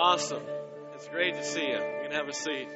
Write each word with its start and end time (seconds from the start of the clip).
Awesome. 0.00 0.44
It's 0.94 1.08
great 1.08 1.34
to 1.34 1.42
see 1.42 1.70
you. 1.70 1.74
You 1.74 2.02
can 2.04 2.12
have 2.12 2.28
a 2.28 2.32
seat. 2.32 2.68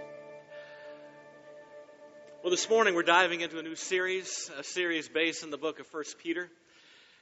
Well, 2.43 2.51
this 2.51 2.69
morning 2.69 2.97
we're 2.97 3.05
diving 3.05 3.43
into 3.43 3.61
a 3.61 3.63
new 3.63 3.77
series, 3.77 4.51
a 4.59 4.65
series 4.65 5.09
based 5.09 5.45
in 5.45 5.51
the 5.51 5.57
book 5.57 5.79
of 5.79 5.87
First 5.87 6.19
Peter. 6.19 6.51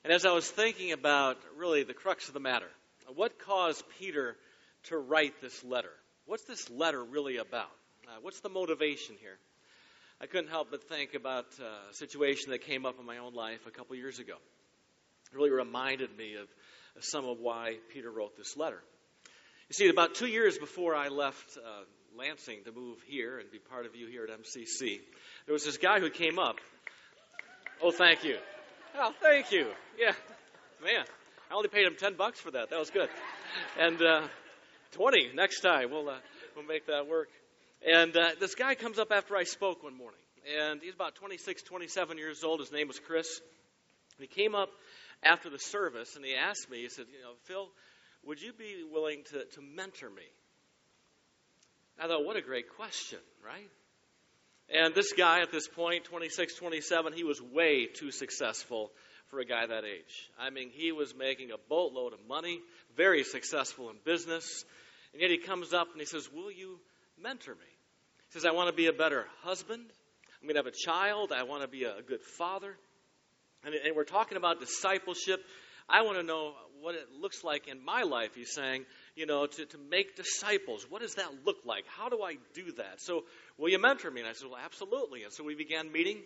And 0.03 0.11
as 0.11 0.25
I 0.25 0.33
was 0.33 0.51
thinking 0.51 0.93
about 0.93 1.37
really 1.55 1.83
the 1.83 1.93
crux 1.93 2.29
of 2.29 2.33
the 2.33 2.41
matter, 2.41 2.69
what 3.15 3.39
caused 3.41 3.85
Peter 3.99 4.37
to 4.85 4.97
write 4.97 5.39
this 5.43 5.63
letter? 5.63 5.93
What's 6.25 6.45
this 6.45 6.71
letter 6.71 7.05
really 7.05 7.37
about? 7.37 7.69
Uh, 8.09 8.21
what's 8.23 8.41
the 8.41 8.49
motivation 8.49 9.17
here? 9.21 9.37
I 10.19 10.25
couldn't 10.25 10.49
help 10.49 10.69
but 10.71 10.89
think 10.89 11.13
about 11.13 11.45
uh, 11.61 11.91
a 11.91 11.95
situation 11.95 12.53
that 12.53 12.63
came 12.63 12.87
up 12.87 12.99
in 12.99 13.05
my 13.05 13.19
own 13.19 13.35
life 13.35 13.67
a 13.67 13.71
couple 13.71 13.95
years 13.97 14.19
ago. 14.19 14.37
It 15.31 15.37
really 15.37 15.51
reminded 15.51 16.17
me 16.17 16.37
of 16.37 16.49
some 17.01 17.27
of 17.27 17.39
why 17.39 17.77
Peter 17.93 18.11
wrote 18.11 18.35
this 18.39 18.57
letter. 18.57 18.83
You 19.71 19.75
see, 19.75 19.89
about 19.89 20.17
two 20.17 20.27
years 20.27 20.59
before 20.59 20.97
I 20.97 21.07
left 21.11 21.57
uh, 21.57 21.85
Lansing 22.19 22.65
to 22.65 22.73
move 22.73 22.99
here 23.07 23.39
and 23.39 23.49
be 23.53 23.61
part 23.61 23.87
of 23.87 23.95
you 23.95 24.09
here 24.09 24.25
at 24.25 24.43
MCC, 24.43 24.99
there 25.47 25.53
was 25.53 25.65
this 25.65 25.77
guy 25.79 26.01
who 26.01 26.11
came 26.11 26.41
up. 26.41 26.57
Oh, 27.81 27.93
thank 27.93 28.25
you. 28.25 28.37
Oh, 28.99 29.15
thank 29.23 29.53
you. 29.53 29.69
Yeah, 29.97 30.11
man, 30.83 31.05
I 31.49 31.55
only 31.55 31.69
paid 31.69 31.87
him 31.87 31.95
ten 31.97 32.15
bucks 32.15 32.41
for 32.41 32.51
that. 32.51 32.71
That 32.71 32.81
was 32.81 32.91
good. 32.91 33.09
And 33.79 34.03
uh, 34.03 34.23
twenty 34.91 35.31
next 35.37 35.61
time. 35.61 35.93
We'll 35.93 36.09
uh, 36.09 36.17
we'll 36.57 36.67
make 36.67 36.89
that 36.89 37.07
work. 37.07 37.29
And 37.87 38.17
uh, 38.17 38.31
this 38.41 38.57
guy 38.57 38.75
comes 38.75 38.99
up 38.99 39.13
after 39.13 39.37
I 39.37 39.45
spoke 39.45 39.85
one 39.85 39.97
morning, 39.97 40.19
and 40.59 40.83
he's 40.83 40.95
about 40.95 41.15
26, 41.15 41.63
27 41.63 42.19
years 42.19 42.43
old. 42.43 42.59
His 42.59 42.73
name 42.73 42.89
was 42.89 42.99
Chris. 42.99 43.41
He 44.19 44.27
came 44.27 44.57
up 44.57 44.71
after 45.23 45.49
the 45.49 45.61
service, 45.61 46.17
and 46.17 46.25
he 46.25 46.35
asked 46.35 46.69
me. 46.69 46.79
He 46.83 46.89
said, 46.89 47.07
"You 47.13 47.23
know, 47.23 47.35
Phil." 47.45 47.69
Would 48.25 48.43
you 48.43 48.53
be 48.53 48.85
willing 48.91 49.23
to, 49.33 49.45
to 49.45 49.61
mentor 49.61 50.11
me? 50.11 50.23
I 51.99 52.07
thought, 52.07 52.25
what 52.25 52.37
a 52.37 52.43
great 52.43 52.69
question, 52.77 53.19
right? 53.45 53.71
And 54.73 54.95
this 54.95 55.13
guy 55.13 55.41
at 55.41 55.51
this 55.51 55.69
point, 55.69 56.05
26, 56.05 56.55
27, 56.55 57.13
he 57.13 57.25
was 57.25 57.41
way 57.43 57.87
too 57.87 58.11
successful 58.11 58.91
for 59.29 59.41
a 59.41 59.45
guy 59.45 59.67
that 59.67 59.85
age. 59.85 60.31
I 60.39 60.51
mean, 60.51 60.71
he 60.73 60.93
was 60.93 61.15
making 61.15 61.51
a 61.51 61.57
boatload 61.69 62.13
of 62.13 62.21
money, 62.29 62.61
very 62.97 63.25
successful 63.25 63.91
in 63.91 63.97
business. 64.05 64.65
And 65.13 65.21
yet 65.21 65.31
he 65.31 65.39
comes 65.39 65.73
up 65.73 65.89
and 65.93 66.01
he 66.01 66.07
says, 66.07 66.29
Will 66.33 66.51
you 66.51 66.79
mentor 67.21 67.55
me? 67.55 67.71
He 68.29 68.33
says, 68.33 68.45
I 68.45 68.53
want 68.53 68.69
to 68.69 68.75
be 68.75 68.87
a 68.87 68.93
better 68.93 69.27
husband. 69.43 69.83
I'm 70.41 70.47
going 70.47 70.55
to 70.55 70.61
have 70.61 70.67
a 70.67 70.77
child. 70.77 71.33
I 71.33 71.43
want 71.43 71.63
to 71.63 71.69
be 71.69 71.85
a 71.85 72.03
good 72.07 72.23
father. 72.23 72.77
And, 73.65 73.75
and 73.75 73.95
we're 73.95 74.05
talking 74.05 74.37
about 74.39 74.61
discipleship. 74.61 75.41
I 75.89 76.03
want 76.03 76.17
to 76.19 76.23
know 76.23 76.55
what 76.81 76.95
it 76.95 77.09
looks 77.21 77.45
like 77.45 77.69
in 77.69 77.85
my 77.85 78.03
life, 78.03 78.35
he's 78.35 78.53
saying, 78.53 78.85
you 79.15 79.27
know, 79.27 79.47
to, 79.47 79.67
to 79.67 79.79
make 79.91 80.17
disciples. 80.17 80.87
What 80.89 81.03
does 81.03 81.15
that 81.15 81.29
look 81.45 81.59
like? 81.65 81.85
How 81.99 82.09
do 82.09 82.23
I 82.23 82.37
do 82.55 82.73
that? 82.73 83.01
So, 83.01 83.25
will 83.59 83.71
you 83.71 83.81
mentor 83.81 84.11
me? 84.11 84.21
And 84.21 84.29
I 84.29 84.33
said, 84.33 84.49
well, 84.51 84.61
absolutely. 84.63 85.25
And 85.25 85.33
so 85.33 85.45
we 85.45 85.55
began 85.55 85.91
meeting 85.93 86.19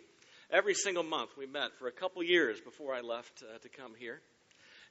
every 0.50 0.74
single 0.74 1.02
month. 1.02 1.30
We 1.36 1.46
met 1.46 1.70
for 1.78 1.88
a 1.88 1.92
couple 1.92 2.22
years 2.22 2.60
before 2.60 2.94
I 2.94 3.00
left 3.00 3.42
uh, 3.42 3.58
to 3.58 3.68
come 3.68 3.92
here. 3.98 4.20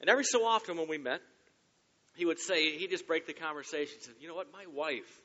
And 0.02 0.10
every 0.10 0.26
so 0.26 0.46
often 0.46 0.78
when 0.78 0.90
we 0.90 0.98
met, 0.98 1.22
he 2.16 2.26
would 2.26 2.40
say, 2.40 2.78
he'd 2.78 2.92
just 2.92 3.08
break 3.08 3.26
the 3.26 3.34
conversation. 3.34 3.96
He 3.98 4.04
said, 4.04 4.16
you 4.20 4.28
know 4.28 4.36
what, 4.36 4.52
my 4.52 4.66
wife, 4.74 5.22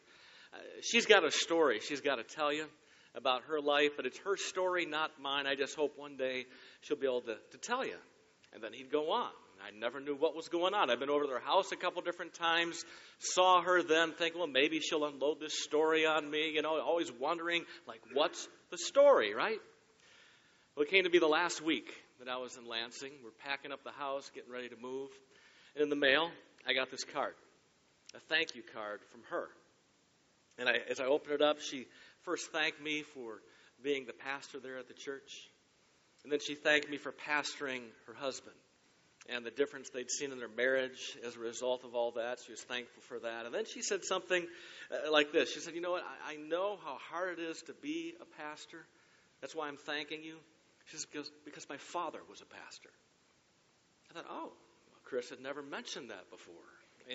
uh, 0.55 0.59
she's 0.83 1.07
got 1.07 1.25
a 1.25 1.31
story 1.31 1.81
she's 1.81 2.01
got 2.01 2.17
to 2.17 2.25
tell 2.25 2.53
you 2.53 2.67
about 3.15 3.43
her 3.49 3.61
life, 3.61 3.93
but 3.97 4.07
it's 4.07 4.19
her 4.19 4.37
story, 4.37 4.87
not 4.87 5.11
mine. 5.21 5.47
I 5.47 5.55
just 5.55 5.75
hope 5.75 5.99
one 5.99 6.17
day 6.17 6.47
she'll 6.83 6.97
be 6.97 7.07
able 7.07 7.23
to, 7.23 7.37
to 7.53 7.59
tell 7.59 7.85
you. 7.85 7.97
And 8.55 8.63
then 8.63 8.73
he'd 8.73 8.91
go 8.91 9.11
on. 9.11 9.31
I 9.67 9.77
never 9.79 10.01
knew 10.01 10.15
what 10.15 10.37
was 10.37 10.49
going 10.49 10.75
on. 10.75 10.91
I've 10.91 11.01
been 11.01 11.11
over 11.11 11.25
to 11.25 11.29
their 11.29 11.41
house 11.41 11.73
a 11.73 11.77
couple 11.77 12.03
different 12.03 12.35
times, 12.35 12.85
saw 13.19 13.61
her 13.63 13.83
then, 13.83 14.13
thinking, 14.13 14.39
well, 14.39 14.49
maybe 14.49 14.81
she'll 14.81 15.05
unload 15.05 15.41
this 15.41 15.63
story 15.63 16.07
on 16.07 16.31
me, 16.31 16.51
you 16.55 16.63
know, 16.63 16.81
always 16.81 17.11
wondering, 17.13 17.65
like, 17.87 18.01
what's 18.13 18.49
the 18.71 18.79
story, 18.79 19.35
right? 19.35 19.59
Well, 20.77 20.85
it 20.85 20.91
came 20.91 21.05
to 21.05 21.11
be 21.11 21.19
the 21.19 21.27
last 21.27 21.63
week 21.63 21.93
that 22.21 22.29
I 22.29 22.37
was 22.37 22.57
in 22.57 22.69
Lansing. 22.69 23.13
We're 23.25 23.31
packing 23.45 23.73
up 23.73 23.83
the 23.85 23.93
house, 23.93 24.31
getting 24.35 24.53
ready 24.53 24.69
to 24.69 24.77
move. 24.81 25.11
And 25.75 25.83
in 25.83 25.91
the 25.91 25.97
mail, 25.97 26.31
I 26.67 26.73
got 26.75 26.91
this 26.91 27.05
card, 27.05 27.35
a 28.15 28.21
thank 28.29 28.55
you 28.55 28.63
card 28.75 29.01
from 29.11 29.23
her. 29.31 29.49
And 30.59 30.69
I, 30.69 30.79
as 30.91 31.01
I 31.01 31.05
opened 31.05 31.35
it 31.35 31.43
up, 31.43 31.61
she 31.61 31.87
first 32.23 32.51
thanked 32.53 32.83
me 32.83 33.03
for 33.15 33.41
being 33.83 34.07
the 34.07 34.13
pastor 34.13 34.59
there 34.61 34.79
at 34.79 34.89
the 34.89 34.95
church. 34.95 35.49
And 36.25 36.33
then 36.33 36.41
she 36.41 36.55
thanked 36.55 36.91
me 36.91 36.97
for 36.97 37.13
pastoring 37.13 37.83
her 38.07 38.15
husband 38.15 38.57
and 39.29 39.45
the 39.45 39.51
difference 39.51 39.91
they'd 39.91 40.11
seen 40.11 40.33
in 40.33 40.39
their 40.39 40.49
marriage 40.49 41.17
as 41.27 41.37
a 41.37 41.39
result 41.39 41.85
of 41.85 41.95
all 41.95 42.13
that. 42.13 42.39
She 42.45 42.53
was 42.53 42.63
thankful 42.63 43.03
for 43.09 43.19
that. 43.21 43.47
And 43.47 43.55
then 43.55 43.65
she 43.67 43.83
said 43.83 44.05
something 44.05 44.47
uh, 44.91 45.13
like 45.13 45.33
this 45.33 45.53
She 45.53 45.61
said, 45.61 45.75
You 45.75 45.81
know 45.81 45.93
what? 45.93 46.05
I, 46.27 46.33
I 46.33 46.37
know 46.37 46.79
how 46.83 46.97
hard 47.11 47.39
it 47.39 47.43
is 47.43 47.63
to 47.63 47.75
be 47.75 48.15
a 48.21 48.43
pastor. 48.43 48.87
That's 49.41 49.55
why 49.55 49.69
I'm 49.69 49.77
thanking 49.77 50.23
you. 50.23 50.37
She 50.87 50.97
says, 50.97 51.07
because, 51.07 51.31
because 51.45 51.69
my 51.69 51.77
father 51.77 52.21
was 52.29 52.41
a 52.41 52.47
pastor. 52.47 52.91
I 54.11 54.15
thought, 54.15 54.27
Oh, 54.31 54.53
Chris 55.05 55.31
had 55.31 55.41
never 55.41 55.63
mentioned 55.63 56.11
that 56.11 56.31
before. 56.31 56.55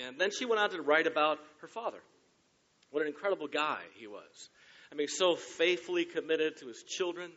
And 0.06 0.20
then 0.20 0.32
she 0.32 0.46
went 0.46 0.60
on 0.60 0.70
to 0.72 0.82
write 0.82 1.08
about 1.08 1.40
her 1.62 1.68
father. 1.68 2.00
What 2.92 3.02
an 3.02 3.08
incredible 3.08 3.48
guy 3.48 3.80
he 3.96 4.08
was. 4.08 4.50
I 4.92 4.96
mean, 4.96 5.08
so 5.08 5.36
faithfully 5.36 6.06
committed 6.06 6.58
to 6.58 6.68
his 6.68 6.84
children 6.84 7.32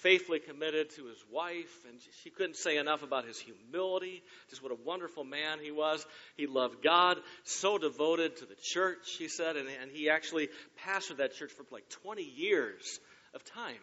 faithfully 0.00 0.40
committed 0.40 0.90
to 0.90 1.06
his 1.06 1.22
wife, 1.30 1.84
and 1.88 1.98
she 2.22 2.30
couldn't 2.30 2.56
say 2.56 2.76
enough 2.78 3.02
about 3.02 3.26
his 3.26 3.38
humility, 3.38 4.22
just 4.50 4.62
what 4.62 4.72
a 4.72 4.78
wonderful 4.84 5.24
man 5.24 5.58
he 5.62 5.70
was. 5.70 6.04
He 6.36 6.46
loved 6.46 6.82
God, 6.82 7.18
so 7.44 7.78
devoted 7.78 8.36
to 8.38 8.46
the 8.46 8.56
church, 8.62 8.98
she 9.04 9.28
said, 9.28 9.56
and, 9.56 9.68
and 9.68 9.90
he 9.90 10.10
actually 10.10 10.48
pastored 10.86 11.18
that 11.18 11.34
church 11.34 11.52
for 11.52 11.64
like 11.70 11.88
20 12.02 12.22
years 12.22 13.00
of 13.34 13.44
time. 13.44 13.76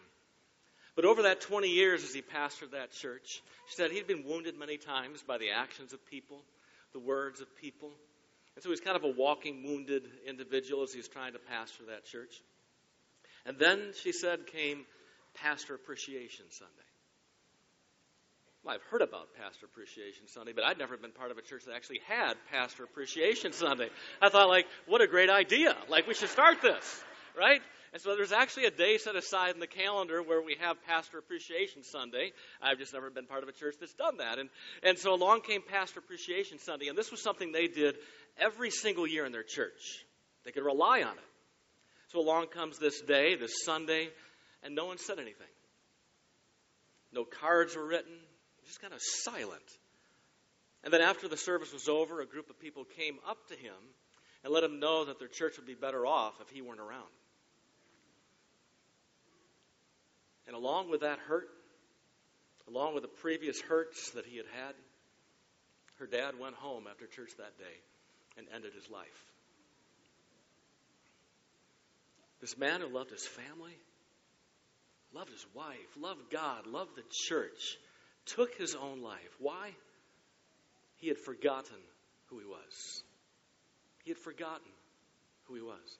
But 0.96 1.04
over 1.04 1.22
that 1.22 1.40
20 1.40 1.68
years 1.68 2.04
as 2.04 2.12
he 2.12 2.22
pastored 2.22 2.72
that 2.72 2.92
church, 2.92 3.42
she 3.68 3.76
said 3.76 3.90
he'd 3.90 4.06
been 4.06 4.24
wounded 4.24 4.58
many 4.58 4.76
times 4.76 5.22
by 5.22 5.38
the 5.38 5.50
actions 5.50 5.92
of 5.92 6.04
people, 6.06 6.42
the 6.92 6.98
words 6.98 7.40
of 7.40 7.56
people. 7.56 7.90
And 8.56 8.62
so 8.62 8.70
he's 8.70 8.80
kind 8.80 8.96
of 8.96 9.04
a 9.04 9.08
walking, 9.08 9.62
wounded 9.64 10.02
individual 10.26 10.82
as 10.82 10.92
he's 10.92 11.08
trying 11.08 11.34
to 11.34 11.38
pastor 11.38 11.84
that 11.88 12.04
church. 12.04 12.42
And 13.46 13.58
then, 13.58 13.92
she 14.02 14.12
said, 14.12 14.46
came 14.46 14.84
Pastor 15.34 15.74
Appreciation 15.74 16.46
Sunday. 16.50 16.74
Well, 18.64 18.74
I've 18.74 18.82
heard 18.90 19.00
about 19.00 19.28
Pastor 19.40 19.66
Appreciation 19.66 20.28
Sunday, 20.28 20.52
but 20.52 20.64
I'd 20.64 20.78
never 20.78 20.96
been 20.96 21.12
part 21.12 21.30
of 21.30 21.38
a 21.38 21.42
church 21.42 21.64
that 21.64 21.74
actually 21.74 22.00
had 22.06 22.34
Pastor 22.50 22.84
Appreciation 22.84 23.52
Sunday. 23.52 23.88
I 24.20 24.28
thought, 24.28 24.48
like, 24.48 24.66
what 24.86 25.00
a 25.00 25.06
great 25.06 25.30
idea. 25.30 25.74
Like, 25.88 26.06
we 26.06 26.12
should 26.12 26.28
start 26.28 26.60
this, 26.60 27.02
right? 27.38 27.62
And 27.92 28.02
so 28.02 28.14
there's 28.14 28.32
actually 28.32 28.66
a 28.66 28.70
day 28.70 28.98
set 28.98 29.16
aside 29.16 29.54
in 29.54 29.60
the 29.60 29.66
calendar 29.66 30.22
where 30.22 30.42
we 30.42 30.56
have 30.60 30.76
Pastor 30.86 31.18
Appreciation 31.18 31.82
Sunday. 31.82 32.32
I've 32.60 32.78
just 32.78 32.92
never 32.92 33.08
been 33.10 33.26
part 33.26 33.42
of 33.42 33.48
a 33.48 33.52
church 33.52 33.76
that's 33.80 33.94
done 33.94 34.18
that. 34.18 34.38
And, 34.38 34.50
and 34.82 34.98
so 34.98 35.14
along 35.14 35.40
came 35.40 35.62
Pastor 35.62 35.98
Appreciation 35.98 36.58
Sunday, 36.58 36.88
and 36.88 36.98
this 36.98 37.10
was 37.10 37.22
something 37.22 37.52
they 37.52 37.66
did 37.66 37.96
every 38.38 38.70
single 38.70 39.06
year 39.06 39.24
in 39.24 39.32
their 39.32 39.42
church. 39.42 40.04
They 40.44 40.52
could 40.52 40.64
rely 40.64 41.02
on 41.02 41.12
it. 41.12 41.24
So 42.12 42.20
along 42.20 42.48
comes 42.48 42.78
this 42.78 43.00
day, 43.00 43.36
this 43.36 43.64
Sunday, 43.64 44.10
and 44.62 44.74
no 44.74 44.86
one 44.86 44.98
said 44.98 45.18
anything. 45.18 45.46
No 47.12 47.24
cards 47.24 47.76
were 47.76 47.86
written, 47.86 48.12
just 48.66 48.80
kind 48.80 48.92
of 48.92 49.00
silent. 49.02 49.62
And 50.84 50.92
then 50.92 51.00
after 51.00 51.28
the 51.28 51.36
service 51.36 51.72
was 51.72 51.88
over, 51.88 52.20
a 52.20 52.26
group 52.26 52.50
of 52.50 52.58
people 52.58 52.84
came 52.96 53.18
up 53.28 53.48
to 53.48 53.54
him 53.54 53.74
and 54.44 54.52
let 54.52 54.64
him 54.64 54.80
know 54.80 55.04
that 55.04 55.18
their 55.18 55.28
church 55.28 55.56
would 55.56 55.66
be 55.66 55.74
better 55.74 56.06
off 56.06 56.34
if 56.40 56.48
he 56.50 56.62
weren't 56.62 56.80
around. 56.80 57.08
And 60.46 60.56
along 60.56 60.90
with 60.90 61.02
that 61.02 61.18
hurt, 61.18 61.48
along 62.68 62.94
with 62.94 63.02
the 63.02 63.08
previous 63.08 63.60
hurts 63.60 64.10
that 64.12 64.24
he 64.24 64.36
had 64.36 64.46
had, 64.46 64.74
her 65.98 66.06
dad 66.06 66.38
went 66.40 66.54
home 66.54 66.84
after 66.90 67.06
church 67.06 67.30
that 67.36 67.58
day 67.58 67.64
and 68.38 68.46
ended 68.54 68.72
his 68.72 68.88
life. 68.90 69.24
This 72.40 72.56
man 72.56 72.80
who 72.80 72.88
loved 72.88 73.10
his 73.10 73.26
family, 73.26 73.76
loved 75.14 75.30
his 75.30 75.46
wife, 75.54 75.96
loved 75.98 76.30
God, 76.30 76.66
loved 76.66 76.96
the 76.96 77.04
church, 77.10 77.78
took 78.26 78.54
his 78.54 78.74
own 78.74 79.02
life. 79.02 79.36
Why? 79.38 79.70
He 80.96 81.08
had 81.08 81.18
forgotten 81.18 81.78
who 82.26 82.38
he 82.38 82.46
was. 82.46 83.02
He 84.04 84.10
had 84.10 84.18
forgotten 84.18 84.70
who 85.44 85.54
he 85.54 85.62
was. 85.62 85.98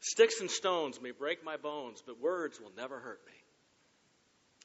Sticks 0.00 0.40
and 0.40 0.50
stones 0.50 1.00
may 1.00 1.12
break 1.12 1.44
my 1.44 1.56
bones, 1.56 2.02
but 2.04 2.20
words 2.20 2.60
will 2.60 2.72
never 2.76 2.98
hurt 2.98 3.20
me. 3.26 3.32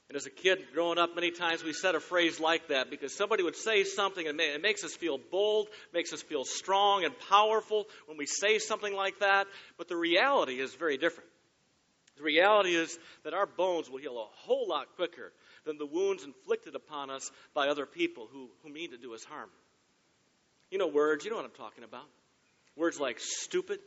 And 0.10 0.16
as 0.16 0.25
a 0.25 0.31
kid 0.31 0.60
growing 0.74 0.98
up, 0.98 1.16
many 1.16 1.31
times 1.31 1.63
we 1.63 1.74
said 1.74 1.94
a 1.94 2.00
phrase 2.00 2.39
like 2.39 2.69
that 2.69 2.89
because 2.89 3.13
somebody 3.13 3.44
would 3.44 3.57
say 3.57 3.84
something 3.84 4.25
and 4.25 4.39
it 4.39 4.62
makes 4.62 4.86
us 4.86 4.95
feel 4.95 5.18
bold, 5.18 5.68
makes 5.94 6.13
us 6.13 6.22
feel 6.22 6.45
strong 6.45 7.04
and 7.04 7.13
powerful 7.30 7.86
when 8.06 8.18
we 8.18 8.25
say 8.25 8.57
something 8.57 8.95
like 8.95 9.19
that. 9.19 9.48
But 9.78 9.89
the 9.89 9.98
reality 9.98 10.62
is 10.62 10.74
very 10.75 10.98
different. 10.98 11.30
The 12.17 12.23
reality 12.23 12.75
is 12.75 12.97
that 13.23 13.33
our 13.33 13.45
bones 13.45 13.89
will 13.89 13.99
heal 13.99 14.17
a 14.17 14.25
whole 14.45 14.67
lot 14.67 14.95
quicker 14.95 15.31
than 15.65 15.77
the 15.77 15.85
wounds 15.85 16.23
inflicted 16.23 16.75
upon 16.75 17.09
us 17.09 17.31
by 17.53 17.67
other 17.67 17.85
people 17.85 18.27
who, 18.31 18.49
who 18.63 18.69
mean 18.69 18.91
to 18.91 18.97
do 18.97 19.13
us 19.13 19.23
harm. 19.23 19.49
You 20.71 20.79
know 20.79 20.87
words, 20.87 21.23
you 21.23 21.31
know 21.31 21.37
what 21.37 21.45
I'm 21.45 21.51
talking 21.51 21.83
about. 21.83 22.05
Words 22.75 22.99
like 22.99 23.19
stupid, 23.19 23.79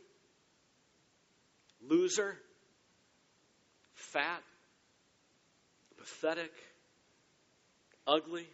loser, 1.82 2.36
fat, 3.94 4.42
pathetic, 5.98 6.52
ugly, 8.06 8.46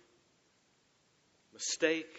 mistake. 1.53 2.13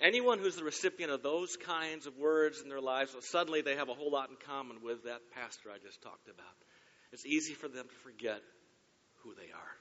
Anyone 0.00 0.38
who's 0.38 0.56
the 0.56 0.64
recipient 0.64 1.12
of 1.12 1.22
those 1.22 1.56
kinds 1.56 2.06
of 2.06 2.16
words 2.16 2.62
in 2.62 2.68
their 2.68 2.80
lives, 2.80 3.12
well, 3.12 3.22
suddenly 3.22 3.60
they 3.60 3.76
have 3.76 3.90
a 3.90 3.94
whole 3.94 4.10
lot 4.10 4.30
in 4.30 4.36
common 4.46 4.78
with 4.82 5.04
that 5.04 5.20
pastor 5.34 5.70
I 5.70 5.78
just 5.78 6.00
talked 6.00 6.28
about. 6.28 6.46
It's 7.12 7.26
easy 7.26 7.52
for 7.52 7.68
them 7.68 7.86
to 7.86 7.94
forget 7.96 8.40
who 9.22 9.34
they 9.34 9.52
are. 9.52 9.72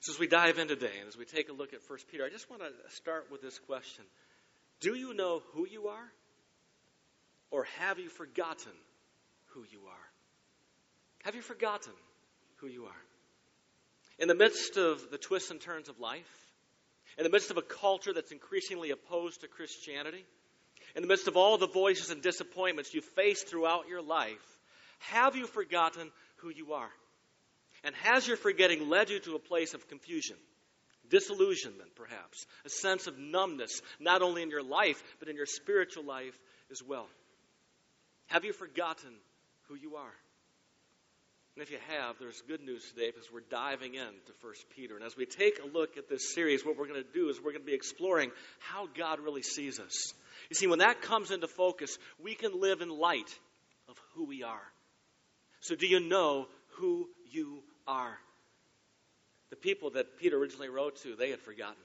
So, 0.00 0.12
as 0.12 0.18
we 0.18 0.26
dive 0.26 0.58
in 0.58 0.68
today 0.68 0.92
and 0.98 1.08
as 1.08 1.16
we 1.16 1.24
take 1.24 1.48
a 1.48 1.52
look 1.52 1.72
at 1.72 1.80
1 1.86 1.98
Peter, 2.10 2.24
I 2.24 2.30
just 2.30 2.48
want 2.48 2.62
to 2.62 2.94
start 2.94 3.26
with 3.30 3.42
this 3.42 3.58
question 3.58 4.04
Do 4.80 4.94
you 4.94 5.14
know 5.14 5.42
who 5.52 5.66
you 5.66 5.88
are? 5.88 6.12
Or 7.50 7.64
have 7.78 7.98
you 7.98 8.08
forgotten 8.08 8.72
who 9.48 9.64
you 9.70 9.80
are? 9.88 10.06
Have 11.24 11.34
you 11.34 11.42
forgotten 11.42 11.92
who 12.56 12.66
you 12.66 12.84
are? 12.84 13.02
In 14.18 14.28
the 14.28 14.34
midst 14.34 14.76
of 14.76 15.10
the 15.10 15.18
twists 15.18 15.50
and 15.50 15.60
turns 15.60 15.88
of 15.88 15.98
life, 16.00 16.43
in 17.18 17.24
the 17.24 17.30
midst 17.30 17.50
of 17.50 17.56
a 17.56 17.62
culture 17.62 18.12
that's 18.12 18.32
increasingly 18.32 18.90
opposed 18.90 19.40
to 19.40 19.48
Christianity, 19.48 20.24
in 20.94 21.02
the 21.02 21.08
midst 21.08 21.28
of 21.28 21.36
all 21.36 21.58
the 21.58 21.66
voices 21.66 22.10
and 22.10 22.22
disappointments 22.22 22.94
you 22.94 23.00
face 23.00 23.42
throughout 23.42 23.88
your 23.88 24.02
life, 24.02 24.60
have 24.98 25.36
you 25.36 25.46
forgotten 25.46 26.10
who 26.36 26.50
you 26.50 26.74
are? 26.74 26.90
And 27.82 27.94
has 27.96 28.26
your 28.26 28.36
forgetting 28.36 28.88
led 28.88 29.10
you 29.10 29.20
to 29.20 29.34
a 29.34 29.38
place 29.38 29.74
of 29.74 29.88
confusion, 29.88 30.36
disillusionment, 31.10 31.94
perhaps, 31.94 32.46
a 32.64 32.70
sense 32.70 33.06
of 33.06 33.18
numbness, 33.18 33.82
not 34.00 34.22
only 34.22 34.42
in 34.42 34.50
your 34.50 34.62
life, 34.62 35.02
but 35.18 35.28
in 35.28 35.36
your 35.36 35.46
spiritual 35.46 36.04
life 36.04 36.38
as 36.70 36.82
well? 36.82 37.06
Have 38.26 38.44
you 38.44 38.52
forgotten 38.52 39.12
who 39.68 39.74
you 39.74 39.96
are? 39.96 40.14
And 41.56 41.62
if 41.62 41.70
you 41.70 41.78
have, 41.98 42.16
there's 42.18 42.42
good 42.48 42.62
news 42.62 42.84
today 42.90 43.12
because 43.12 43.30
we're 43.32 43.48
diving 43.48 43.94
into 43.94 44.32
1 44.40 44.54
Peter. 44.74 44.96
And 44.96 45.04
as 45.04 45.16
we 45.16 45.24
take 45.24 45.60
a 45.62 45.66
look 45.66 45.96
at 45.96 46.08
this 46.08 46.34
series, 46.34 46.64
what 46.64 46.76
we're 46.76 46.88
going 46.88 47.02
to 47.02 47.12
do 47.12 47.28
is 47.28 47.38
we're 47.38 47.52
going 47.52 47.62
to 47.62 47.66
be 47.66 47.74
exploring 47.74 48.32
how 48.58 48.88
God 48.98 49.20
really 49.20 49.42
sees 49.42 49.78
us. 49.78 50.14
You 50.50 50.56
see, 50.56 50.66
when 50.66 50.80
that 50.80 51.00
comes 51.00 51.30
into 51.30 51.46
focus, 51.46 51.96
we 52.22 52.34
can 52.34 52.60
live 52.60 52.80
in 52.80 52.88
light 52.88 53.38
of 53.88 53.96
who 54.14 54.26
we 54.26 54.42
are. 54.42 54.62
So, 55.60 55.76
do 55.76 55.86
you 55.86 56.00
know 56.00 56.48
who 56.78 57.08
you 57.30 57.62
are? 57.86 58.18
The 59.50 59.56
people 59.56 59.90
that 59.90 60.18
Peter 60.18 60.36
originally 60.36 60.68
wrote 60.68 60.96
to, 61.02 61.14
they 61.14 61.30
had 61.30 61.40
forgotten. 61.40 61.76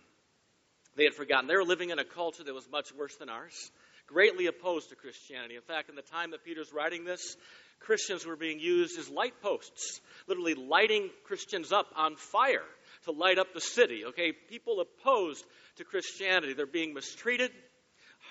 They 0.96 1.04
had 1.04 1.14
forgotten. 1.14 1.48
They 1.48 1.56
were 1.56 1.64
living 1.64 1.92
in 1.92 2.00
a 2.00 2.04
culture 2.04 2.44
that 2.44 2.54
was 2.54 2.68
much 2.72 2.92
worse 2.96 3.16
than 3.18 3.30
ours, 3.30 3.72
greatly 4.08 4.48
opposed 4.48 4.90
to 4.90 4.96
Christianity. 4.96 5.56
In 5.56 5.62
fact, 5.62 5.90
in 5.90 5.96
the 5.96 6.02
time 6.02 6.32
that 6.32 6.44
Peter's 6.44 6.74
writing 6.74 7.06
this, 7.06 7.38
Christians 7.80 8.26
were 8.26 8.36
being 8.36 8.60
used 8.60 9.00
as 9.00 9.10
light 9.10 9.42
posts, 9.42 10.02
literally 10.28 10.54
lighting 10.54 11.10
Christians 11.24 11.72
up 11.72 11.88
on 11.96 12.16
fire 12.16 12.66
to 13.06 13.12
light 13.12 13.40
up 13.40 13.54
the 13.54 13.62
city. 13.62 14.06
Okay, 14.06 14.32
people 14.32 14.82
opposed 14.82 15.46
to 15.78 15.84
Christianity, 15.86 16.54
they're 16.54 16.66
being 16.66 16.94
mistreated, 16.94 17.52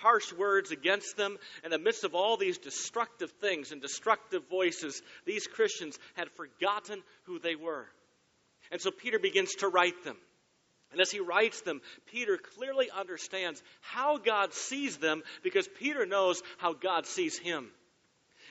harsh 0.00 0.32
words 0.32 0.70
against 0.70 1.16
them. 1.16 1.36
In 1.64 1.70
the 1.70 1.78
midst 1.78 2.04
of 2.04 2.14
all 2.14 2.36
these 2.36 2.58
destructive 2.58 3.30
things 3.40 3.72
and 3.72 3.80
destructive 3.80 4.48
voices, 4.48 5.02
these 5.26 5.46
Christians 5.46 5.98
had 6.14 6.30
forgotten 6.32 7.02
who 7.24 7.38
they 7.38 7.56
were. 7.56 7.86
And 8.70 8.80
so 8.80 8.90
Peter 8.90 9.18
begins 9.18 9.54
to 9.56 9.68
write 9.68 10.04
them. 10.04 10.16
And 10.90 11.00
as 11.00 11.10
he 11.10 11.20
writes 11.20 11.60
them, 11.62 11.82
Peter 12.06 12.38
clearly 12.38 12.88
understands 12.90 13.62
how 13.80 14.18
God 14.18 14.54
sees 14.54 14.96
them 14.96 15.22
because 15.42 15.68
Peter 15.78 16.06
knows 16.06 16.42
how 16.56 16.72
God 16.72 17.06
sees 17.06 17.38
him. 17.38 17.68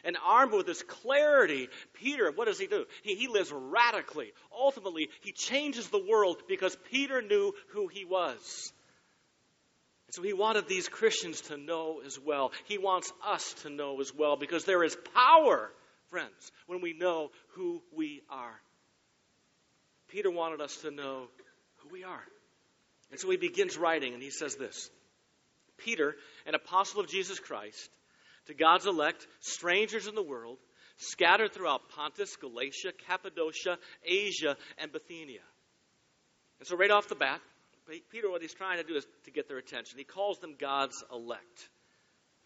And 0.07 0.15
armed 0.25 0.53
with 0.53 0.65
this 0.65 0.81
clarity, 0.83 1.67
Peter, 1.93 2.31
what 2.31 2.45
does 2.45 2.57
he 2.57 2.67
do? 2.67 2.85
He, 3.03 3.15
he 3.15 3.27
lives 3.27 3.51
radically. 3.51 4.31
Ultimately, 4.57 5.09
he 5.19 5.33
changes 5.33 5.89
the 5.89 6.01
world 6.01 6.41
because 6.47 6.77
Peter 6.89 7.21
knew 7.21 7.51
who 7.73 7.87
he 7.89 8.05
was. 8.05 8.71
And 10.07 10.15
so 10.15 10.21
he 10.21 10.31
wanted 10.31 10.69
these 10.69 10.87
Christians 10.87 11.41
to 11.41 11.57
know 11.57 11.99
as 12.05 12.17
well. 12.17 12.53
He 12.63 12.77
wants 12.77 13.11
us 13.27 13.53
to 13.63 13.69
know 13.69 13.99
as 13.99 14.13
well 14.15 14.37
because 14.37 14.63
there 14.63 14.81
is 14.81 14.97
power, 15.13 15.69
friends, 16.09 16.53
when 16.67 16.79
we 16.79 16.93
know 16.93 17.31
who 17.49 17.81
we 17.93 18.21
are. 18.29 18.61
Peter 20.07 20.31
wanted 20.31 20.61
us 20.61 20.77
to 20.77 20.89
know 20.89 21.27
who 21.79 21.89
we 21.89 22.05
are. 22.05 22.23
And 23.11 23.19
so 23.19 23.29
he 23.29 23.35
begins 23.35 23.77
writing 23.77 24.13
and 24.13 24.23
he 24.23 24.29
says 24.29 24.55
this 24.55 24.89
Peter, 25.77 26.15
an 26.45 26.55
apostle 26.55 27.01
of 27.01 27.09
Jesus 27.09 27.39
Christ, 27.39 27.89
to 28.47 28.53
God's 28.53 28.85
elect, 28.85 29.27
strangers 29.39 30.07
in 30.07 30.15
the 30.15 30.23
world, 30.23 30.57
scattered 30.97 31.53
throughout 31.53 31.89
Pontus, 31.89 32.35
Galatia, 32.37 32.91
Cappadocia, 33.07 33.77
Asia, 34.03 34.57
and 34.77 34.91
Bithynia. 34.91 35.41
And 36.59 36.67
so, 36.67 36.75
right 36.75 36.91
off 36.91 37.07
the 37.07 37.15
bat, 37.15 37.39
Peter, 38.11 38.29
what 38.29 38.41
he's 38.41 38.53
trying 38.53 38.77
to 38.77 38.83
do 38.83 38.95
is 38.95 39.05
to 39.25 39.31
get 39.31 39.47
their 39.47 39.57
attention. 39.57 39.97
He 39.97 40.03
calls 40.03 40.39
them 40.39 40.55
God's 40.59 41.03
elect. 41.11 41.69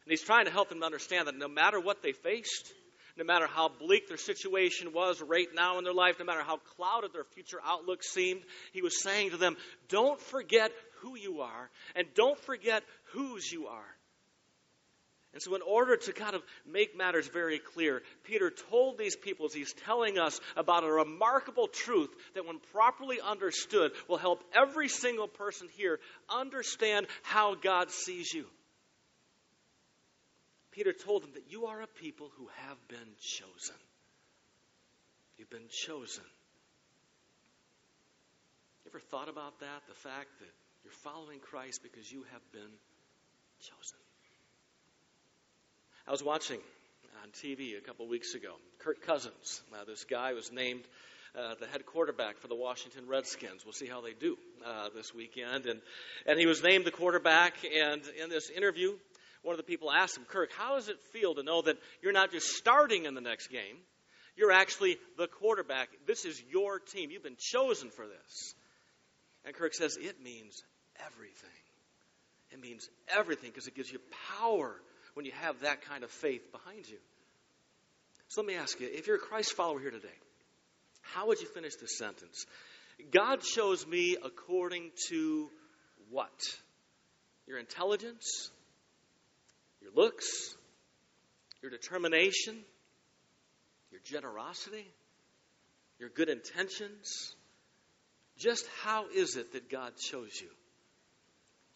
And 0.06 0.12
he's 0.12 0.22
trying 0.22 0.46
to 0.46 0.52
help 0.52 0.70
them 0.70 0.84
understand 0.84 1.28
that 1.28 1.38
no 1.38 1.48
matter 1.48 1.80
what 1.80 2.02
they 2.02 2.12
faced, 2.12 2.74
no 3.18 3.24
matter 3.24 3.48
how 3.48 3.70
bleak 3.70 4.08
their 4.08 4.18
situation 4.18 4.94
was 4.94 5.22
right 5.22 5.48
now 5.54 5.78
in 5.78 5.84
their 5.84 5.94
life, 5.94 6.18
no 6.20 6.26
matter 6.26 6.44
how 6.44 6.58
clouded 6.76 7.14
their 7.14 7.24
future 7.24 7.60
outlook 7.64 8.04
seemed, 8.04 8.42
he 8.74 8.82
was 8.82 9.02
saying 9.02 9.32
to 9.32 9.38
them, 9.38 9.58
Don't 9.90 10.20
forget 10.20 10.72
who 11.00 11.18
you 11.18 11.42
are, 11.42 11.70
and 11.96 12.08
don't 12.16 12.40
forget 12.40 12.84
whose 13.14 13.52
you 13.52 13.68
are. 13.68 13.86
And 15.34 15.42
so, 15.42 15.56
in 15.56 15.62
order 15.62 15.96
to 15.96 16.12
kind 16.12 16.36
of 16.36 16.44
make 16.70 16.98
matters 16.98 17.28
very 17.28 17.58
clear, 17.58 18.04
Peter 18.26 18.52
told 18.70 18.98
these 18.98 19.16
people 19.16 19.46
as 19.46 19.54
he's 19.54 19.74
telling 19.86 20.20
us 20.20 20.40
about 20.58 20.84
a 20.84 20.92
remarkable 20.92 21.68
truth 21.68 22.10
that, 22.36 22.46
when 22.46 22.60
properly 22.74 23.20
understood, 23.22 23.94
will 24.10 24.18
help 24.18 24.44
every 24.54 24.90
single 24.90 25.30
person 25.30 25.70
here 25.78 26.00
understand 26.30 27.08
how 27.24 27.56
God 27.56 27.92
sees 27.92 28.34
you. 28.34 28.46
Peter 30.72 30.92
told 30.92 31.24
them 31.24 31.32
that 31.36 31.50
you 31.50 31.68
are 31.68 31.82
a 31.82 31.88
people 31.88 32.30
who 32.38 32.48
have 32.68 32.88
been 32.90 33.16
chosen. 33.22 33.76
You've 35.38 35.50
been 35.50 35.70
chosen. 35.70 36.24
You 38.84 38.92
ever 38.92 39.00
thought 39.00 39.30
about 39.30 39.60
that? 39.62 39.82
The 39.88 39.96
fact 39.96 40.28
that 40.40 40.50
you're 40.84 40.94
following 41.04 41.40
Christ 41.40 41.82
because 41.84 42.12
you 42.12 42.24
have 42.32 42.52
been 42.52 42.72
chosen. 43.62 43.98
I 46.08 46.12
was 46.12 46.24
watching 46.24 46.60
on 47.22 47.30
TV 47.30 47.78
a 47.78 47.82
couple 47.82 48.08
weeks 48.08 48.34
ago. 48.34 48.56
Kirk 48.80 49.06
Cousins, 49.06 49.62
uh, 49.74 49.86
this 49.86 50.04
guy 50.04 50.34
was 50.34 50.52
named 50.52 50.84
uh, 51.38 51.54
the 51.60 51.68
head 51.68 51.86
quarterback 51.86 52.40
for 52.40 52.48
the 52.48 52.56
Washington 52.56 53.08
Redskins. 53.08 53.64
We'll 53.64 53.74
see 53.74 53.86
how 53.86 54.02
they 54.02 54.14
do 54.14 54.36
uh, 54.66 54.90
this 54.96 55.14
weekend. 55.14 55.68
And, 55.68 55.80
and 56.26 56.40
he 56.40 56.48
was 56.48 56.64
named 56.64 56.86
the 56.86 56.92
quarterback. 56.92 57.54
And 57.64 58.02
in 58.22 58.30
this 58.30 58.50
interview, 58.50 58.94
one 59.44 59.54
of 59.54 59.58
the 59.58 59.64
people 59.64 59.92
asked 59.92 60.18
him, 60.18 60.26
Kirk, 60.26 60.50
how 60.58 60.76
does 60.76 60.90
it 60.90 61.00
feel 61.14 61.36
to 61.36 61.44
know 61.44 61.62
that 61.62 61.78
you're 62.02 62.14
not 62.14 62.32
just 62.32 62.48
starting 62.56 63.06
in 63.06 63.14
the 63.14 63.22
next 63.22 63.48
game? 63.48 63.78
You're 64.36 64.52
actually 64.52 64.98
the 65.20 65.28
quarterback. 65.28 65.90
This 66.08 66.26
is 66.26 66.42
your 66.52 66.80
team. 66.80 67.12
You've 67.12 67.24
been 67.24 67.38
chosen 67.38 67.92
for 67.92 68.08
this. 68.08 68.56
And 69.46 69.54
Kirk 69.54 69.76
says, 69.76 69.98
It 70.02 70.22
means 70.24 70.64
everything. 71.06 71.50
It 72.52 72.60
means 72.60 72.90
everything 73.08 73.52
because 73.52 73.68
it 73.68 73.76
gives 73.76 73.92
you 73.92 74.00
power 74.40 74.76
when 75.14 75.26
you 75.26 75.32
have 75.42 75.62
that 75.62 75.82
kind 75.82 76.04
of 76.04 76.12
faith 76.12 76.52
behind 76.52 76.88
you. 76.88 76.98
So 78.28 78.42
let 78.42 78.48
me 78.48 78.56
ask 78.56 78.80
you 78.80 78.90
if 78.92 79.08
you're 79.08 79.18
a 79.18 79.20
Christ 79.20 79.54
follower 79.54 79.80
here 79.80 79.92
today, 79.92 80.08
how 81.02 81.28
would 81.28 81.42
you 81.42 81.48
finish 81.48 81.76
this 81.76 81.98
sentence? 81.98 82.46
God 83.12 83.42
chose 83.42 83.86
me 83.86 84.18
according 84.24 84.92
to 85.10 85.50
what? 86.10 86.30
Your 87.48 87.58
intelligence, 87.58 88.52
your 89.82 89.92
looks, 89.94 90.56
your 91.62 91.72
determination, 91.72 92.58
your 93.92 94.02
generosity, 94.06 94.86
your 96.00 96.10
good 96.10 96.30
intentions. 96.30 97.36
Just 98.38 98.66
how 98.84 99.06
is 99.14 99.36
it 99.36 99.54
that 99.54 99.70
God 99.70 99.98
chose 99.98 100.40
you? 100.42 100.50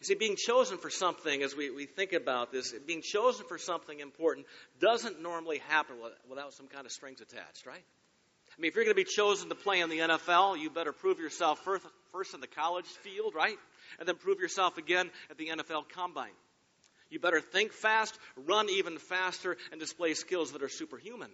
You 0.00 0.06
see, 0.06 0.14
being 0.14 0.36
chosen 0.36 0.76
for 0.76 0.90
something, 0.90 1.42
as 1.42 1.56
we, 1.56 1.70
we 1.70 1.86
think 1.86 2.12
about 2.12 2.52
this, 2.52 2.74
being 2.86 3.00
chosen 3.00 3.46
for 3.46 3.56
something 3.56 4.00
important 4.00 4.46
doesn't 4.78 5.22
normally 5.22 5.58
happen 5.68 5.96
without 6.28 6.52
some 6.52 6.66
kind 6.66 6.84
of 6.84 6.92
strings 6.92 7.20
attached, 7.22 7.66
right? 7.66 7.82
I 8.56 8.60
mean, 8.60 8.68
if 8.68 8.74
you're 8.74 8.84
going 8.84 8.96
to 8.96 9.02
be 9.02 9.04
chosen 9.04 9.48
to 9.48 9.54
play 9.54 9.80
in 9.80 9.88
the 9.88 9.98
NFL, 9.98 10.58
you 10.58 10.70
better 10.70 10.92
prove 10.92 11.18
yourself 11.18 11.60
first, 11.64 11.84
first 12.12 12.34
in 12.34 12.40
the 12.40 12.46
college 12.46 12.86
field, 12.86 13.34
right? 13.34 13.58
And 13.98 14.06
then 14.06 14.16
prove 14.16 14.40
yourself 14.40 14.76
again 14.76 15.10
at 15.30 15.38
the 15.38 15.48
NFL 15.48 15.88
combine. 15.90 16.30
You 17.10 17.20
better 17.20 17.40
think 17.40 17.72
fast, 17.72 18.18
run 18.46 18.68
even 18.68 18.98
faster, 18.98 19.56
and 19.70 19.80
display 19.80 20.14
skills 20.14 20.52
that 20.52 20.62
are 20.62 20.68
superhuman. 20.68 21.30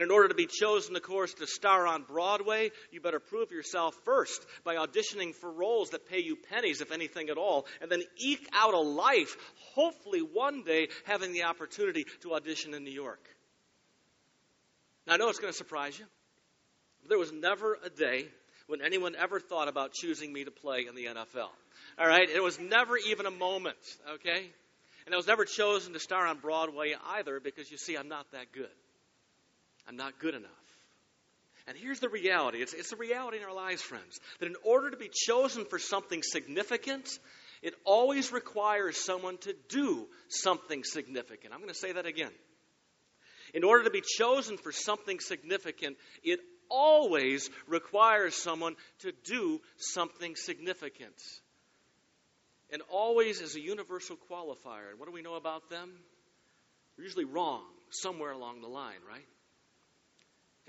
And 0.00 0.06
in 0.08 0.14
order 0.14 0.28
to 0.28 0.34
be 0.34 0.46
chosen, 0.46 0.96
of 0.96 1.02
course, 1.02 1.34
to 1.34 1.46
star 1.46 1.86
on 1.86 2.04
Broadway, 2.04 2.70
you 2.90 3.02
better 3.02 3.20
prove 3.20 3.50
yourself 3.50 3.94
first 4.06 4.46
by 4.64 4.76
auditioning 4.76 5.34
for 5.34 5.52
roles 5.52 5.90
that 5.90 6.08
pay 6.08 6.20
you 6.20 6.36
pennies, 6.36 6.80
if 6.80 6.90
anything 6.90 7.28
at 7.28 7.36
all, 7.36 7.66
and 7.82 7.92
then 7.92 8.02
eke 8.16 8.48
out 8.54 8.72
a 8.72 8.80
life, 8.80 9.36
hopefully 9.74 10.20
one 10.20 10.62
day 10.62 10.88
having 11.04 11.34
the 11.34 11.42
opportunity 11.42 12.06
to 12.22 12.32
audition 12.32 12.72
in 12.72 12.82
New 12.82 12.90
York. 12.90 13.22
Now, 15.06 15.12
I 15.12 15.16
know 15.18 15.28
it's 15.28 15.38
going 15.38 15.52
to 15.52 15.58
surprise 15.58 15.98
you, 15.98 16.06
there 17.06 17.18
was 17.18 17.30
never 17.30 17.76
a 17.84 17.90
day 17.90 18.24
when 18.68 18.80
anyone 18.80 19.14
ever 19.16 19.38
thought 19.38 19.68
about 19.68 19.92
choosing 19.92 20.32
me 20.32 20.44
to 20.44 20.50
play 20.50 20.86
in 20.88 20.94
the 20.94 21.08
NFL. 21.08 21.50
All 21.98 22.06
right? 22.06 22.26
It 22.26 22.42
was 22.42 22.58
never 22.58 22.96
even 22.96 23.26
a 23.26 23.30
moment, 23.30 23.76
okay? 24.14 24.48
And 25.04 25.14
I 25.14 25.18
was 25.18 25.26
never 25.26 25.44
chosen 25.44 25.92
to 25.92 26.00
star 26.00 26.26
on 26.26 26.38
Broadway 26.38 26.94
either 27.18 27.38
because 27.38 27.70
you 27.70 27.76
see, 27.76 27.96
I'm 27.96 28.08
not 28.08 28.24
that 28.32 28.50
good. 28.52 28.70
I'm 29.88 29.96
not 29.96 30.18
good 30.18 30.34
enough. 30.34 30.50
And 31.66 31.76
here's 31.76 32.00
the 32.00 32.08
reality 32.08 32.58
it's, 32.58 32.72
it's 32.72 32.90
the 32.90 32.96
reality 32.96 33.38
in 33.38 33.44
our 33.44 33.54
lives, 33.54 33.82
friends, 33.82 34.18
that 34.40 34.46
in 34.46 34.56
order 34.64 34.90
to 34.90 34.96
be 34.96 35.10
chosen 35.12 35.64
for 35.64 35.78
something 35.78 36.22
significant, 36.22 37.18
it 37.62 37.74
always 37.84 38.32
requires 38.32 38.96
someone 38.96 39.38
to 39.38 39.54
do 39.68 40.08
something 40.28 40.82
significant. 40.84 41.52
I'm 41.52 41.60
going 41.60 41.72
to 41.72 41.78
say 41.78 41.92
that 41.92 42.06
again. 42.06 42.32
In 43.52 43.64
order 43.64 43.84
to 43.84 43.90
be 43.90 44.02
chosen 44.02 44.56
for 44.56 44.72
something 44.72 45.20
significant, 45.20 45.96
it 46.22 46.40
always 46.68 47.50
requires 47.66 48.34
someone 48.34 48.76
to 49.00 49.12
do 49.24 49.60
something 49.76 50.36
significant. 50.36 51.14
And 52.72 52.80
always 52.90 53.40
is 53.40 53.56
a 53.56 53.60
universal 53.60 54.16
qualifier. 54.30 54.90
And 54.90 54.98
what 54.98 55.06
do 55.06 55.12
we 55.12 55.22
know 55.22 55.34
about 55.34 55.68
them? 55.68 55.90
We're 56.96 57.04
usually 57.04 57.24
wrong 57.24 57.64
somewhere 57.90 58.30
along 58.30 58.60
the 58.60 58.68
line, 58.68 59.00
right? 59.08 59.26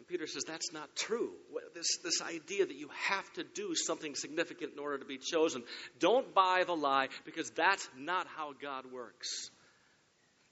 And 0.01 0.07
Peter 0.07 0.25
says 0.25 0.45
that's 0.47 0.73
not 0.73 0.95
true. 0.95 1.29
This, 1.75 1.97
this 2.03 2.23
idea 2.23 2.65
that 2.65 2.75
you 2.75 2.89
have 3.07 3.31
to 3.33 3.43
do 3.43 3.75
something 3.75 4.15
significant 4.15 4.73
in 4.73 4.79
order 4.79 4.97
to 4.97 5.05
be 5.05 5.19
chosen. 5.19 5.61
Don't 5.99 6.33
buy 6.33 6.63
the 6.65 6.75
lie 6.75 7.09
because 7.23 7.51
that's 7.51 7.87
not 7.95 8.25
how 8.35 8.53
God 8.59 8.91
works. 8.91 9.51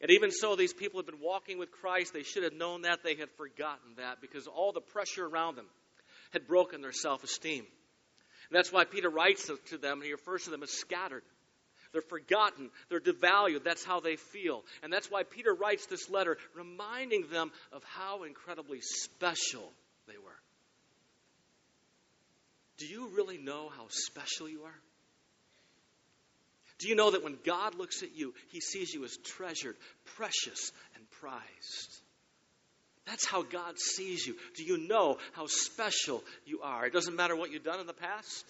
And 0.02 0.12
even 0.12 0.30
so, 0.30 0.56
these 0.56 0.72
people 0.72 1.00
have 1.00 1.08
been 1.08 1.20
walking 1.20 1.58
with 1.58 1.72
Christ. 1.72 2.14
They 2.14 2.22
should 2.22 2.44
have 2.44 2.54
known 2.54 2.84
that. 2.84 3.00
They 3.04 3.16
had 3.16 3.32
forgotten 3.38 3.96
that 3.98 4.22
because 4.22 4.46
all 4.46 4.72
the 4.72 4.82
pressure 4.82 5.26
around 5.26 5.56
them 5.56 5.66
had 6.32 6.46
broken 6.46 6.82
their 6.82 6.92
self 6.92 7.24
esteem. 7.24 7.66
And 7.66 8.56
that's 8.56 8.72
why 8.72 8.86
Peter 8.86 9.10
writes 9.10 9.50
to 9.72 9.78
them, 9.80 9.94
and 9.98 10.04
he 10.04 10.12
refers 10.12 10.44
to 10.44 10.52
them 10.52 10.62
as 10.62 10.70
scattered. 10.70 11.24
They're 11.92 12.02
forgotten. 12.02 12.70
They're 12.90 13.00
devalued. 13.00 13.64
That's 13.64 13.84
how 13.84 14.00
they 14.00 14.16
feel. 14.16 14.64
And 14.84 14.94
that's 14.94 15.10
why 15.10 15.24
Peter 15.24 15.54
writes 15.54 15.88
this 15.88 16.10
letter, 16.10 16.38
reminding 16.56 17.26
them 17.32 17.52
of 17.72 17.84
how 17.84 18.24
incredibly 18.24 18.80
special 18.82 19.72
they 20.08 20.18
were. 20.18 20.40
Do 22.78 22.86
you 22.88 23.10
really 23.16 23.38
know 23.38 23.70
how 23.76 23.88
special 23.90 24.48
you 24.48 24.64
are? 24.64 24.80
Do 26.80 26.88
you 26.88 26.96
know 26.96 27.12
that 27.12 27.24
when 27.24 27.38
God 27.46 27.76
looks 27.76 28.04
at 28.04 28.16
you, 28.16 28.34
he 28.52 28.62
sees 28.62 28.94
you 28.94 29.04
as 29.04 29.18
treasured, 29.18 29.76
precious, 30.16 30.72
and 30.96 31.04
prized? 31.20 32.02
That's 33.06 33.26
how 33.26 33.42
God 33.42 33.78
sees 33.80 34.26
you. 34.26 34.36
Do 34.56 34.64
you 34.64 34.78
know 34.78 35.18
how 35.34 35.48
special 35.48 36.24
you 36.46 36.62
are? 36.62 36.86
It 36.86 36.94
doesn't 36.94 37.16
matter 37.16 37.36
what 37.36 37.52
you've 37.52 37.64
done 37.64 37.80
in 37.82 37.88
the 37.88 37.94
past. 37.94 38.46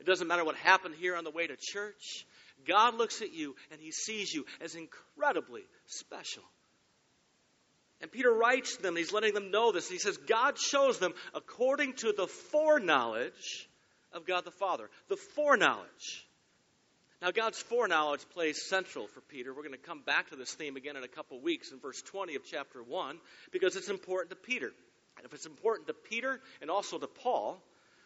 It 0.00 0.06
doesn't 0.06 0.28
matter 0.28 0.44
what 0.44 0.56
happened 0.56 0.94
here 0.98 1.16
on 1.16 1.24
the 1.24 1.30
way 1.30 1.46
to 1.46 1.56
church. 1.60 2.24
God 2.66 2.96
looks 2.96 3.22
at 3.22 3.32
you 3.32 3.54
and 3.70 3.80
he 3.80 3.90
sees 3.90 4.32
you 4.32 4.44
as 4.60 4.74
incredibly 4.74 5.62
special. 5.86 6.42
And 8.00 8.12
Peter 8.12 8.32
writes 8.32 8.76
them, 8.76 8.96
he's 8.96 9.12
letting 9.12 9.34
them 9.34 9.50
know 9.50 9.72
this. 9.72 9.88
He 9.88 9.98
says, 9.98 10.16
God 10.16 10.56
shows 10.58 10.98
them 10.98 11.12
according 11.34 11.94
to 11.94 12.12
the 12.16 12.28
foreknowledge 12.28 13.68
of 14.12 14.26
God 14.26 14.44
the 14.44 14.52
Father. 14.52 14.88
The 15.08 15.16
foreknowledge. 15.16 16.26
Now, 17.20 17.32
God's 17.32 17.60
foreknowledge 17.60 18.28
plays 18.30 18.68
central 18.68 19.08
for 19.08 19.20
Peter. 19.20 19.52
We're 19.52 19.62
going 19.62 19.72
to 19.72 19.78
come 19.78 20.02
back 20.02 20.30
to 20.30 20.36
this 20.36 20.54
theme 20.54 20.76
again 20.76 20.96
in 20.96 21.02
a 21.02 21.08
couple 21.08 21.40
weeks 21.40 21.72
in 21.72 21.80
verse 21.80 22.00
20 22.02 22.36
of 22.36 22.42
chapter 22.44 22.80
1 22.80 23.18
because 23.50 23.74
it's 23.74 23.88
important 23.88 24.30
to 24.30 24.36
Peter. 24.36 24.70
And 25.16 25.26
if 25.26 25.34
it's 25.34 25.46
important 25.46 25.88
to 25.88 25.94
Peter 25.94 26.38
and 26.62 26.70
also 26.70 26.96
to 26.98 27.08
Paul, 27.08 27.60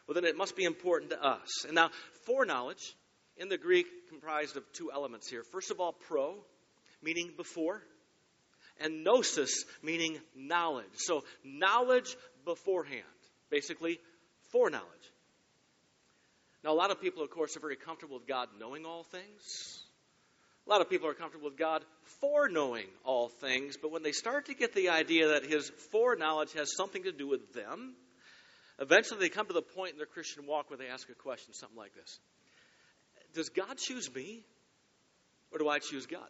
well, 0.06 0.14
then 0.14 0.24
it 0.24 0.38
must 0.38 0.56
be 0.56 0.64
important 0.64 1.10
to 1.10 1.22
us. 1.22 1.66
And 1.66 1.74
now, 1.74 1.90
foreknowledge 2.24 2.96
in 3.36 3.48
the 3.48 3.58
Greek 3.58 3.86
comprised 4.08 4.56
of 4.56 4.64
two 4.72 4.90
elements 4.92 5.28
here. 5.28 5.42
First 5.42 5.70
of 5.70 5.80
all, 5.80 5.92
pro, 5.92 6.36
meaning 7.02 7.32
before, 7.36 7.82
and 8.80 9.04
gnosis, 9.04 9.64
meaning 9.82 10.18
knowledge. 10.34 10.86
So, 10.96 11.24
knowledge 11.44 12.16
beforehand, 12.44 13.02
basically, 13.50 14.00
foreknowledge. 14.50 14.86
Now, 16.64 16.72
a 16.72 16.74
lot 16.74 16.90
of 16.90 17.00
people, 17.00 17.22
of 17.22 17.30
course, 17.30 17.56
are 17.56 17.60
very 17.60 17.76
comfortable 17.76 18.18
with 18.18 18.28
God 18.28 18.48
knowing 18.58 18.84
all 18.84 19.02
things. 19.02 19.82
A 20.66 20.70
lot 20.70 20.80
of 20.80 20.88
people 20.88 21.08
are 21.08 21.14
comfortable 21.14 21.48
with 21.48 21.58
God 21.58 21.84
foreknowing 22.20 22.86
all 23.04 23.28
things, 23.28 23.76
but 23.76 23.90
when 23.90 24.04
they 24.04 24.12
start 24.12 24.46
to 24.46 24.54
get 24.54 24.74
the 24.74 24.90
idea 24.90 25.28
that 25.28 25.44
His 25.44 25.70
foreknowledge 25.90 26.52
has 26.52 26.76
something 26.76 27.02
to 27.02 27.12
do 27.12 27.26
with 27.26 27.52
them, 27.52 27.94
eventually 28.78 29.18
they 29.18 29.28
come 29.28 29.46
to 29.46 29.52
the 29.52 29.62
point 29.62 29.92
in 29.92 29.96
their 29.96 30.06
Christian 30.06 30.46
walk 30.46 30.70
where 30.70 30.76
they 30.76 30.86
ask 30.86 31.08
a 31.10 31.14
question, 31.14 31.52
something 31.52 31.76
like 31.76 31.94
this 31.94 32.20
Does 33.34 33.48
God 33.48 33.78
choose 33.78 34.12
me, 34.14 34.44
or 35.50 35.58
do 35.58 35.68
I 35.68 35.78
choose 35.78 36.06
God? 36.06 36.28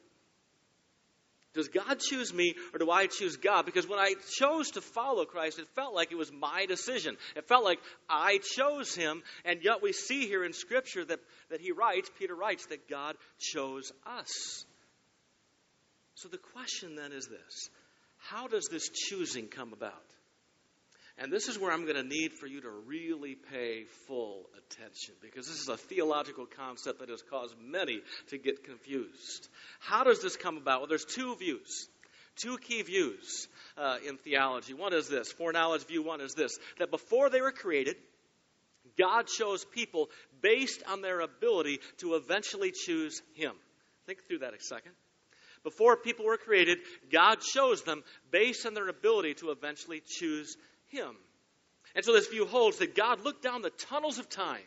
Does 1.55 1.69
God 1.69 2.01
choose 2.01 2.33
me 2.33 2.55
or 2.73 2.79
do 2.79 2.91
I 2.91 3.07
choose 3.07 3.37
God? 3.37 3.67
Because 3.67 3.87
when 3.87 3.99
I 3.99 4.15
chose 4.39 4.71
to 4.73 4.81
follow 4.81 5.27
Christ, 5.27 5.59
it 5.59 5.69
felt 5.75 5.95
like 5.95 6.11
it 6.11 6.17
was 6.17 6.33
my 6.33 6.65
decision. 6.67 7.17
It 7.37 7.47
felt 7.47 7.63
like 7.65 7.79
I 8.09 8.39
chose 8.39 8.95
him, 8.95 9.23
and 9.45 9.63
yet 9.63 9.83
we 9.83 9.93
see 9.93 10.27
here 10.27 10.45
in 10.45 10.55
Scripture 10.55 11.05
that, 11.05 11.21
that 11.51 11.61
he 11.61 11.73
writes, 11.73 12.11
Peter 12.19 12.35
writes, 12.35 12.67
that 12.67 12.89
God 12.89 13.17
chose 13.39 13.93
us. 14.07 14.65
So 16.15 16.29
the 16.29 16.39
question 16.39 16.95
then 16.95 17.13
is 17.13 17.27
this 17.27 17.69
How 18.17 18.49
does 18.49 18.69
this 18.71 18.89
choosing 18.89 19.49
come 19.49 19.73
about? 19.73 19.93
And 21.19 21.33
this 21.33 21.49
is 21.49 21.59
where 21.59 21.71
I'm 21.71 21.85
going 21.85 21.97
to 21.97 22.03
need 22.03 22.33
for 22.33 22.47
you 22.47 22.61
to 22.63 22.71
really 22.71 23.35
pay 23.35 23.85
full 24.07 24.47
attention 24.59 25.15
because 25.21 25.47
this 25.47 25.61
is 25.61 25.69
a 25.69 25.77
theological 25.77 26.47
concept 26.47 27.01
that 27.01 27.11
has 27.11 27.23
caused 27.23 27.55
many 27.61 28.01
to 28.29 28.39
get 28.39 28.65
confused. 28.65 29.49
How 29.81 30.05
does 30.05 30.23
this 30.23 30.37
come 30.37 30.57
about? 30.57 30.81
Well, 30.81 30.89
there's 30.89 31.05
two 31.05 31.37
views, 31.37 31.89
two 32.37 32.57
key 32.57 32.83
views 32.83 33.49
uh, 33.77 33.99
in 34.07 34.17
theology. 34.17 34.73
One 34.73 34.95
is 34.95 35.09
this 35.09 35.31
foreknowledge 35.33 35.87
view, 35.87 36.03
one 36.03 36.21
is 36.21 36.33
this 36.33 36.59
that 36.79 36.91
before 36.91 37.29
they 37.29 37.43
were 37.43 37.53
created, 37.53 37.97
God 38.99 39.27
chose 39.27 39.65
people 39.65 40.09
based 40.41 40.83
on 40.89 41.03
their 41.03 41.21
ability 41.21 41.81
to 41.99 42.15
eventually 42.15 42.73
choose 42.73 43.23
Him. 43.35 43.53
Think 44.07 44.27
through 44.27 44.39
that 44.39 44.55
a 44.55 44.63
second. 44.63 44.93
Before 45.63 45.97
people 45.97 46.25
were 46.25 46.39
created, 46.39 46.79
God 47.13 47.39
chose 47.41 47.83
them 47.83 48.03
based 48.33 48.67
on 48.67 48.75
their 48.75 48.89
ability 48.89 49.35
to 49.35 49.51
eventually 49.51 50.03
choose 50.05 50.57
him. 50.93 51.17
And 51.95 52.05
so 52.05 52.13
this 52.13 52.29
view 52.29 52.47
holds 52.47 52.79
that 52.79 52.95
God 52.95 53.25
looked 53.25 53.43
down 53.43 53.63
the 53.63 53.71
tunnels 53.71 54.19
of 54.19 54.29
time. 54.29 54.63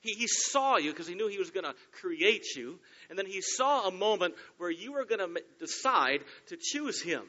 He, 0.00 0.12
he 0.12 0.26
saw 0.28 0.76
you 0.76 0.92
because 0.92 1.08
he 1.08 1.14
knew 1.14 1.28
he 1.28 1.38
was 1.38 1.50
going 1.50 1.64
to 1.64 1.74
create 2.00 2.54
you. 2.56 2.78
And 3.10 3.18
then 3.18 3.26
he 3.26 3.40
saw 3.40 3.88
a 3.88 3.92
moment 3.92 4.34
where 4.58 4.70
you 4.70 4.92
were 4.92 5.04
going 5.04 5.20
to 5.20 5.42
decide 5.58 6.20
to 6.48 6.56
choose 6.56 7.02
him. 7.02 7.22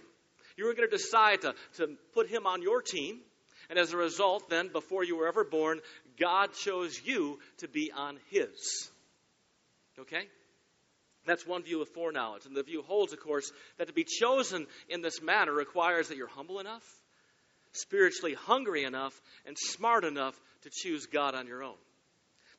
You 0.55 0.65
were 0.65 0.73
going 0.73 0.89
to 0.89 0.95
decide 0.95 1.41
to, 1.41 1.55
to 1.77 1.95
put 2.13 2.29
him 2.29 2.45
on 2.45 2.61
your 2.61 2.81
team. 2.81 3.19
And 3.69 3.77
as 3.77 3.93
a 3.93 3.97
result, 3.97 4.49
then, 4.49 4.69
before 4.71 5.03
you 5.03 5.15
were 5.17 5.27
ever 5.27 5.43
born, 5.43 5.79
God 6.19 6.53
chose 6.53 6.99
you 7.03 7.39
to 7.59 7.67
be 7.67 7.91
on 7.95 8.17
his. 8.29 8.89
Okay? 9.99 10.27
That's 11.25 11.45
one 11.45 11.63
view 11.63 11.81
of 11.81 11.89
foreknowledge. 11.89 12.45
And 12.45 12.55
the 12.55 12.63
view 12.63 12.81
holds, 12.81 13.13
of 13.13 13.19
course, 13.19 13.51
that 13.77 13.87
to 13.87 13.93
be 13.93 14.05
chosen 14.05 14.65
in 14.87 15.01
this 15.01 15.21
manner 15.21 15.53
requires 15.53 16.07
that 16.07 16.17
you're 16.17 16.27
humble 16.27 16.59
enough 16.59 16.83
spiritually 17.73 18.33
hungry 18.33 18.83
enough 18.83 19.19
and 19.45 19.57
smart 19.57 20.03
enough 20.03 20.39
to 20.63 20.69
choose 20.71 21.05
God 21.05 21.35
on 21.35 21.47
your 21.47 21.63
own. 21.63 21.77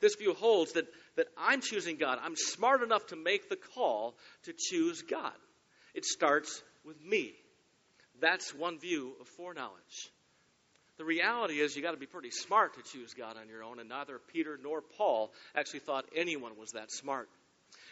This 0.01 0.15
view 0.15 0.35
holds 0.35 0.73
that, 0.73 0.87
that 1.17 1.27
I'm 1.37 1.61
choosing 1.61 1.97
God. 1.97 2.19
I'm 2.23 2.37
smart 2.37 2.83
enough 2.83 3.07
to 3.09 3.17
make 3.17 3.49
the 3.49 3.57
call 3.57 4.15
to 4.45 4.55
choose 4.57 5.03
God. 5.03 5.33
It 5.95 6.05
starts 6.05 6.63
with 6.85 7.03
me. 7.05 7.35
That's 8.21 8.55
one 8.55 8.79
view 8.79 9.13
of 9.21 9.29
foreknowledge. 9.29 10.11
The 10.99 11.05
reality 11.05 11.55
is, 11.61 11.75
you 11.75 11.83
got 11.83 11.93
to 11.93 11.97
be 11.97 12.07
pretty 12.07 12.31
smart 12.31 12.75
to 12.75 12.83
choose 12.83 13.15
God 13.15 13.37
on 13.39 13.49
your 13.49 13.65
own, 13.65 13.79
and 13.79 13.89
neither 13.89 14.19
Peter 14.19 14.59
nor 14.63 14.83
Paul 14.83 15.33
actually 15.55 15.81
thought 15.81 16.05
anyone 16.15 16.59
was 16.59 16.73
that 16.73 16.93
smart. 16.93 17.29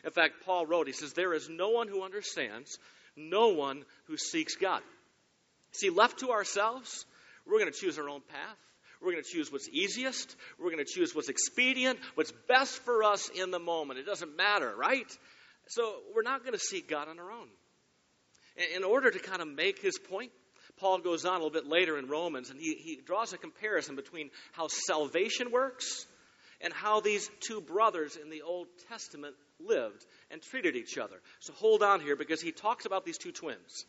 In 0.04 0.10
fact, 0.10 0.44
Paul 0.44 0.66
wrote, 0.66 0.86
he 0.86 0.92
says, 0.92 1.14
There 1.14 1.32
is 1.32 1.48
no 1.48 1.70
one 1.70 1.88
who 1.88 2.02
understands, 2.02 2.78
no 3.16 3.48
one 3.48 3.84
who 4.06 4.16
seeks 4.16 4.56
God. 4.56 4.82
See, 5.72 5.90
left 5.90 6.20
to 6.20 6.30
ourselves, 6.30 7.06
we're 7.46 7.58
going 7.58 7.72
to 7.72 7.78
choose 7.78 7.98
our 7.98 8.08
own 8.08 8.20
path. 8.20 8.56
We're 9.00 9.12
going 9.12 9.22
to 9.22 9.30
choose 9.30 9.52
what's 9.52 9.68
easiest. 9.68 10.34
We're 10.58 10.70
going 10.70 10.84
to 10.84 10.90
choose 10.90 11.14
what's 11.14 11.28
expedient, 11.28 11.98
what's 12.14 12.32
best 12.48 12.80
for 12.80 13.04
us 13.04 13.28
in 13.28 13.50
the 13.50 13.58
moment. 13.58 14.00
It 14.00 14.06
doesn't 14.06 14.36
matter, 14.36 14.74
right? 14.76 15.06
So 15.68 15.82
we're 16.14 16.22
not 16.22 16.40
going 16.40 16.54
to 16.54 16.58
seek 16.58 16.88
God 16.88 17.08
on 17.08 17.18
our 17.18 17.30
own. 17.30 17.48
In 18.74 18.82
order 18.82 19.10
to 19.10 19.18
kind 19.20 19.40
of 19.40 19.48
make 19.48 19.80
his 19.80 19.98
point, 19.98 20.32
Paul 20.78 20.98
goes 20.98 21.24
on 21.24 21.34
a 21.34 21.44
little 21.44 21.50
bit 21.50 21.66
later 21.66 21.98
in 21.98 22.08
Romans 22.08 22.50
and 22.50 22.60
he, 22.60 22.74
he 22.74 23.00
draws 23.04 23.32
a 23.32 23.38
comparison 23.38 23.94
between 23.94 24.30
how 24.52 24.66
salvation 24.68 25.52
works 25.52 26.06
and 26.60 26.72
how 26.72 27.00
these 27.00 27.30
two 27.40 27.60
brothers 27.60 28.16
in 28.16 28.30
the 28.30 28.42
Old 28.42 28.66
Testament 28.88 29.34
lived 29.60 30.04
and 30.30 30.42
treated 30.42 30.74
each 30.76 30.98
other. 30.98 31.16
So 31.40 31.52
hold 31.52 31.82
on 31.82 32.00
here 32.00 32.16
because 32.16 32.40
he 32.40 32.52
talks 32.52 32.84
about 32.84 33.04
these 33.04 33.18
two 33.18 33.32
twins. 33.32 33.84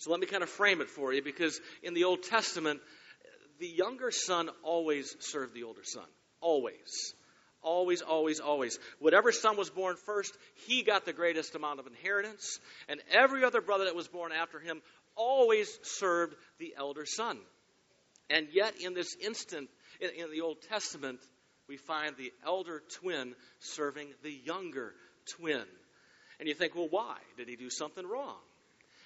So 0.00 0.10
let 0.10 0.18
me 0.18 0.26
kind 0.26 0.42
of 0.42 0.48
frame 0.48 0.80
it 0.80 0.88
for 0.88 1.12
you 1.12 1.22
because 1.22 1.60
in 1.82 1.92
the 1.92 2.04
Old 2.04 2.22
Testament, 2.22 2.80
the 3.58 3.66
younger 3.66 4.10
son 4.10 4.48
always 4.62 5.14
served 5.20 5.52
the 5.52 5.64
older 5.64 5.84
son. 5.84 6.06
Always. 6.40 7.14
Always, 7.60 8.00
always, 8.00 8.40
always. 8.40 8.78
Whatever 8.98 9.30
son 9.30 9.58
was 9.58 9.68
born 9.68 9.96
first, 10.06 10.34
he 10.66 10.82
got 10.82 11.04
the 11.04 11.12
greatest 11.12 11.54
amount 11.54 11.80
of 11.80 11.86
inheritance. 11.86 12.60
And 12.88 13.02
every 13.10 13.44
other 13.44 13.60
brother 13.60 13.84
that 13.84 13.94
was 13.94 14.08
born 14.08 14.32
after 14.32 14.58
him 14.58 14.80
always 15.16 15.78
served 15.82 16.34
the 16.58 16.72
elder 16.78 17.04
son. 17.04 17.38
And 18.30 18.48
yet, 18.52 18.76
in 18.80 18.94
this 18.94 19.14
instant, 19.20 19.68
in, 20.00 20.24
in 20.24 20.30
the 20.30 20.40
Old 20.40 20.62
Testament, 20.70 21.20
we 21.68 21.76
find 21.76 22.16
the 22.16 22.32
elder 22.46 22.82
twin 23.00 23.34
serving 23.58 24.08
the 24.22 24.32
younger 24.32 24.94
twin. 25.36 25.64
And 26.38 26.48
you 26.48 26.54
think, 26.54 26.74
well, 26.74 26.88
why? 26.88 27.18
Did 27.36 27.48
he 27.48 27.56
do 27.56 27.68
something 27.68 28.06
wrong? 28.06 28.38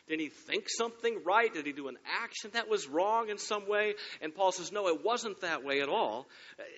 Did 0.06 0.20
he 0.20 0.28
think 0.28 0.68
something 0.68 1.23
right? 1.25 1.52
Did 1.52 1.64
he 1.64 1.73
do 1.73 1.88
an 1.88 1.96
action 2.23 2.50
that 2.52 2.68
was 2.68 2.87
wrong 2.87 3.30
in 3.30 3.38
some 3.38 3.66
way? 3.66 3.94
And 4.20 4.34
Paul 4.34 4.52
says, 4.52 4.70
no, 4.70 4.88
it 4.88 5.02
wasn't 5.02 5.40
that 5.40 5.64
way 5.64 5.80
at 5.80 5.88
all. 5.88 6.26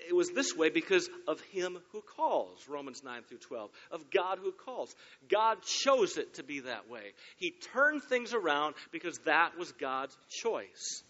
It 0.09 0.15
was 0.15 0.31
this 0.31 0.55
way 0.55 0.71
because 0.71 1.09
of 1.27 1.41
him 1.53 1.79
who 1.91 2.03
calls, 2.03 2.69
Romans 2.69 3.03
9 3.05 3.23
through 3.29 3.39
12, 3.39 3.71
of 3.91 4.11
God 4.13 4.39
who 4.41 4.53
calls. 4.53 4.95
God 5.29 5.63
chose 5.63 6.19
it 6.19 6.35
to 6.35 6.45
be 6.45 6.61
that 6.61 6.89
way. 6.89 7.15
He 7.37 7.53
turned 7.73 8.05
things 8.05 8.33
around 8.33 8.77
because 8.93 9.19
that 9.25 9.59
was 9.59 9.73
God's 9.73 10.17
choice. 10.31 11.03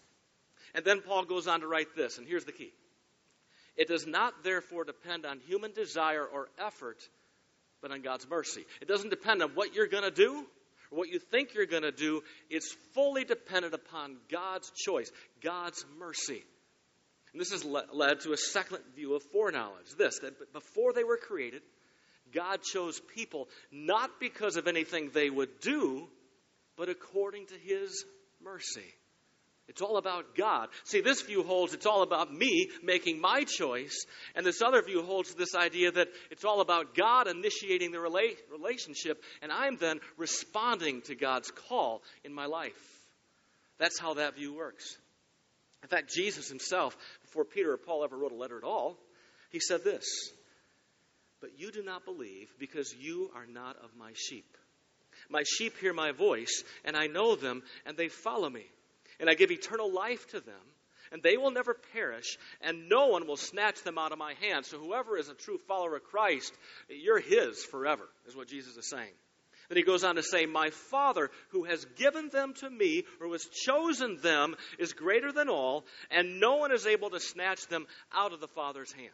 And 0.73 0.83
then 0.83 1.01
Paul 1.01 1.25
goes 1.25 1.47
on 1.47 1.61
to 1.61 1.67
write 1.67 1.95
this, 1.95 2.17
and 2.17 2.27
here's 2.27 2.45
the 2.45 2.51
key. 2.51 2.73
It 3.75 3.87
does 3.87 4.07
not 4.07 4.43
therefore 4.43 4.85
depend 4.85 5.23
on 5.27 5.39
human 5.39 5.71
desire 5.71 6.25
or 6.25 6.49
effort, 6.57 7.07
but 7.79 7.91
on 7.91 8.01
God's 8.01 8.27
mercy. 8.27 8.65
It 8.81 8.87
doesn't 8.87 9.11
depend 9.11 9.43
on 9.43 9.51
what 9.51 9.75
you're 9.75 9.87
going 9.87 10.03
to 10.03 10.09
do 10.09 10.47
or 10.91 10.99
what 10.99 11.09
you 11.09 11.19
think 11.19 11.53
you're 11.53 11.65
going 11.65 11.83
to 11.83 11.91
do. 11.91 12.21
It's 12.49 12.73
fully 12.93 13.23
dependent 13.23 13.73
upon 13.73 14.17
God's 14.31 14.71
choice, 14.75 15.11
God's 15.43 15.85
mercy. 15.99 16.43
And 17.33 17.41
this 17.41 17.51
has 17.51 17.65
led 17.65 18.21
to 18.21 18.31
a 18.31 18.37
second 18.37 18.79
view 18.95 19.15
of 19.15 19.23
foreknowledge 19.31 19.89
this, 19.97 20.19
that 20.19 20.53
before 20.53 20.93
they 20.93 21.03
were 21.03 21.17
created, 21.17 21.61
God 22.33 22.61
chose 22.61 22.99
people 23.15 23.47
not 23.71 24.19
because 24.19 24.55
of 24.55 24.67
anything 24.67 25.11
they 25.13 25.29
would 25.29 25.59
do, 25.59 26.07
but 26.77 26.89
according 26.89 27.47
to 27.47 27.55
his 27.55 28.05
mercy. 28.43 28.93
It's 29.67 29.81
all 29.81 29.97
about 29.97 30.35
God. 30.35 30.69
See, 30.85 31.01
this 31.01 31.21
view 31.21 31.43
holds 31.43 31.73
it's 31.73 31.85
all 31.85 32.01
about 32.01 32.33
me 32.33 32.69
making 32.83 33.19
my 33.19 33.43
choice, 33.43 34.05
and 34.33 34.45
this 34.45 34.61
other 34.61 34.81
view 34.81 35.03
holds 35.03 35.33
this 35.33 35.55
idea 35.55 35.91
that 35.91 36.07
it's 36.31 36.45
all 36.45 36.61
about 36.61 36.95
God 36.95 37.27
initiating 37.27 37.91
the 37.91 37.97
rela- 37.97 38.37
relationship, 38.51 39.21
and 39.41 39.51
I'm 39.51 39.75
then 39.77 39.99
responding 40.15 41.01
to 41.03 41.15
God's 41.15 41.51
call 41.51 42.01
in 42.23 42.33
my 42.33 42.45
life. 42.45 42.73
That's 43.77 43.99
how 43.99 44.13
that 44.13 44.35
view 44.35 44.53
works. 44.53 44.97
In 45.83 45.89
fact, 45.89 46.13
Jesus 46.13 46.47
himself, 46.47 46.95
before 47.21 47.43
Peter 47.43 47.73
or 47.73 47.77
Paul 47.77 48.05
ever 48.05 48.17
wrote 48.17 48.31
a 48.31 48.35
letter 48.35 48.57
at 48.57 48.63
all, 48.63 48.97
he 49.49 49.59
said 49.59 49.83
this 49.83 50.05
But 51.41 51.59
you 51.59 51.71
do 51.71 51.83
not 51.83 52.05
believe 52.05 52.47
because 52.57 52.95
you 52.97 53.31
are 53.35 53.45
not 53.45 53.75
of 53.83 53.89
my 53.97 54.11
sheep. 54.15 54.57
My 55.29 55.43
sheep 55.43 55.77
hear 55.79 55.93
my 55.93 56.13
voice, 56.13 56.63
and 56.85 56.95
I 56.95 57.07
know 57.07 57.35
them, 57.35 57.63
and 57.85 57.97
they 57.97 58.07
follow 58.07 58.49
me 58.49 58.65
and 59.19 59.29
I 59.29 59.33
give 59.33 59.51
eternal 59.51 59.91
life 59.91 60.27
to 60.29 60.39
them, 60.39 60.55
and 61.11 61.23
they 61.23 61.37
will 61.37 61.51
never 61.51 61.73
perish, 61.93 62.37
and 62.61 62.89
no 62.89 63.07
one 63.07 63.27
will 63.27 63.37
snatch 63.37 63.81
them 63.83 63.97
out 63.97 64.11
of 64.11 64.17
my 64.17 64.33
hand. 64.41 64.65
So, 64.65 64.77
whoever 64.77 65.17
is 65.17 65.29
a 65.29 65.33
true 65.33 65.57
follower 65.67 65.95
of 65.95 66.03
Christ, 66.03 66.53
you're 66.89 67.19
his 67.19 67.63
forever, 67.63 68.07
is 68.27 68.35
what 68.35 68.47
Jesus 68.47 68.75
is 68.75 68.89
saying. 68.89 69.13
Then 69.69 69.77
he 69.77 69.83
goes 69.83 70.03
on 70.03 70.15
to 70.15 70.23
say, 70.23 70.45
My 70.45 70.69
Father, 70.69 71.29
who 71.49 71.65
has 71.65 71.83
given 71.97 72.29
them 72.29 72.53
to 72.55 72.69
me, 72.69 73.03
or 73.19 73.27
who 73.27 73.33
has 73.33 73.45
chosen 73.45 74.17
them, 74.21 74.55
is 74.79 74.93
greater 74.93 75.31
than 75.31 75.49
all, 75.49 75.85
and 76.09 76.39
no 76.39 76.55
one 76.55 76.71
is 76.71 76.87
able 76.87 77.09
to 77.09 77.19
snatch 77.19 77.67
them 77.67 77.85
out 78.13 78.33
of 78.33 78.39
the 78.39 78.47
Father's 78.47 78.91
hand. 78.93 79.11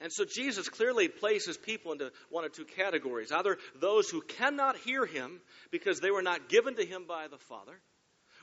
And 0.00 0.12
so 0.12 0.24
Jesus 0.24 0.68
clearly 0.68 1.08
places 1.08 1.56
people 1.56 1.92
into 1.92 2.12
one 2.28 2.44
of 2.44 2.52
two 2.52 2.64
categories 2.64 3.30
either 3.32 3.58
those 3.76 4.10
who 4.10 4.20
cannot 4.20 4.76
hear 4.76 5.06
him 5.06 5.40
because 5.70 6.00
they 6.00 6.10
were 6.10 6.22
not 6.22 6.48
given 6.48 6.74
to 6.74 6.84
him 6.84 7.04
by 7.06 7.28
the 7.28 7.38
Father, 7.38 7.80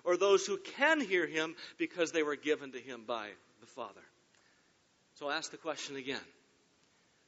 or 0.04 0.18
those 0.18 0.46
who 0.46 0.58
can 0.58 1.00
hear 1.00 1.28
him 1.28 1.56
because 1.78 2.12
they 2.12 2.24
were 2.24 2.36
given 2.36 2.72
to 2.72 2.80
him 2.80 3.04
by 3.08 3.30
the 3.60 3.68
Father. 3.68 4.02
So 5.16 5.28
I'll 5.28 5.34
ask 5.34 5.52
the 5.52 5.58
question 5.58 5.96
again 5.96 6.22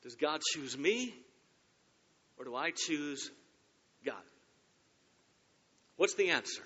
Does 0.02 0.16
God 0.16 0.42
choose 0.54 0.78
me, 0.78 1.14
or 2.38 2.46
do 2.46 2.56
I 2.56 2.72
choose 2.72 3.30
God? 4.06 4.16
What's 5.98 6.16
the 6.16 6.30
answer? 6.30 6.64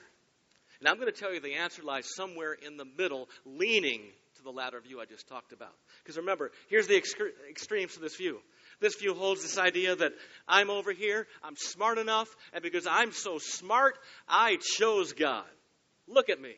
And 0.79 0.87
I'm 0.87 0.99
going 0.99 1.11
to 1.11 1.19
tell 1.19 1.33
you 1.33 1.39
the 1.39 1.55
answer 1.55 1.81
lies 1.81 2.07
somewhere 2.15 2.53
in 2.53 2.77
the 2.77 2.85
middle, 2.85 3.29
leaning 3.45 4.01
to 4.35 4.43
the 4.43 4.51
latter 4.51 4.79
view 4.79 5.01
I 5.01 5.05
just 5.05 5.27
talked 5.27 5.51
about. 5.51 5.73
Because 6.03 6.17
remember, 6.17 6.51
here's 6.69 6.87
the 6.87 6.97
extremes 7.49 7.95
of 7.95 8.01
this 8.01 8.15
view. 8.15 8.39
This 8.79 8.95
view 8.95 9.15
holds 9.15 9.41
this 9.41 9.57
idea 9.57 9.95
that 9.95 10.13
I'm 10.47 10.69
over 10.69 10.91
here, 10.91 11.27
I'm 11.43 11.55
smart 11.57 11.97
enough, 11.97 12.27
and 12.53 12.61
because 12.61 12.85
I'm 12.85 13.11
so 13.11 13.39
smart, 13.39 13.97
I 14.27 14.57
chose 14.77 15.13
God. 15.13 15.45
Look 16.07 16.29
at 16.29 16.41
me. 16.41 16.55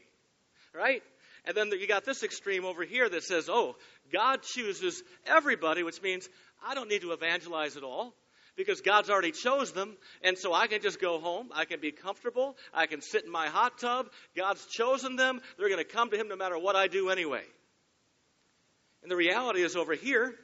Right? 0.73 1.01
And 1.45 1.55
then 1.55 1.71
you 1.71 1.88
got 1.88 2.05
this 2.05 2.23
extreme 2.23 2.65
over 2.65 2.83
here 2.83 3.09
that 3.09 3.23
says, 3.23 3.49
oh, 3.49 3.75
God 4.12 4.43
chooses 4.43 5.01
everybody, 5.25 5.83
which 5.83 6.01
means 6.01 6.27
I 6.65 6.75
don't 6.75 6.89
need 6.89 7.01
to 7.01 7.12
evangelize 7.12 7.77
at 7.77 7.83
all 7.83 8.13
because 8.55 8.81
God's 8.81 9.09
already 9.09 9.31
chose 9.31 9.71
them. 9.71 9.95
And 10.21 10.38
so 10.38 10.53
I 10.53 10.67
can 10.67 10.81
just 10.81 10.99
go 10.99 11.19
home. 11.19 11.49
I 11.55 11.65
can 11.65 11.79
be 11.79 11.91
comfortable. 11.91 12.57
I 12.73 12.88
can 12.88 13.01
sit 13.01 13.23
in 13.23 13.31
my 13.31 13.47
hot 13.47 13.79
tub. 13.79 14.07
God's 14.35 14.65
chosen 14.65 15.15
them. 15.15 15.39
They're 15.57 15.69
going 15.69 15.83
to 15.83 15.89
come 15.89 16.09
to 16.09 16.17
Him 16.17 16.27
no 16.27 16.35
matter 16.35 16.57
what 16.57 16.75
I 16.75 16.88
do 16.88 17.09
anyway. 17.09 17.43
And 19.01 19.09
the 19.09 19.15
reality 19.15 19.62
is 19.62 19.77
over 19.77 19.93
here, 19.93 20.35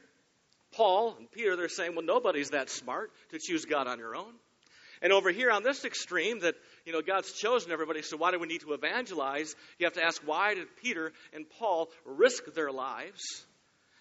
Paul 0.72 1.14
and 1.18 1.30
Peter, 1.30 1.56
they're 1.56 1.68
saying, 1.68 1.94
well, 1.94 2.04
nobody's 2.04 2.50
that 2.50 2.70
smart 2.70 3.10
to 3.30 3.38
choose 3.38 3.66
God 3.66 3.86
on 3.86 3.98
your 3.98 4.16
own. 4.16 4.32
And 5.02 5.12
over 5.12 5.30
here 5.30 5.50
on 5.50 5.62
this 5.62 5.84
extreme, 5.84 6.40
that 6.40 6.54
you 6.84 6.92
know, 6.92 7.02
God's 7.02 7.32
chosen 7.32 7.70
everybody, 7.70 8.02
so 8.02 8.16
why 8.16 8.30
do 8.30 8.38
we 8.38 8.46
need 8.46 8.62
to 8.62 8.72
evangelize? 8.72 9.54
You 9.78 9.86
have 9.86 9.94
to 9.94 10.04
ask, 10.04 10.22
why 10.24 10.54
did 10.54 10.68
Peter 10.82 11.12
and 11.32 11.48
Paul 11.58 11.88
risk 12.04 12.44
their 12.54 12.72
lives 12.72 13.44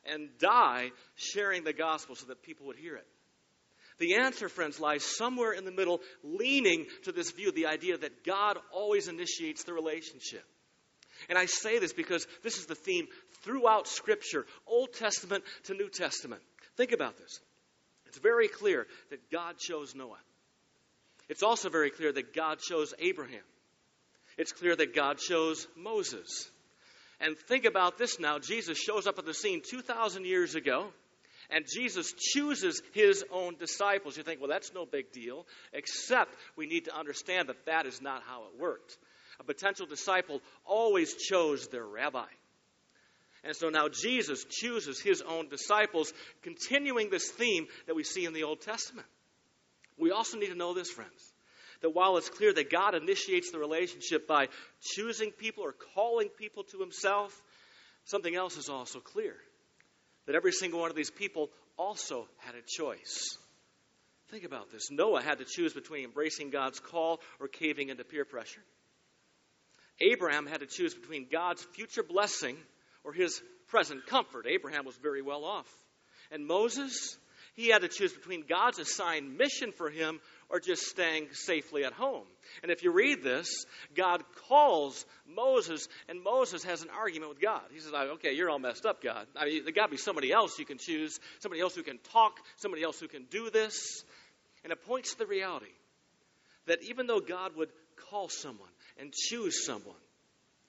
and 0.05 0.29
die 0.39 0.91
sharing 1.15 1.63
the 1.63 1.73
gospel 1.73 2.15
so 2.15 2.27
that 2.27 2.43
people 2.43 2.67
would 2.67 2.77
hear 2.77 2.95
it? 2.95 3.07
The 3.97 4.15
answer, 4.15 4.49
friends, 4.49 4.79
lies 4.79 5.03
somewhere 5.03 5.53
in 5.53 5.63
the 5.63 5.71
middle, 5.71 6.01
leaning 6.23 6.85
to 7.03 7.11
this 7.11 7.31
view, 7.31 7.51
the 7.51 7.67
idea 7.67 7.97
that 7.97 8.25
God 8.25 8.57
always 8.73 9.07
initiates 9.07 9.63
the 9.63 9.73
relationship. 9.73 10.43
And 11.29 11.37
I 11.37 11.45
say 11.45 11.79
this 11.79 11.93
because 11.93 12.27
this 12.43 12.57
is 12.57 12.65
the 12.65 12.75
theme 12.75 13.07
throughout 13.43 13.87
Scripture, 13.87 14.45
Old 14.67 14.93
Testament 14.93 15.43
to 15.65 15.73
New 15.73 15.89
Testament. 15.89 16.41
Think 16.75 16.91
about 16.91 17.17
this. 17.17 17.39
It's 18.05 18.17
very 18.17 18.49
clear 18.49 18.85
that 19.11 19.31
God 19.31 19.57
chose 19.57 19.95
Noah. 19.95 20.19
It's 21.27 21.43
also 21.43 21.69
very 21.69 21.89
clear 21.89 22.11
that 22.11 22.33
God 22.33 22.59
chose 22.59 22.93
Abraham. 22.99 23.43
It's 24.37 24.51
clear 24.51 24.75
that 24.75 24.95
God 24.95 25.17
chose 25.17 25.67
Moses. 25.75 26.49
And 27.19 27.37
think 27.37 27.65
about 27.65 27.97
this 27.97 28.19
now. 28.19 28.39
Jesus 28.39 28.77
shows 28.77 29.07
up 29.07 29.17
at 29.17 29.25
the 29.25 29.33
scene 29.33 29.61
2,000 29.67 30.25
years 30.25 30.55
ago, 30.55 30.87
and 31.49 31.65
Jesus 31.71 32.13
chooses 32.13 32.81
his 32.93 33.23
own 33.31 33.55
disciples. 33.57 34.17
You 34.17 34.23
think, 34.23 34.41
well, 34.41 34.49
that's 34.49 34.73
no 34.73 34.85
big 34.85 35.11
deal, 35.11 35.45
except 35.73 36.35
we 36.55 36.67
need 36.67 36.85
to 36.85 36.95
understand 36.95 37.49
that 37.49 37.65
that 37.65 37.85
is 37.85 38.01
not 38.01 38.23
how 38.27 38.43
it 38.43 38.59
worked. 38.59 38.97
A 39.39 39.43
potential 39.43 39.85
disciple 39.85 40.41
always 40.65 41.15
chose 41.15 41.67
their 41.67 41.85
rabbi. 41.85 42.27
And 43.43 43.55
so 43.55 43.69
now 43.69 43.87
Jesus 43.89 44.43
chooses 44.49 44.99
his 44.99 45.21
own 45.21 45.49
disciples, 45.49 46.11
continuing 46.41 47.09
this 47.09 47.29
theme 47.29 47.67
that 47.85 47.95
we 47.95 48.03
see 48.03 48.25
in 48.25 48.33
the 48.33 48.43
Old 48.43 48.61
Testament. 48.61 49.07
We 49.97 50.11
also 50.11 50.37
need 50.37 50.49
to 50.49 50.55
know 50.55 50.73
this, 50.73 50.89
friends, 50.89 51.33
that 51.81 51.91
while 51.91 52.17
it's 52.17 52.29
clear 52.29 52.53
that 52.53 52.69
God 52.69 52.95
initiates 52.95 53.51
the 53.51 53.59
relationship 53.59 54.27
by 54.27 54.47
choosing 54.81 55.31
people 55.31 55.63
or 55.63 55.73
calling 55.95 56.29
people 56.29 56.63
to 56.71 56.79
himself, 56.79 57.41
something 58.05 58.35
else 58.35 58.57
is 58.57 58.69
also 58.69 58.99
clear 58.99 59.35
that 60.25 60.35
every 60.35 60.51
single 60.51 60.79
one 60.79 60.89
of 60.89 60.95
these 60.95 61.11
people 61.11 61.49
also 61.77 62.27
had 62.37 62.55
a 62.55 62.61
choice. 62.61 63.37
Think 64.31 64.43
about 64.43 64.71
this. 64.71 64.89
Noah 64.89 65.21
had 65.21 65.37
to 65.37 65.45
choose 65.45 65.73
between 65.73 66.03
embracing 66.03 66.49
God's 66.49 66.79
call 66.79 67.19
or 67.39 67.47
caving 67.47 67.89
into 67.89 68.03
peer 68.03 68.25
pressure. 68.25 68.61
Abraham 70.01 70.45
had 70.45 70.59
to 70.61 70.65
choose 70.65 70.93
between 70.93 71.27
God's 71.31 71.63
future 71.75 72.03
blessing 72.03 72.57
or 73.03 73.13
his 73.13 73.41
present 73.67 74.05
comfort. 74.07 74.45
Abraham 74.47 74.85
was 74.85 74.95
very 74.97 75.21
well 75.21 75.45
off. 75.45 75.67
And 76.31 76.47
Moses, 76.47 77.17
He 77.55 77.69
had 77.69 77.83
to 77.83 77.87
choose 77.87 78.11
between 78.11 78.43
God's 78.47 78.79
assigned 78.79 79.37
mission 79.37 79.71
for 79.71 79.89
him 79.89 80.19
or 80.49 80.59
just 80.59 80.83
staying 80.83 81.29
safely 81.31 81.85
at 81.85 81.93
home. 81.93 82.25
And 82.61 82.71
if 82.71 82.83
you 82.83 82.91
read 82.91 83.23
this, 83.23 83.65
God 83.95 84.23
calls 84.47 85.05
Moses, 85.25 85.87
and 86.09 86.21
Moses 86.21 86.65
has 86.65 86.81
an 86.81 86.89
argument 86.89 87.29
with 87.29 87.41
God. 87.41 87.61
He 87.73 87.79
says, 87.79 87.93
Okay, 87.93 88.33
you're 88.33 88.49
all 88.49 88.59
messed 88.59 88.85
up, 88.85 89.01
God. 89.01 89.25
I 89.37 89.45
mean, 89.45 89.63
there 89.63 89.71
got 89.71 89.85
to 89.85 89.91
be 89.91 89.97
somebody 89.97 90.33
else 90.33 90.59
you 90.59 90.65
can 90.65 90.77
choose, 90.77 91.17
somebody 91.39 91.61
else 91.61 91.75
who 91.75 91.83
can 91.83 91.97
talk, 92.11 92.39
somebody 92.57 92.83
else 92.83 92.99
who 92.99 93.07
can 93.07 93.23
do 93.31 93.49
this. 93.49 94.03
And 94.63 94.73
it 94.73 94.83
points 94.85 95.13
to 95.13 95.19
the 95.19 95.25
reality 95.25 95.71
that 96.67 96.83
even 96.83 97.07
though 97.07 97.21
God 97.21 97.55
would 97.55 97.69
call 98.09 98.27
someone 98.27 98.69
and 98.99 99.13
choose 99.13 99.65
someone, 99.65 99.95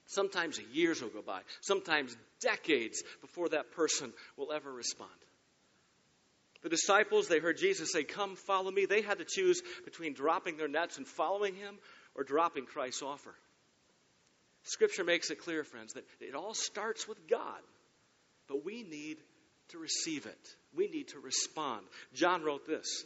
sometimes 0.05 0.59
years 0.71 1.01
will 1.01 1.09
go 1.09 1.21
by, 1.21 1.41
sometimes 1.59 2.15
decades 2.39 3.03
before 3.19 3.49
that 3.49 3.71
person 3.71 4.13
will 4.37 4.53
ever 4.53 4.71
respond. 4.71 5.09
The 6.67 6.75
disciples, 6.75 7.29
they 7.29 7.39
heard 7.39 7.55
Jesus 7.55 7.93
say, 7.93 8.03
Come, 8.03 8.35
follow 8.35 8.69
me. 8.69 8.85
They 8.85 9.01
had 9.01 9.19
to 9.19 9.25
choose 9.25 9.61
between 9.85 10.13
dropping 10.13 10.57
their 10.57 10.67
nets 10.67 10.97
and 10.97 11.07
following 11.07 11.55
him 11.55 11.79
or 12.13 12.25
dropping 12.25 12.65
Christ's 12.65 13.03
offer. 13.03 13.33
Scripture 14.63 15.05
makes 15.05 15.31
it 15.31 15.39
clear, 15.39 15.63
friends, 15.63 15.93
that 15.93 16.03
it 16.19 16.35
all 16.35 16.53
starts 16.53 17.07
with 17.07 17.25
God, 17.29 17.61
but 18.49 18.65
we 18.65 18.83
need 18.83 19.15
to 19.69 19.77
receive 19.77 20.25
it. 20.25 20.55
We 20.75 20.89
need 20.89 21.07
to 21.09 21.21
respond. 21.21 21.85
John 22.13 22.43
wrote 22.43 22.67
this 22.67 23.05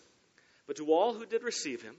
But 0.66 0.78
to 0.78 0.92
all 0.92 1.14
who 1.14 1.28
did 1.28 1.44
receive 1.44 1.84
him, 1.84 1.94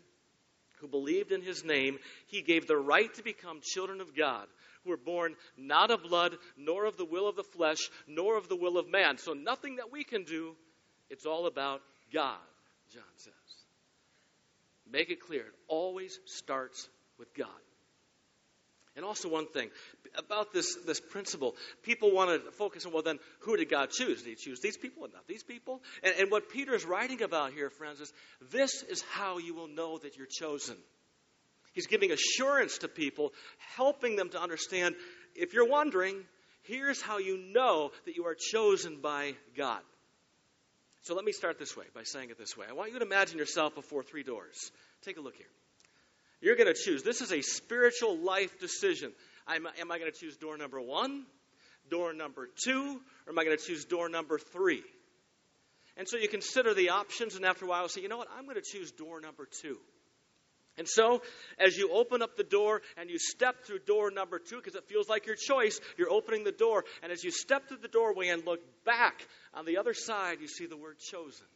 who 0.80 0.88
believed 0.88 1.30
in 1.30 1.42
his 1.42 1.64
name, 1.64 2.00
he 2.26 2.42
gave 2.42 2.66
the 2.66 2.76
right 2.76 3.14
to 3.14 3.22
become 3.22 3.60
children 3.62 4.00
of 4.00 4.16
God, 4.16 4.48
who 4.82 4.90
were 4.90 4.96
born 4.96 5.36
not 5.56 5.92
of 5.92 6.02
blood, 6.02 6.34
nor 6.56 6.86
of 6.86 6.96
the 6.96 7.04
will 7.04 7.28
of 7.28 7.36
the 7.36 7.44
flesh, 7.44 7.88
nor 8.08 8.36
of 8.36 8.48
the 8.48 8.56
will 8.56 8.78
of 8.78 8.90
man. 8.90 9.16
So 9.16 9.32
nothing 9.32 9.76
that 9.76 9.92
we 9.92 10.02
can 10.02 10.24
do 10.24 10.56
it's 11.12 11.26
all 11.26 11.46
about 11.46 11.82
God, 12.12 12.38
John 12.92 13.02
says. 13.16 13.32
Make 14.90 15.10
it 15.10 15.20
clear. 15.20 15.42
It 15.42 15.54
always 15.68 16.18
starts 16.24 16.88
with 17.18 17.34
God. 17.34 17.48
And 18.94 19.04
also, 19.06 19.28
one 19.28 19.46
thing 19.46 19.70
about 20.18 20.52
this, 20.52 20.76
this 20.86 21.00
principle 21.00 21.54
people 21.82 22.12
want 22.12 22.44
to 22.44 22.50
focus 22.52 22.84
on, 22.84 22.92
well, 22.92 23.02
then, 23.02 23.18
who 23.40 23.56
did 23.56 23.70
God 23.70 23.90
choose? 23.90 24.22
Did 24.22 24.30
he 24.30 24.34
choose 24.34 24.60
these 24.60 24.76
people 24.76 25.04
and 25.04 25.12
not 25.14 25.26
these 25.26 25.42
people? 25.42 25.80
And, 26.02 26.14
and 26.18 26.30
what 26.30 26.44
is 26.54 26.84
writing 26.84 27.22
about 27.22 27.52
here, 27.52 27.70
friends, 27.70 28.00
is 28.00 28.12
this 28.50 28.82
is 28.82 29.02
how 29.12 29.38
you 29.38 29.54
will 29.54 29.68
know 29.68 29.98
that 29.98 30.16
you're 30.16 30.26
chosen. 30.26 30.76
He's 31.72 31.86
giving 31.86 32.10
assurance 32.10 32.78
to 32.78 32.88
people, 32.88 33.32
helping 33.76 34.16
them 34.16 34.28
to 34.30 34.40
understand 34.40 34.94
if 35.34 35.54
you're 35.54 35.68
wondering, 35.68 36.16
here's 36.64 37.00
how 37.00 37.16
you 37.16 37.38
know 37.38 37.92
that 38.04 38.14
you 38.14 38.26
are 38.26 38.36
chosen 38.38 39.00
by 39.00 39.34
God. 39.56 39.80
So 41.02 41.14
let 41.16 41.24
me 41.24 41.32
start 41.32 41.58
this 41.58 41.76
way 41.76 41.86
by 41.94 42.04
saying 42.04 42.30
it 42.30 42.38
this 42.38 42.56
way. 42.56 42.66
I 42.68 42.72
want 42.72 42.92
you 42.92 42.98
to 42.98 43.04
imagine 43.04 43.36
yourself 43.36 43.74
before 43.74 44.04
three 44.04 44.22
doors. 44.22 44.70
Take 45.04 45.16
a 45.16 45.20
look 45.20 45.36
here. 45.36 45.46
You're 46.40 46.54
going 46.54 46.72
to 46.72 46.80
choose. 46.80 47.02
This 47.02 47.20
is 47.20 47.32
a 47.32 47.42
spiritual 47.42 48.18
life 48.18 48.58
decision. 48.60 49.12
am 49.48 49.66
I 49.66 49.98
going 49.98 50.12
to 50.12 50.16
choose 50.16 50.36
door 50.36 50.56
number 50.56 50.80
one, 50.80 51.24
door 51.90 52.12
number 52.12 52.48
two, 52.64 53.00
or 53.26 53.32
am 53.32 53.38
I 53.38 53.44
going 53.44 53.56
to 53.56 53.64
choose 53.64 53.84
door 53.84 54.08
number 54.08 54.38
three? 54.38 54.82
And 55.96 56.08
so 56.08 56.16
you 56.16 56.28
consider 56.28 56.72
the 56.72 56.90
options, 56.90 57.34
and 57.34 57.44
after 57.44 57.64
a 57.64 57.68
while, 57.68 57.88
say, 57.88 58.00
you 58.00 58.08
know 58.08 58.16
what? 58.16 58.28
I'm 58.36 58.44
going 58.44 58.56
to 58.56 58.62
choose 58.62 58.92
door 58.92 59.20
number 59.20 59.46
two. 59.60 59.78
And 60.78 60.88
so, 60.88 61.20
as 61.58 61.76
you 61.76 61.92
open 61.92 62.22
up 62.22 62.36
the 62.36 62.44
door 62.44 62.80
and 62.96 63.10
you 63.10 63.18
step 63.18 63.64
through 63.64 63.80
door 63.80 64.10
number 64.10 64.38
two, 64.38 64.56
because 64.56 64.74
it 64.74 64.88
feels 64.88 65.08
like 65.08 65.26
your 65.26 65.36
choice, 65.36 65.78
you're 65.98 66.10
opening 66.10 66.44
the 66.44 66.52
door. 66.52 66.84
And 67.02 67.12
as 67.12 67.22
you 67.22 67.30
step 67.30 67.68
through 67.68 67.78
the 67.78 67.88
doorway 67.88 68.28
and 68.28 68.44
look 68.46 68.60
back 68.84 69.26
on 69.52 69.66
the 69.66 69.76
other 69.76 69.92
side, 69.92 70.38
you 70.40 70.48
see 70.48 70.66
the 70.66 70.76
word 70.76 70.98
chosen. 70.98 71.46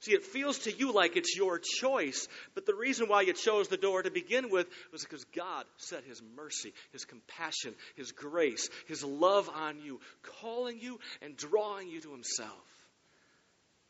See, 0.00 0.12
it 0.12 0.24
feels 0.24 0.60
to 0.60 0.72
you 0.72 0.92
like 0.92 1.16
it's 1.16 1.36
your 1.36 1.58
choice, 1.58 2.28
but 2.54 2.66
the 2.66 2.74
reason 2.74 3.08
why 3.08 3.22
you 3.22 3.32
chose 3.32 3.68
the 3.68 3.76
door 3.76 4.02
to 4.02 4.10
begin 4.10 4.50
with 4.50 4.66
was 4.92 5.02
because 5.02 5.24
God 5.24 5.64
set 5.78 6.04
His 6.04 6.20
mercy, 6.36 6.72
His 6.92 7.04
compassion, 7.04 7.74
His 7.94 8.12
grace, 8.12 8.68
His 8.88 9.02
love 9.02 9.48
on 9.48 9.80
you, 9.80 10.00
calling 10.40 10.78
you 10.80 10.98
and 11.22 11.36
drawing 11.36 11.88
you 11.88 12.00
to 12.02 12.10
Himself. 12.10 12.50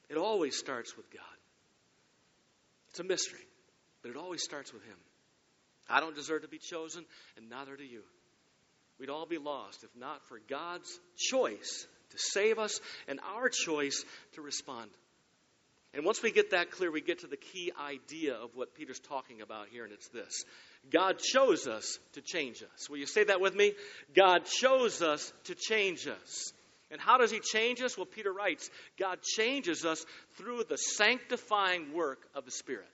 It 0.08 0.16
always 0.16 0.56
starts 0.56 0.96
with 0.96 1.10
God. 1.10 1.22
It's 2.90 3.00
a 3.00 3.04
mystery. 3.04 3.40
But 4.06 4.14
it 4.14 4.22
always 4.22 4.44
starts 4.44 4.72
with 4.72 4.84
Him. 4.84 4.96
I 5.90 5.98
don't 5.98 6.14
deserve 6.14 6.42
to 6.42 6.48
be 6.48 6.58
chosen, 6.58 7.04
and 7.36 7.50
neither 7.50 7.76
do 7.76 7.82
you. 7.82 8.02
We'd 9.00 9.10
all 9.10 9.26
be 9.26 9.38
lost 9.38 9.82
if 9.82 9.90
not 9.96 10.24
for 10.28 10.38
God's 10.48 11.00
choice 11.16 11.88
to 12.10 12.16
save 12.16 12.60
us 12.60 12.80
and 13.08 13.18
our 13.34 13.48
choice 13.48 14.04
to 14.34 14.42
respond. 14.42 14.90
And 15.92 16.04
once 16.04 16.22
we 16.22 16.30
get 16.30 16.52
that 16.52 16.70
clear, 16.70 16.92
we 16.92 17.00
get 17.00 17.20
to 17.20 17.26
the 17.26 17.36
key 17.36 17.72
idea 17.84 18.34
of 18.34 18.50
what 18.54 18.76
Peter's 18.76 19.00
talking 19.00 19.40
about 19.40 19.70
here, 19.72 19.82
and 19.82 19.92
it's 19.92 20.08
this 20.08 20.44
God 20.88 21.18
chose 21.18 21.66
us 21.66 21.98
to 22.12 22.20
change 22.20 22.62
us. 22.62 22.88
Will 22.88 22.98
you 22.98 23.06
say 23.06 23.24
that 23.24 23.40
with 23.40 23.56
me? 23.56 23.72
God 24.14 24.44
chose 24.44 25.02
us 25.02 25.32
to 25.44 25.56
change 25.56 26.06
us. 26.06 26.52
And 26.92 27.00
how 27.00 27.18
does 27.18 27.32
He 27.32 27.40
change 27.40 27.82
us? 27.82 27.96
Well, 27.96 28.06
Peter 28.06 28.32
writes 28.32 28.70
God 29.00 29.18
changes 29.22 29.84
us 29.84 30.06
through 30.36 30.62
the 30.68 30.78
sanctifying 30.78 31.92
work 31.92 32.20
of 32.36 32.44
the 32.44 32.52
Spirit. 32.52 32.86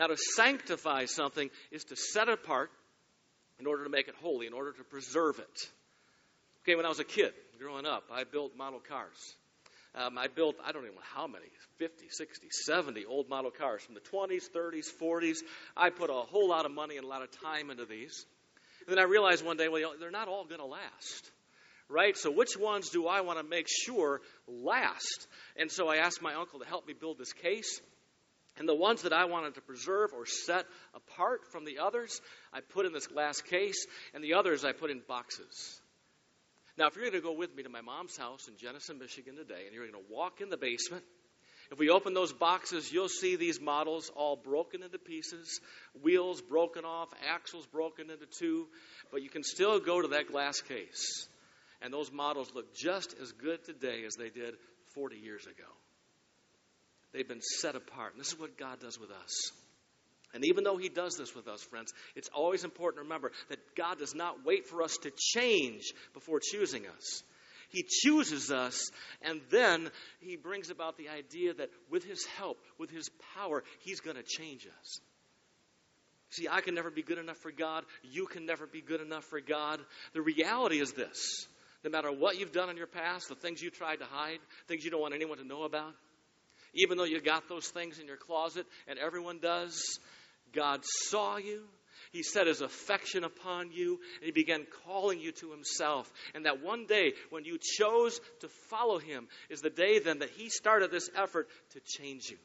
Now, 0.00 0.06
to 0.06 0.16
sanctify 0.16 1.04
something 1.04 1.50
is 1.70 1.84
to 1.84 1.96
set 1.96 2.28
it 2.28 2.32
apart 2.32 2.70
in 3.58 3.66
order 3.66 3.84
to 3.84 3.90
make 3.90 4.08
it 4.08 4.14
holy, 4.22 4.46
in 4.46 4.54
order 4.54 4.72
to 4.72 4.82
preserve 4.82 5.38
it. 5.38 5.68
Okay, 6.62 6.74
when 6.74 6.86
I 6.86 6.88
was 6.88 7.00
a 7.00 7.04
kid 7.04 7.34
growing 7.58 7.84
up, 7.84 8.04
I 8.10 8.24
built 8.24 8.56
model 8.56 8.80
cars. 8.80 9.34
Um, 9.94 10.16
I 10.16 10.28
built, 10.28 10.56
I 10.64 10.72
don't 10.72 10.84
even 10.84 10.94
know 10.94 11.02
how 11.14 11.26
many, 11.26 11.44
50, 11.76 12.06
60, 12.08 12.48
70 12.50 13.04
old 13.04 13.28
model 13.28 13.50
cars 13.50 13.82
from 13.82 13.94
the 13.94 14.00
20s, 14.00 14.44
30s, 14.50 14.86
40s. 14.90 15.40
I 15.76 15.90
put 15.90 16.08
a 16.08 16.14
whole 16.14 16.48
lot 16.48 16.64
of 16.64 16.72
money 16.72 16.96
and 16.96 17.04
a 17.04 17.08
lot 17.08 17.20
of 17.20 17.30
time 17.42 17.70
into 17.70 17.84
these. 17.84 18.24
And 18.86 18.96
then 18.96 19.04
I 19.04 19.06
realized 19.06 19.44
one 19.44 19.58
day, 19.58 19.68
well, 19.68 19.92
they're 20.00 20.10
not 20.10 20.28
all 20.28 20.46
going 20.46 20.60
to 20.60 20.66
last. 20.66 21.30
Right? 21.90 22.16
So, 22.16 22.30
which 22.30 22.56
ones 22.56 22.88
do 22.88 23.06
I 23.06 23.20
want 23.20 23.38
to 23.38 23.44
make 23.44 23.66
sure 23.68 24.22
last? 24.48 25.26
And 25.58 25.70
so 25.70 25.88
I 25.88 25.96
asked 25.96 26.22
my 26.22 26.36
uncle 26.36 26.60
to 26.60 26.64
help 26.64 26.86
me 26.86 26.94
build 26.98 27.18
this 27.18 27.34
case. 27.34 27.82
And 28.60 28.68
the 28.68 28.74
ones 28.74 29.02
that 29.02 29.14
I 29.14 29.24
wanted 29.24 29.54
to 29.54 29.62
preserve 29.62 30.12
or 30.12 30.26
set 30.26 30.66
apart 30.94 31.46
from 31.50 31.64
the 31.64 31.78
others, 31.78 32.20
I 32.52 32.60
put 32.60 32.84
in 32.84 32.92
this 32.92 33.06
glass 33.06 33.40
case, 33.40 33.86
and 34.12 34.22
the 34.22 34.34
others 34.34 34.66
I 34.66 34.72
put 34.72 34.90
in 34.90 35.00
boxes. 35.08 35.80
Now, 36.76 36.86
if 36.86 36.94
you're 36.94 37.04
going 37.04 37.14
to 37.14 37.26
go 37.26 37.32
with 37.32 37.56
me 37.56 37.62
to 37.62 37.70
my 37.70 37.80
mom's 37.80 38.18
house 38.18 38.48
in 38.48 38.58
Jenison, 38.58 38.98
Michigan 38.98 39.34
today, 39.34 39.64
and 39.64 39.74
you're 39.74 39.88
going 39.88 40.04
to 40.04 40.12
walk 40.12 40.42
in 40.42 40.50
the 40.50 40.58
basement, 40.58 41.04
if 41.72 41.78
we 41.78 41.88
open 41.88 42.12
those 42.12 42.34
boxes, 42.34 42.92
you'll 42.92 43.08
see 43.08 43.36
these 43.36 43.62
models 43.62 44.10
all 44.14 44.36
broken 44.36 44.82
into 44.82 44.98
pieces, 44.98 45.58
wheels 46.02 46.42
broken 46.42 46.84
off, 46.84 47.08
axles 47.32 47.64
broken 47.64 48.10
into 48.10 48.26
two, 48.26 48.68
but 49.10 49.22
you 49.22 49.30
can 49.30 49.42
still 49.42 49.80
go 49.80 50.02
to 50.02 50.08
that 50.08 50.30
glass 50.30 50.60
case. 50.60 51.28
And 51.80 51.94
those 51.94 52.12
models 52.12 52.52
look 52.54 52.74
just 52.74 53.14
as 53.22 53.32
good 53.32 53.64
today 53.64 54.04
as 54.06 54.16
they 54.16 54.28
did 54.28 54.56
40 54.92 55.16
years 55.16 55.46
ago. 55.46 55.79
They've 57.12 57.26
been 57.26 57.42
set 57.42 57.74
apart. 57.74 58.12
And 58.12 58.20
this 58.20 58.32
is 58.32 58.38
what 58.38 58.56
God 58.58 58.80
does 58.80 58.98
with 58.98 59.10
us. 59.10 59.52
And 60.32 60.44
even 60.44 60.62
though 60.62 60.76
He 60.76 60.88
does 60.88 61.16
this 61.16 61.34
with 61.34 61.48
us, 61.48 61.62
friends, 61.62 61.92
it's 62.14 62.28
always 62.34 62.64
important 62.64 62.98
to 62.98 63.02
remember 63.04 63.32
that 63.48 63.58
God 63.76 63.98
does 63.98 64.14
not 64.14 64.44
wait 64.44 64.66
for 64.66 64.82
us 64.82 64.96
to 64.98 65.10
change 65.16 65.92
before 66.14 66.40
choosing 66.40 66.86
us. 66.86 67.22
He 67.70 67.84
chooses 67.84 68.50
us, 68.50 68.90
and 69.22 69.40
then 69.50 69.90
He 70.20 70.36
brings 70.36 70.70
about 70.70 70.96
the 70.96 71.08
idea 71.08 71.54
that 71.54 71.70
with 71.88 72.04
His 72.04 72.24
help, 72.38 72.58
with 72.78 72.90
His 72.90 73.10
power, 73.36 73.62
He's 73.80 74.00
going 74.00 74.16
to 74.16 74.22
change 74.22 74.66
us. 74.66 75.00
See, 76.30 76.46
I 76.48 76.60
can 76.60 76.74
never 76.74 76.90
be 76.90 77.02
good 77.02 77.18
enough 77.18 77.38
for 77.38 77.50
God. 77.50 77.84
You 78.04 78.26
can 78.26 78.46
never 78.46 78.66
be 78.66 78.80
good 78.80 79.00
enough 79.00 79.24
for 79.24 79.40
God. 79.40 79.80
The 80.14 80.22
reality 80.22 80.80
is 80.80 80.92
this 80.92 81.46
no 81.82 81.90
matter 81.90 82.12
what 82.12 82.38
you've 82.38 82.52
done 82.52 82.70
in 82.70 82.76
your 82.76 82.86
past, 82.86 83.28
the 83.28 83.34
things 83.34 83.62
you 83.62 83.70
tried 83.70 83.96
to 83.96 84.04
hide, 84.04 84.38
things 84.68 84.84
you 84.84 84.90
don't 84.90 85.00
want 85.00 85.14
anyone 85.14 85.38
to 85.38 85.46
know 85.46 85.62
about, 85.62 85.94
even 86.74 86.98
though 86.98 87.04
you 87.04 87.20
got 87.20 87.48
those 87.48 87.68
things 87.68 87.98
in 87.98 88.06
your 88.06 88.16
closet 88.16 88.66
and 88.86 88.98
everyone 88.98 89.38
does, 89.38 89.98
God 90.52 90.80
saw 90.84 91.36
you. 91.36 91.62
He 92.12 92.22
set 92.24 92.48
his 92.48 92.60
affection 92.60 93.22
upon 93.22 93.70
you, 93.70 94.00
and 94.16 94.24
he 94.24 94.32
began 94.32 94.66
calling 94.84 95.20
you 95.20 95.30
to 95.32 95.52
himself. 95.52 96.10
And 96.34 96.44
that 96.44 96.60
one 96.60 96.86
day, 96.86 97.12
when 97.30 97.44
you 97.44 97.58
chose 97.60 98.20
to 98.40 98.48
follow 98.68 98.98
him, 98.98 99.28
is 99.48 99.60
the 99.60 99.70
day 99.70 100.00
then 100.00 100.18
that 100.18 100.30
he 100.30 100.48
started 100.48 100.90
this 100.90 101.08
effort 101.16 101.48
to 101.72 101.80
change 101.80 102.28
you. 102.28 102.36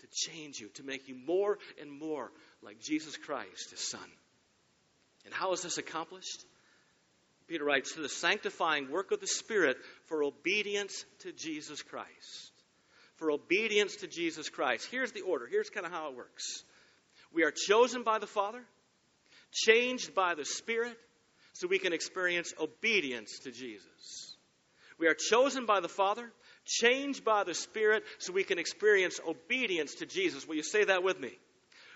To 0.00 0.06
change 0.12 0.60
you, 0.60 0.68
to 0.74 0.82
make 0.82 1.08
you 1.08 1.14
more 1.14 1.58
and 1.80 1.90
more 1.90 2.30
like 2.62 2.78
Jesus 2.80 3.16
Christ, 3.16 3.70
his 3.70 3.80
son. 3.80 4.06
And 5.24 5.32
how 5.32 5.52
is 5.54 5.62
this 5.62 5.78
accomplished? 5.78 6.44
Peter 7.48 7.64
writes, 7.64 7.92
through 7.92 8.02
the 8.02 8.10
sanctifying 8.10 8.90
work 8.90 9.12
of 9.12 9.20
the 9.20 9.26
Spirit 9.26 9.78
for 10.06 10.22
obedience 10.22 11.06
to 11.20 11.32
Jesus 11.32 11.80
Christ 11.82 12.53
for 13.16 13.30
obedience 13.30 13.96
to 13.96 14.06
Jesus 14.06 14.48
Christ. 14.48 14.88
Here's 14.90 15.12
the 15.12 15.22
order. 15.22 15.46
Here's 15.46 15.70
kind 15.70 15.86
of 15.86 15.92
how 15.92 16.10
it 16.10 16.16
works. 16.16 16.64
We 17.32 17.44
are 17.44 17.52
chosen 17.52 18.02
by 18.02 18.18
the 18.18 18.26
Father, 18.26 18.62
changed 19.52 20.14
by 20.14 20.34
the 20.34 20.44
Spirit, 20.44 20.96
so 21.52 21.68
we 21.68 21.78
can 21.78 21.92
experience 21.92 22.52
obedience 22.60 23.40
to 23.40 23.52
Jesus. 23.52 24.36
We 24.98 25.08
are 25.08 25.14
chosen 25.14 25.66
by 25.66 25.80
the 25.80 25.88
Father, 25.88 26.32
changed 26.64 27.24
by 27.24 27.44
the 27.44 27.54
Spirit 27.54 28.04
so 28.18 28.32
we 28.32 28.44
can 28.44 28.58
experience 28.58 29.20
obedience 29.26 29.96
to 29.96 30.06
Jesus. 30.06 30.46
Will 30.46 30.56
you 30.56 30.62
say 30.62 30.84
that 30.84 31.02
with 31.02 31.18
me? 31.18 31.32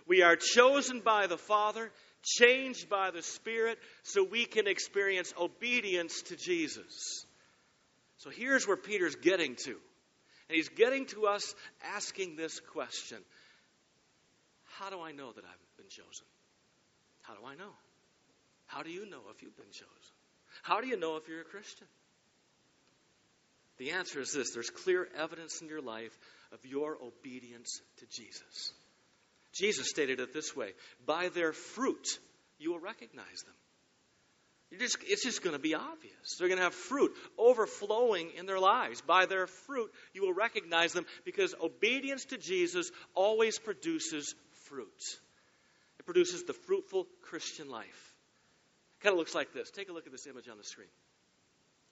We 0.06 0.22
are 0.22 0.36
chosen 0.36 1.00
by 1.00 1.26
the 1.26 1.36
Father, 1.36 1.90
changed 2.24 2.88
by 2.88 3.10
the 3.10 3.22
Spirit 3.22 3.78
so 4.02 4.24
we 4.24 4.44
can 4.46 4.66
experience 4.66 5.32
obedience 5.38 6.22
to 6.22 6.36
Jesus. 6.36 7.24
So 8.18 8.30
here's 8.30 8.66
where 8.66 8.76
Peter's 8.76 9.14
getting 9.16 9.54
to. 9.64 9.76
And 10.48 10.56
he's 10.56 10.68
getting 10.70 11.06
to 11.06 11.26
us 11.26 11.54
asking 11.94 12.36
this 12.36 12.60
question 12.60 13.18
How 14.78 14.90
do 14.90 15.00
I 15.00 15.12
know 15.12 15.32
that 15.32 15.44
I've 15.44 15.76
been 15.76 15.88
chosen? 15.88 16.26
How 17.22 17.34
do 17.34 17.40
I 17.46 17.54
know? 17.54 17.72
How 18.66 18.82
do 18.82 18.90
you 18.90 19.08
know 19.08 19.20
if 19.34 19.42
you've 19.42 19.56
been 19.56 19.72
chosen? 19.72 20.14
How 20.62 20.80
do 20.80 20.86
you 20.86 20.98
know 20.98 21.16
if 21.16 21.28
you're 21.28 21.40
a 21.40 21.44
Christian? 21.44 21.86
The 23.78 23.92
answer 23.92 24.20
is 24.20 24.32
this 24.32 24.52
there's 24.52 24.70
clear 24.70 25.08
evidence 25.16 25.60
in 25.62 25.68
your 25.68 25.80
life 25.80 26.16
of 26.52 26.64
your 26.64 26.96
obedience 27.02 27.80
to 27.98 28.06
Jesus. 28.06 28.72
Jesus 29.52 29.88
stated 29.88 30.20
it 30.20 30.32
this 30.32 30.54
way 30.56 30.72
By 31.06 31.28
their 31.28 31.52
fruit, 31.52 32.06
you 32.58 32.72
will 32.72 32.80
recognize 32.80 33.42
them. 33.44 33.54
Just, 34.76 34.98
it's 35.06 35.24
just 35.24 35.42
going 35.42 35.56
to 35.56 35.62
be 35.62 35.74
obvious. 35.74 36.36
They're 36.38 36.48
going 36.48 36.58
to 36.58 36.64
have 36.64 36.74
fruit 36.74 37.12
overflowing 37.38 38.32
in 38.36 38.44
their 38.44 38.58
lives. 38.58 39.00
By 39.00 39.24
their 39.24 39.46
fruit, 39.46 39.90
you 40.12 40.22
will 40.22 40.34
recognize 40.34 40.92
them 40.92 41.06
because 41.24 41.54
obedience 41.62 42.26
to 42.26 42.38
Jesus 42.38 42.90
always 43.14 43.58
produces 43.58 44.34
fruit. 44.66 45.18
It 45.98 46.04
produces 46.04 46.44
the 46.44 46.52
fruitful 46.52 47.06
Christian 47.22 47.70
life. 47.70 48.14
It 49.00 49.04
kind 49.04 49.14
of 49.14 49.18
looks 49.18 49.34
like 49.34 49.54
this. 49.54 49.70
Take 49.70 49.88
a 49.88 49.92
look 49.92 50.06
at 50.06 50.12
this 50.12 50.26
image 50.26 50.48
on 50.48 50.58
the 50.58 50.64
screen. 50.64 50.88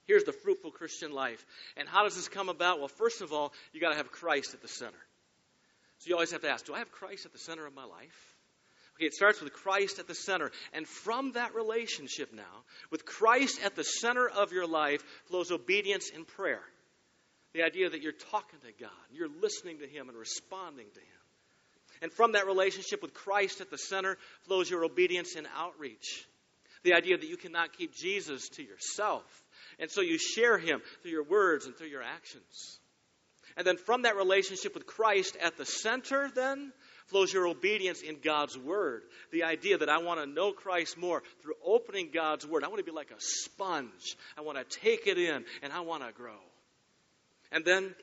Here's 0.05 0.23
the 0.23 0.31
fruitful 0.31 0.71
Christian 0.71 1.11
life. 1.11 1.43
And 1.77 1.89
how 1.89 2.03
does 2.03 2.15
this 2.15 2.29
come 2.29 2.47
about? 2.47 2.77
Well, 2.77 2.87
first 2.87 3.21
of 3.21 3.33
all, 3.33 3.53
you 3.73 3.81
got 3.81 3.89
to 3.89 3.97
have 3.97 4.11
Christ 4.11 4.53
at 4.53 4.61
the 4.61 4.67
center. 4.67 4.93
So 5.97 6.09
you 6.09 6.15
always 6.15 6.31
have 6.31 6.41
to 6.41 6.49
ask, 6.49 6.65
do 6.65 6.75
I 6.75 6.79
have 6.79 6.91
Christ 6.91 7.25
at 7.25 7.33
the 7.33 7.39
center 7.39 7.65
of 7.65 7.73
my 7.73 7.85
life? 7.85 8.36
Okay, 8.97 9.05
it 9.05 9.13
starts 9.13 9.41
with 9.41 9.53
Christ 9.53 9.99
at 9.99 10.07
the 10.07 10.15
center. 10.15 10.51
And 10.73 10.87
from 10.87 11.33
that 11.33 11.53
relationship 11.53 12.33
now, 12.33 12.63
with 12.89 13.05
Christ 13.05 13.59
at 13.63 13.75
the 13.75 13.83
center 13.83 14.27
of 14.27 14.51
your 14.51 14.65
life, 14.67 15.03
flows 15.25 15.51
obedience 15.51 16.09
in 16.09 16.25
prayer. 16.25 16.63
The 17.53 17.63
idea 17.63 17.89
that 17.89 18.01
you're 18.01 18.11
talking 18.11 18.59
to 18.61 18.83
God, 18.83 18.91
you're 19.11 19.29
listening 19.41 19.79
to 19.79 19.87
Him 19.87 20.09
and 20.09 20.17
responding 20.17 20.87
to 20.93 20.99
Him. 20.99 21.07
And 22.01 22.11
from 22.11 22.33
that 22.33 22.47
relationship 22.47 23.01
with 23.01 23.13
Christ 23.13 23.61
at 23.61 23.69
the 23.69 23.77
center 23.77 24.17
flows 24.43 24.69
your 24.69 24.83
obedience 24.83 25.35
in 25.35 25.47
outreach. 25.55 26.27
The 26.83 26.93
idea 26.93 27.17
that 27.17 27.27
you 27.27 27.37
cannot 27.37 27.77
keep 27.77 27.95
Jesus 27.95 28.49
to 28.49 28.63
yourself. 28.63 29.23
And 29.79 29.89
so 29.89 30.01
you 30.01 30.17
share 30.17 30.57
Him 30.57 30.81
through 31.01 31.11
your 31.11 31.23
words 31.23 31.65
and 31.65 31.75
through 31.75 31.87
your 31.87 32.03
actions. 32.03 32.79
And 33.55 33.65
then 33.65 33.77
from 33.77 34.03
that 34.03 34.15
relationship 34.15 34.75
with 34.75 34.85
Christ 34.85 35.35
at 35.41 35.57
the 35.57 35.65
center, 35.65 36.29
then, 36.35 36.71
flows 37.07 37.33
your 37.33 37.47
obedience 37.47 38.01
in 38.01 38.19
God's 38.23 38.57
Word. 38.57 39.03
The 39.31 39.43
idea 39.43 39.77
that 39.77 39.89
I 39.89 39.99
want 39.99 40.19
to 40.19 40.25
know 40.25 40.51
Christ 40.51 40.97
more 40.97 41.23
through 41.41 41.55
opening 41.65 42.09
God's 42.13 42.45
Word. 42.45 42.63
I 42.63 42.67
want 42.67 42.79
to 42.79 42.89
be 42.89 42.95
like 42.95 43.11
a 43.11 43.19
sponge. 43.19 44.17
I 44.37 44.41
want 44.41 44.57
to 44.57 44.79
take 44.79 45.07
it 45.07 45.17
in 45.17 45.45
and 45.61 45.73
I 45.73 45.81
want 45.81 46.05
to 46.05 46.11
grow. 46.11 46.39
And 47.51 47.63
then 47.65 47.95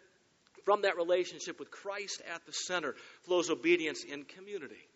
from 0.65 0.83
that 0.83 0.97
relationship 0.97 1.59
with 1.59 1.71
Christ 1.71 2.23
at 2.35 2.45
the 2.47 2.53
center 2.53 2.95
flows 3.23 3.51
obedience 3.51 4.05
in 4.05 4.25
community. 4.25 4.89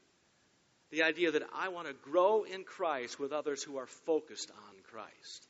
The 0.91 1.03
idea 1.03 1.33
that 1.33 1.43
I 1.55 1.69
want 1.69 1.87
to 1.87 1.93
grow 1.93 2.45
in 2.45 2.65
Christ 2.65 3.21
with 3.21 3.33
others 3.33 3.63
who 3.63 3.77
are 3.77 3.87
focused 3.87 4.51
on 4.51 4.75
Christ. 4.91 5.49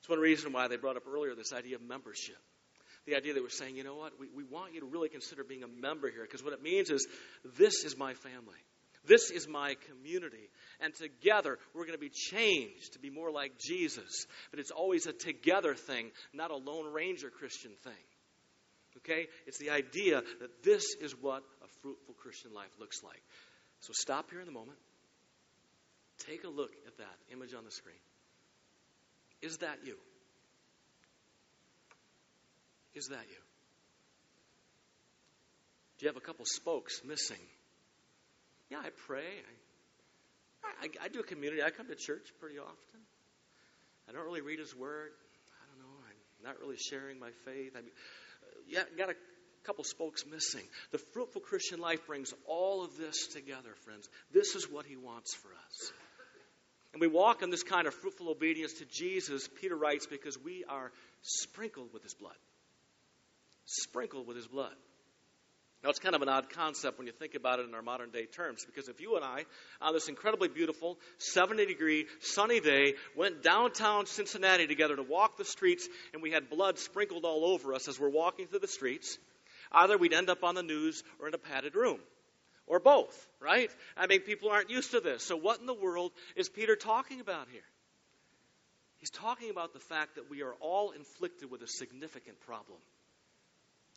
It's 0.00 0.08
one 0.08 0.18
reason 0.18 0.52
why 0.52 0.66
they 0.66 0.76
brought 0.76 0.96
up 0.96 1.04
earlier 1.08 1.34
this 1.36 1.52
idea 1.52 1.76
of 1.76 1.82
membership 1.82 2.36
the 3.06 3.16
idea 3.16 3.34
that 3.34 3.42
we're 3.42 3.48
saying, 3.50 3.76
you 3.76 3.84
know 3.84 3.96
what, 3.96 4.18
we, 4.18 4.28
we 4.34 4.44
want 4.44 4.74
you 4.74 4.80
to 4.80 4.86
really 4.86 5.08
consider 5.08 5.44
being 5.44 5.62
a 5.62 5.68
member 5.68 6.10
here 6.10 6.22
because 6.22 6.42
what 6.42 6.52
it 6.52 6.62
means 6.62 6.90
is 6.90 7.06
this 7.56 7.84
is 7.84 7.96
my 7.96 8.14
family. 8.14 8.58
This 9.06 9.30
is 9.30 9.46
my 9.46 9.76
community. 9.90 10.48
And 10.80 10.94
together, 10.94 11.58
we're 11.74 11.84
going 11.84 11.98
to 11.98 11.98
be 11.98 12.10
changed 12.10 12.94
to 12.94 12.98
be 12.98 13.10
more 13.10 13.30
like 13.30 13.58
Jesus. 13.58 14.26
But 14.50 14.60
it's 14.60 14.70
always 14.70 15.06
a 15.06 15.12
together 15.12 15.74
thing, 15.74 16.10
not 16.32 16.50
a 16.50 16.56
Lone 16.56 16.90
Ranger 16.92 17.28
Christian 17.30 17.72
thing. 17.82 17.92
Okay? 18.98 19.26
It's 19.46 19.58
the 19.58 19.70
idea 19.70 20.22
that 20.40 20.62
this 20.62 20.94
is 21.00 21.12
what 21.20 21.42
a 21.62 21.68
fruitful 21.82 22.14
Christian 22.14 22.54
life 22.54 22.70
looks 22.80 23.02
like. 23.02 23.22
So 23.80 23.92
stop 23.92 24.30
here 24.30 24.40
in 24.40 24.46
the 24.46 24.52
moment. 24.52 24.78
Take 26.26 26.44
a 26.44 26.48
look 26.48 26.70
at 26.86 26.96
that 26.98 27.16
image 27.32 27.52
on 27.52 27.64
the 27.64 27.70
screen. 27.70 27.96
Is 29.42 29.58
that 29.58 29.80
you? 29.84 29.96
Is 32.94 33.08
that 33.08 33.24
you? 33.28 33.42
Do 35.98 36.06
you 36.06 36.08
have 36.08 36.16
a 36.16 36.24
couple 36.24 36.44
spokes 36.44 37.02
missing? 37.04 37.42
Yeah, 38.70 38.78
I 38.78 38.90
pray. 39.06 39.26
I, 40.64 40.86
I, 40.86 41.04
I, 41.04 41.08
do 41.08 41.20
a 41.20 41.24
community. 41.24 41.62
I 41.62 41.70
come 41.70 41.88
to 41.88 41.94
church 41.94 42.28
pretty 42.40 42.58
often. 42.58 43.00
I 44.08 44.12
don't 44.12 44.24
really 44.24 44.40
read 44.40 44.58
His 44.58 44.74
Word. 44.74 45.10
I 45.12 45.64
don't 45.70 45.78
know. 45.78 45.94
I'm 46.06 46.44
not 46.44 46.60
really 46.60 46.76
sharing 46.76 47.18
my 47.18 47.30
faith. 47.44 47.72
I 47.76 47.80
mean, 47.80 47.90
uh, 48.42 48.60
yeah, 48.68 48.82
got 48.96 49.10
a 49.10 49.14
couple 49.64 49.84
spokes 49.84 50.24
missing. 50.26 50.64
The 50.92 50.98
fruitful 50.98 51.42
Christian 51.42 51.80
life 51.80 52.06
brings 52.06 52.32
all 52.46 52.84
of 52.84 52.96
this 52.96 53.28
together, 53.28 53.74
friends. 53.84 54.08
This 54.32 54.54
is 54.54 54.70
what 54.70 54.86
He 54.86 54.96
wants 54.96 55.34
for 55.34 55.48
us. 55.48 55.92
And 56.92 57.00
we 57.00 57.08
walk 57.08 57.42
in 57.42 57.50
this 57.50 57.64
kind 57.64 57.86
of 57.86 57.94
fruitful 57.94 58.30
obedience 58.30 58.74
to 58.74 58.84
Jesus, 58.84 59.48
Peter 59.60 59.76
writes, 59.76 60.06
because 60.06 60.38
we 60.38 60.64
are 60.68 60.92
sprinkled 61.22 61.92
with 61.92 62.02
His 62.02 62.14
blood 62.14 62.36
sprinkled 63.64 64.26
with 64.26 64.36
his 64.36 64.46
blood. 64.46 64.74
Now, 65.84 65.90
it's 65.90 65.98
kind 65.98 66.14
of 66.14 66.22
an 66.22 66.30
odd 66.30 66.48
concept 66.48 66.96
when 66.96 67.06
you 67.06 67.12
think 67.12 67.34
about 67.34 67.60
it 67.60 67.68
in 67.68 67.74
our 67.74 67.82
modern 67.82 68.08
day 68.08 68.24
terms, 68.24 68.64
because 68.64 68.88
if 68.88 69.02
you 69.02 69.16
and 69.16 69.24
I, 69.24 69.44
on 69.82 69.92
this 69.92 70.08
incredibly 70.08 70.48
beautiful 70.48 70.98
70 71.18 71.66
degree 71.66 72.06
sunny 72.20 72.58
day, 72.58 72.94
went 73.14 73.42
downtown 73.42 74.06
Cincinnati 74.06 74.66
together 74.66 74.96
to 74.96 75.02
walk 75.02 75.36
the 75.36 75.44
streets 75.44 75.86
and 76.14 76.22
we 76.22 76.30
had 76.30 76.48
blood 76.48 76.78
sprinkled 76.78 77.26
all 77.26 77.44
over 77.44 77.74
us 77.74 77.86
as 77.86 78.00
we're 78.00 78.08
walking 78.08 78.46
through 78.46 78.60
the 78.60 78.66
streets, 78.66 79.18
either 79.72 79.98
we'd 79.98 80.14
end 80.14 80.30
up 80.30 80.42
on 80.42 80.54
the 80.54 80.62
news 80.62 81.04
or 81.20 81.28
in 81.28 81.34
a 81.34 81.38
padded 81.38 81.74
room. 81.74 81.98
Or 82.66 82.80
both, 82.80 83.14
right? 83.40 83.70
I 83.94 84.06
mean, 84.06 84.20
people 84.20 84.48
aren't 84.48 84.70
used 84.70 84.92
to 84.92 85.00
this. 85.00 85.22
So, 85.22 85.36
what 85.36 85.60
in 85.60 85.66
the 85.66 85.74
world 85.74 86.12
is 86.34 86.48
Peter 86.48 86.76
talking 86.76 87.20
about 87.20 87.48
here? 87.52 87.60
He's 88.96 89.10
talking 89.10 89.50
about 89.50 89.74
the 89.74 89.80
fact 89.80 90.14
that 90.14 90.30
we 90.30 90.42
are 90.42 90.54
all 90.60 90.92
inflicted 90.92 91.50
with 91.50 91.60
a 91.60 91.66
significant 91.66 92.40
problem 92.40 92.78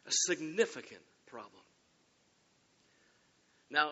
a 0.08 0.12
significant 0.12 1.02
problem. 1.28 1.62
Now, 3.70 3.91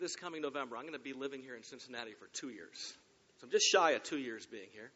this 0.00 0.14
coming 0.16 0.42
November, 0.42 0.76
I'm 0.76 0.82
going 0.82 0.94
to 0.94 0.98
be 0.98 1.12
living 1.12 1.42
here 1.42 1.56
in 1.56 1.64
Cincinnati 1.64 2.12
for 2.12 2.28
two 2.32 2.50
years. 2.50 2.94
So 3.40 3.46
I'm 3.46 3.50
just 3.50 3.66
shy 3.66 3.92
of 3.92 4.02
two 4.04 4.18
years 4.18 4.46
being 4.46 4.68
here. 4.72 4.90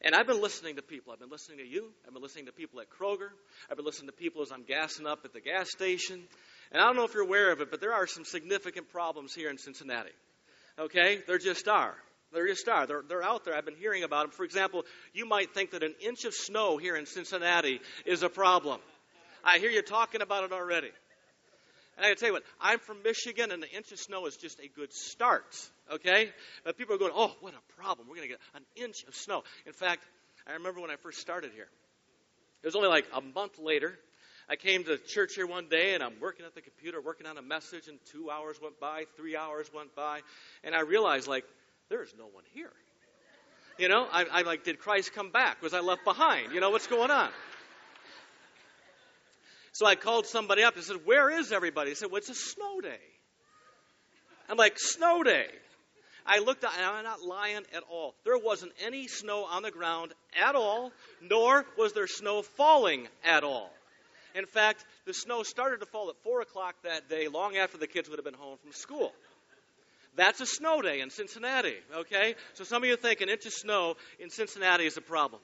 And 0.00 0.14
I've 0.14 0.26
been 0.26 0.40
listening 0.40 0.76
to 0.76 0.82
people. 0.82 1.12
I've 1.12 1.18
been 1.18 1.30
listening 1.30 1.58
to 1.58 1.66
you. 1.66 1.90
I've 2.06 2.12
been 2.12 2.22
listening 2.22 2.46
to 2.46 2.52
people 2.52 2.80
at 2.80 2.86
Kroger. 2.88 3.30
I've 3.70 3.76
been 3.76 3.86
listening 3.86 4.08
to 4.08 4.16
people 4.16 4.42
as 4.42 4.52
I'm 4.52 4.62
gassing 4.62 5.06
up 5.06 5.20
at 5.24 5.32
the 5.32 5.40
gas 5.40 5.70
station. 5.70 6.22
And 6.70 6.82
I 6.82 6.86
don't 6.86 6.96
know 6.96 7.04
if 7.04 7.14
you're 7.14 7.24
aware 7.24 7.52
of 7.52 7.60
it, 7.60 7.70
but 7.70 7.80
there 7.80 7.92
are 7.92 8.06
some 8.06 8.24
significant 8.24 8.90
problems 8.90 9.34
here 9.34 9.50
in 9.50 9.58
Cincinnati. 9.58 10.12
Okay? 10.78 11.20
There 11.26 11.38
just 11.38 11.66
are. 11.66 11.94
There 12.32 12.46
just 12.46 12.68
are. 12.68 12.86
They're, 12.86 13.02
they're 13.08 13.24
out 13.24 13.44
there. 13.44 13.56
I've 13.56 13.64
been 13.64 13.76
hearing 13.76 14.04
about 14.04 14.24
them. 14.24 14.30
For 14.30 14.44
example, 14.44 14.84
you 15.14 15.26
might 15.26 15.52
think 15.54 15.70
that 15.70 15.82
an 15.82 15.94
inch 16.00 16.24
of 16.24 16.34
snow 16.34 16.76
here 16.76 16.94
in 16.94 17.06
Cincinnati 17.06 17.80
is 18.06 18.22
a 18.22 18.28
problem. 18.28 18.80
I 19.44 19.58
hear 19.58 19.70
you 19.70 19.82
talking 19.82 20.22
about 20.22 20.44
it 20.44 20.52
already. 20.52 20.90
And 21.96 22.06
I 22.06 22.10
gotta 22.10 22.20
tell 22.20 22.28
you 22.28 22.32
what, 22.34 22.44
I'm 22.60 22.78
from 22.78 23.02
Michigan, 23.02 23.50
and 23.50 23.62
the 23.62 23.70
inch 23.70 23.90
of 23.90 23.98
snow 23.98 24.26
is 24.26 24.36
just 24.36 24.60
a 24.60 24.68
good 24.68 24.92
start. 24.92 25.56
Okay? 25.92 26.30
But 26.64 26.78
people 26.78 26.94
are 26.94 26.98
going, 26.98 27.12
oh, 27.14 27.34
what 27.40 27.54
a 27.54 27.80
problem. 27.80 28.08
We're 28.08 28.16
gonna 28.16 28.28
get 28.28 28.40
an 28.54 28.64
inch 28.76 29.04
of 29.08 29.14
snow. 29.14 29.42
In 29.66 29.72
fact, 29.72 30.02
I 30.46 30.52
remember 30.52 30.80
when 30.80 30.90
I 30.90 30.96
first 30.96 31.18
started 31.18 31.50
here. 31.54 31.68
It 32.62 32.66
was 32.66 32.76
only 32.76 32.88
like 32.88 33.06
a 33.14 33.20
month 33.20 33.58
later. 33.58 33.98
I 34.48 34.56
came 34.56 34.84
to 34.84 34.96
church 34.96 35.34
here 35.34 35.46
one 35.46 35.68
day, 35.68 35.94
and 35.94 36.02
I'm 36.02 36.20
working 36.20 36.46
at 36.46 36.54
the 36.54 36.62
computer, 36.62 37.00
working 37.00 37.26
on 37.26 37.36
a 37.36 37.42
message, 37.42 37.86
and 37.86 37.98
two 38.12 38.30
hours 38.30 38.56
went 38.62 38.80
by, 38.80 39.04
three 39.16 39.36
hours 39.36 39.70
went 39.74 39.94
by, 39.94 40.20
and 40.64 40.74
I 40.74 40.80
realized, 40.80 41.28
like, 41.28 41.44
there's 41.90 42.14
no 42.16 42.26
one 42.26 42.44
here. 42.54 42.72
You 43.78 43.88
know, 43.88 44.06
I, 44.10 44.24
I 44.24 44.42
like, 44.42 44.64
did 44.64 44.78
Christ 44.78 45.12
come 45.14 45.30
back? 45.30 45.62
Was 45.62 45.74
I 45.74 45.80
left 45.80 46.04
behind? 46.04 46.52
You 46.52 46.60
know, 46.60 46.70
what's 46.70 46.86
going 46.86 47.10
on? 47.10 47.30
So 49.78 49.86
I 49.86 49.94
called 49.94 50.26
somebody 50.26 50.64
up 50.64 50.74
and 50.74 50.82
said, 50.82 50.96
Where 51.04 51.30
is 51.30 51.52
everybody? 51.52 51.90
He 51.90 51.94
said, 51.94 52.10
Well, 52.10 52.18
it's 52.18 52.28
a 52.28 52.34
snow 52.34 52.80
day. 52.80 52.98
I'm 54.48 54.56
like, 54.56 54.76
Snow 54.76 55.22
day. 55.22 55.46
I 56.26 56.40
looked 56.40 56.64
and 56.64 56.72
I'm 56.84 57.04
not 57.04 57.22
lying 57.22 57.62
at 57.72 57.84
all. 57.88 58.16
There 58.24 58.36
wasn't 58.36 58.72
any 58.84 59.06
snow 59.06 59.44
on 59.44 59.62
the 59.62 59.70
ground 59.70 60.14
at 60.36 60.56
all, 60.56 60.90
nor 61.22 61.64
was 61.78 61.92
there 61.92 62.08
snow 62.08 62.42
falling 62.42 63.06
at 63.24 63.44
all. 63.44 63.70
In 64.34 64.46
fact, 64.46 64.84
the 65.06 65.14
snow 65.14 65.44
started 65.44 65.78
to 65.78 65.86
fall 65.86 66.08
at 66.08 66.16
4 66.24 66.40
o'clock 66.40 66.74
that 66.82 67.08
day, 67.08 67.28
long 67.28 67.56
after 67.56 67.78
the 67.78 67.86
kids 67.86 68.10
would 68.10 68.18
have 68.18 68.24
been 68.24 68.34
home 68.34 68.58
from 68.60 68.72
school. 68.72 69.12
That's 70.16 70.40
a 70.40 70.46
snow 70.46 70.82
day 70.82 71.02
in 71.02 71.10
Cincinnati, 71.10 71.76
okay? 71.98 72.34
So 72.54 72.64
some 72.64 72.82
of 72.82 72.88
you 72.88 72.96
think 72.96 73.20
an 73.20 73.28
inch 73.28 73.46
of 73.46 73.52
snow 73.52 73.94
in 74.18 74.28
Cincinnati 74.28 74.86
is 74.86 74.96
a 74.96 75.02
problem. 75.02 75.40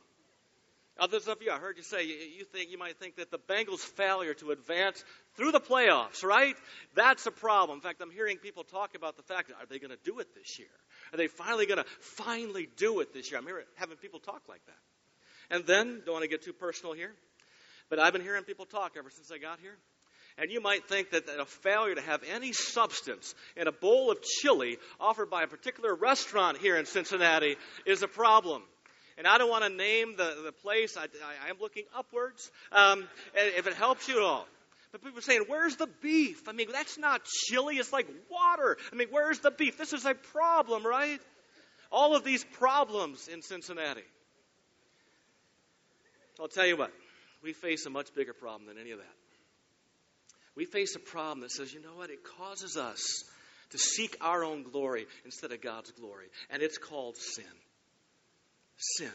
Others 1.00 1.26
of 1.26 1.42
you, 1.42 1.50
I 1.50 1.58
heard 1.58 1.76
you 1.76 1.82
say 1.82 2.04
you 2.04 2.44
think 2.44 2.70
you 2.70 2.78
might 2.78 2.98
think 2.98 3.16
that 3.16 3.32
the 3.32 3.38
Bengals' 3.38 3.80
failure 3.80 4.32
to 4.34 4.52
advance 4.52 5.04
through 5.36 5.50
the 5.50 5.60
playoffs, 5.60 6.22
right? 6.22 6.54
That's 6.94 7.26
a 7.26 7.32
problem. 7.32 7.78
In 7.78 7.82
fact, 7.82 8.00
I'm 8.00 8.12
hearing 8.12 8.36
people 8.36 8.62
talk 8.62 8.94
about 8.94 9.16
the 9.16 9.24
fact 9.24 9.50
are 9.50 9.66
they 9.66 9.80
going 9.80 9.90
to 9.90 9.98
do 10.04 10.20
it 10.20 10.28
this 10.36 10.56
year? 10.58 10.68
Are 11.12 11.16
they 11.16 11.26
finally 11.26 11.66
going 11.66 11.82
to 11.82 11.86
finally 12.00 12.68
do 12.76 13.00
it 13.00 13.12
this 13.12 13.28
year? 13.30 13.40
I'm 13.40 13.46
hearing 13.46 13.64
having 13.74 13.96
people 13.96 14.20
talk 14.20 14.42
like 14.48 14.64
that. 14.66 15.54
And 15.54 15.66
then, 15.66 16.02
don't 16.06 16.14
want 16.14 16.22
to 16.22 16.28
get 16.28 16.42
too 16.42 16.52
personal 16.52 16.94
here, 16.94 17.12
but 17.90 17.98
I've 17.98 18.12
been 18.12 18.22
hearing 18.22 18.44
people 18.44 18.64
talk 18.64 18.92
ever 18.96 19.10
since 19.10 19.32
I 19.32 19.38
got 19.38 19.58
here. 19.58 19.76
And 20.38 20.50
you 20.50 20.60
might 20.60 20.88
think 20.88 21.10
that 21.10 21.24
a 21.28 21.44
failure 21.44 21.94
to 21.94 22.00
have 22.00 22.22
any 22.32 22.52
substance 22.52 23.34
in 23.56 23.68
a 23.68 23.72
bowl 23.72 24.10
of 24.10 24.20
chili 24.22 24.78
offered 24.98 25.30
by 25.30 25.42
a 25.42 25.46
particular 25.46 25.94
restaurant 25.94 26.58
here 26.58 26.76
in 26.76 26.86
Cincinnati 26.86 27.56
is 27.86 28.02
a 28.02 28.08
problem. 28.08 28.62
And 29.16 29.26
I 29.26 29.38
don't 29.38 29.50
want 29.50 29.64
to 29.64 29.70
name 29.70 30.16
the, 30.16 30.42
the 30.44 30.52
place. 30.52 30.96
I, 30.96 31.04
I, 31.46 31.50
am 31.50 31.56
looking 31.60 31.84
upwards, 31.96 32.50
um, 32.72 33.06
if 33.34 33.66
it 33.66 33.74
helps 33.74 34.08
you 34.08 34.16
at 34.16 34.22
all. 34.22 34.46
But 34.90 35.02
people 35.02 35.18
are 35.18 35.22
saying, 35.22 35.44
where's 35.48 35.76
the 35.76 35.88
beef? 36.02 36.48
I 36.48 36.52
mean, 36.52 36.68
that's 36.70 36.98
not 36.98 37.22
chili. 37.24 37.76
It's 37.76 37.92
like 37.92 38.06
water. 38.30 38.76
I 38.92 38.96
mean, 38.96 39.08
where's 39.10 39.40
the 39.40 39.50
beef? 39.50 39.76
This 39.76 39.92
is 39.92 40.04
a 40.04 40.14
problem, 40.14 40.86
right? 40.86 41.20
All 41.90 42.16
of 42.16 42.24
these 42.24 42.44
problems 42.44 43.28
in 43.28 43.42
Cincinnati. 43.42 44.04
I'll 46.40 46.48
tell 46.48 46.66
you 46.66 46.76
what, 46.76 46.92
we 47.42 47.52
face 47.52 47.86
a 47.86 47.90
much 47.90 48.12
bigger 48.14 48.32
problem 48.32 48.66
than 48.66 48.78
any 48.78 48.90
of 48.90 48.98
that. 48.98 49.14
We 50.56 50.64
face 50.64 50.94
a 50.96 51.00
problem 51.00 51.40
that 51.40 51.50
says, 51.50 51.72
you 51.72 51.82
know 51.82 51.96
what? 51.96 52.10
It 52.10 52.20
causes 52.38 52.76
us 52.76 53.24
to 53.70 53.78
seek 53.78 54.16
our 54.20 54.44
own 54.44 54.62
glory 54.62 55.06
instead 55.24 55.52
of 55.52 55.60
God's 55.60 55.90
glory. 55.92 56.26
And 56.50 56.62
it's 56.62 56.78
called 56.78 57.16
sin. 57.16 57.44
Sin. 58.76 59.12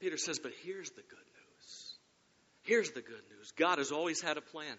Peter 0.00 0.16
says, 0.16 0.38
but 0.38 0.52
here's 0.64 0.90
the 0.90 1.02
good 1.02 1.18
news. 1.18 1.94
Here's 2.62 2.90
the 2.90 3.00
good 3.00 3.22
news 3.30 3.52
God 3.56 3.78
has 3.78 3.92
always 3.92 4.20
had 4.20 4.36
a 4.36 4.42
plan. 4.42 4.76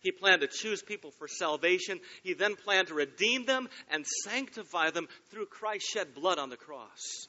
He 0.00 0.12
planned 0.12 0.42
to 0.42 0.48
choose 0.48 0.82
people 0.82 1.10
for 1.12 1.28
salvation. 1.28 2.00
He 2.22 2.34
then 2.34 2.56
planned 2.56 2.88
to 2.88 2.94
redeem 2.94 3.44
them 3.46 3.68
and 3.90 4.06
sanctify 4.24 4.90
them 4.90 5.08
through 5.30 5.46
Christ's 5.46 5.90
shed 5.90 6.14
blood 6.14 6.38
on 6.38 6.50
the 6.50 6.56
cross. 6.56 7.27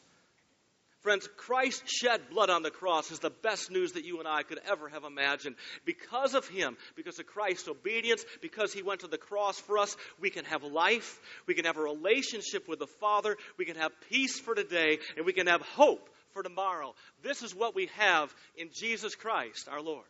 Friends, 1.02 1.30
Christ 1.38 1.84
shed 1.88 2.30
blood 2.30 2.50
on 2.50 2.62
the 2.62 2.72
cross 2.72 3.10
is 3.10 3.20
the 3.20 3.30
best 3.30 3.72
news 3.72 3.94
that 3.94 4.04
you 4.04 4.20
and 4.20 4.28
I 4.28 4.44
could 4.44 4.60
ever 4.70 4.90
have 4.90 5.06
imagined. 5.06 5.56
Because 5.86 6.36
of 6.36 6.48
Him, 6.50 6.76
because 6.98 7.20
of 7.20 7.26
Christ's 7.26 7.70
obedience, 7.70 8.26
because 8.42 8.74
He 8.74 8.84
went 8.84 9.02
to 9.02 9.08
the 9.08 9.18
cross 9.18 9.58
for 9.58 9.78
us, 9.78 9.96
we 10.20 10.30
can 10.30 10.44
have 10.46 10.64
life, 10.64 11.22
we 11.48 11.54
can 11.54 11.64
have 11.64 11.78
a 11.78 11.82
relationship 11.82 12.68
with 12.68 12.80
the 12.80 12.88
Father, 12.88 13.38
we 13.58 13.64
can 13.64 13.78
have 13.78 13.92
peace 14.10 14.40
for 14.42 14.54
today, 14.54 15.00
and 15.16 15.26
we 15.26 15.32
can 15.32 15.48
have 15.48 15.62
hope 15.62 16.10
for 16.34 16.44
tomorrow. 16.44 16.94
This 17.24 17.44
is 17.44 17.56
what 17.56 17.76
we 17.76 17.90
have 17.98 18.34
in 18.58 18.70
Jesus 18.74 19.16
Christ, 19.16 19.70
our 19.70 19.82
Lord. 19.82 20.06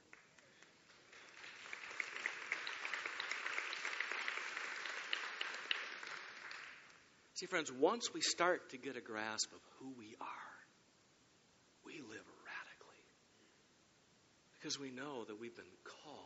See, 7.35 7.45
friends, 7.45 7.71
once 7.71 8.13
we 8.13 8.19
start 8.19 8.71
to 8.71 8.77
get 8.77 8.97
a 8.97 9.01
grasp 9.01 9.53
of 9.53 9.61
who 9.79 9.93
we 9.97 10.13
are, 10.19 10.27
we 11.85 11.93
live 12.01 12.27
radically. 12.43 13.01
Because 14.59 14.79
we 14.79 14.91
know 14.91 15.23
that 15.25 15.39
we've 15.39 15.55
been 15.55 15.65
called, 15.83 16.17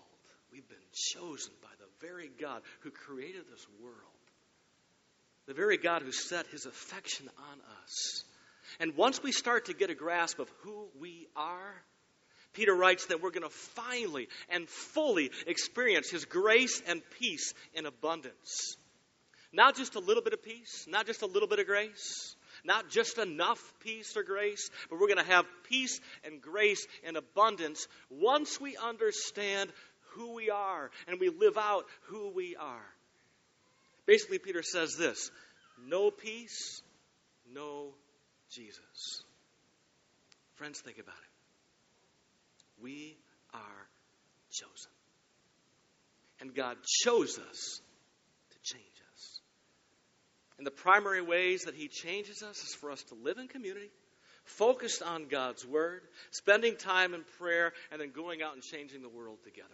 we've 0.52 0.67
been 0.67 0.78
chosen 0.91 1.54
by 1.62 1.69
the 1.80 2.08
very 2.08 2.32
God 2.41 2.62
who 2.82 2.91
created 2.91 3.43
this 3.52 3.65
world, 3.82 3.98
the 5.46 5.54
very 5.54 5.78
God 5.78 6.02
who 6.02 6.12
set 6.12 6.48
his 6.48 6.65
affection 6.65 7.30
on 7.38 7.60
us. 7.84 8.24
And 8.80 8.96
once 8.96 9.22
we 9.22 9.32
start 9.32 9.65
to 9.65 9.74
get 9.74 9.89
a 9.89 9.96
grasp 9.96 10.39
of 10.39 10.50
who 10.62 10.88
we 11.00 11.28
are, 11.36 11.76
Peter 12.54 12.74
writes 12.74 13.08
that 13.08 13.22
we're 13.22 13.32
going 13.32 13.43
to 13.43 13.50
finally 13.50 14.30
and 14.50 14.69
fully 14.69 15.32
experience 15.48 16.10
his 16.10 16.26
grace 16.26 16.82
and 16.88 17.02
peace 17.19 17.54
in 17.74 17.86
abundance. 17.86 18.78
Not 19.52 19.76
just 19.76 19.96
a 19.96 20.00
little 20.00 20.24
bit 20.24 20.34
of 20.34 20.43
peace, 20.43 20.86
not 20.88 21.06
just 21.06 21.22
a 21.22 21.28
little 21.28 21.48
bit 21.48 21.60
of 21.60 21.67
grace, 21.67 22.36
not 22.63 22.89
just 22.89 23.17
enough 23.17 23.60
peace 23.82 24.15
or 24.15 24.23
grace, 24.23 24.69
but 24.89 24.99
we're 24.99 25.08
going 25.08 25.23
to 25.23 25.32
have 25.32 25.45
peace 25.69 25.99
and 26.23 26.41
grace 26.41 26.86
in 27.04 27.15
abundance 27.15 27.88
once 28.10 28.60
we 28.60 28.78
understand 28.78 29.71
who 30.12 30.34
we 30.34 30.49
are 30.49 30.89
and 31.08 31.19
we 31.19 31.30
live 31.30 31.58
out 31.58 31.86
who 32.04 32.30
we 32.30 32.56
are. 32.56 32.86
Basically, 34.06 34.39
Peter 34.39 34.63
says 34.63 34.95
this 34.97 35.32
no 35.86 36.12
peace, 36.12 36.82
no 37.52 37.93
Jesus. 38.52 39.23
Friends, 40.56 40.80
think 40.80 40.99
about 40.99 41.15
it. 41.15 42.84
We 42.84 43.17
are 43.54 43.88
chosen. 44.52 44.91
And 46.39 46.54
God 46.54 46.78
chose 46.84 47.39
us 47.39 47.82
to 48.52 48.58
change 48.62 48.92
and 50.63 50.67
the 50.67 50.71
primary 50.71 51.21
ways 51.21 51.63
that 51.63 51.76
He 51.76 51.89
changes 51.89 52.41
us 52.41 52.63
is 52.63 52.73
for 52.73 52.89
us 52.89 53.04
to 53.10 53.15
live 53.15 53.38
in 53.38 53.49
community, 53.49 53.89
focused 54.45 55.04
on 55.04 55.28
God's 55.28 55.67
Word, 55.67 56.04
spending 56.32 56.78
time 56.78 57.13
in 57.13 57.26
prayer, 57.38 57.73
and 57.91 57.99
then 57.99 58.12
going 58.12 58.41
out 58.41 58.54
and 58.54 58.63
changing 58.63 59.02
the 59.02 59.10
world 59.10 59.39
together. 59.43 59.67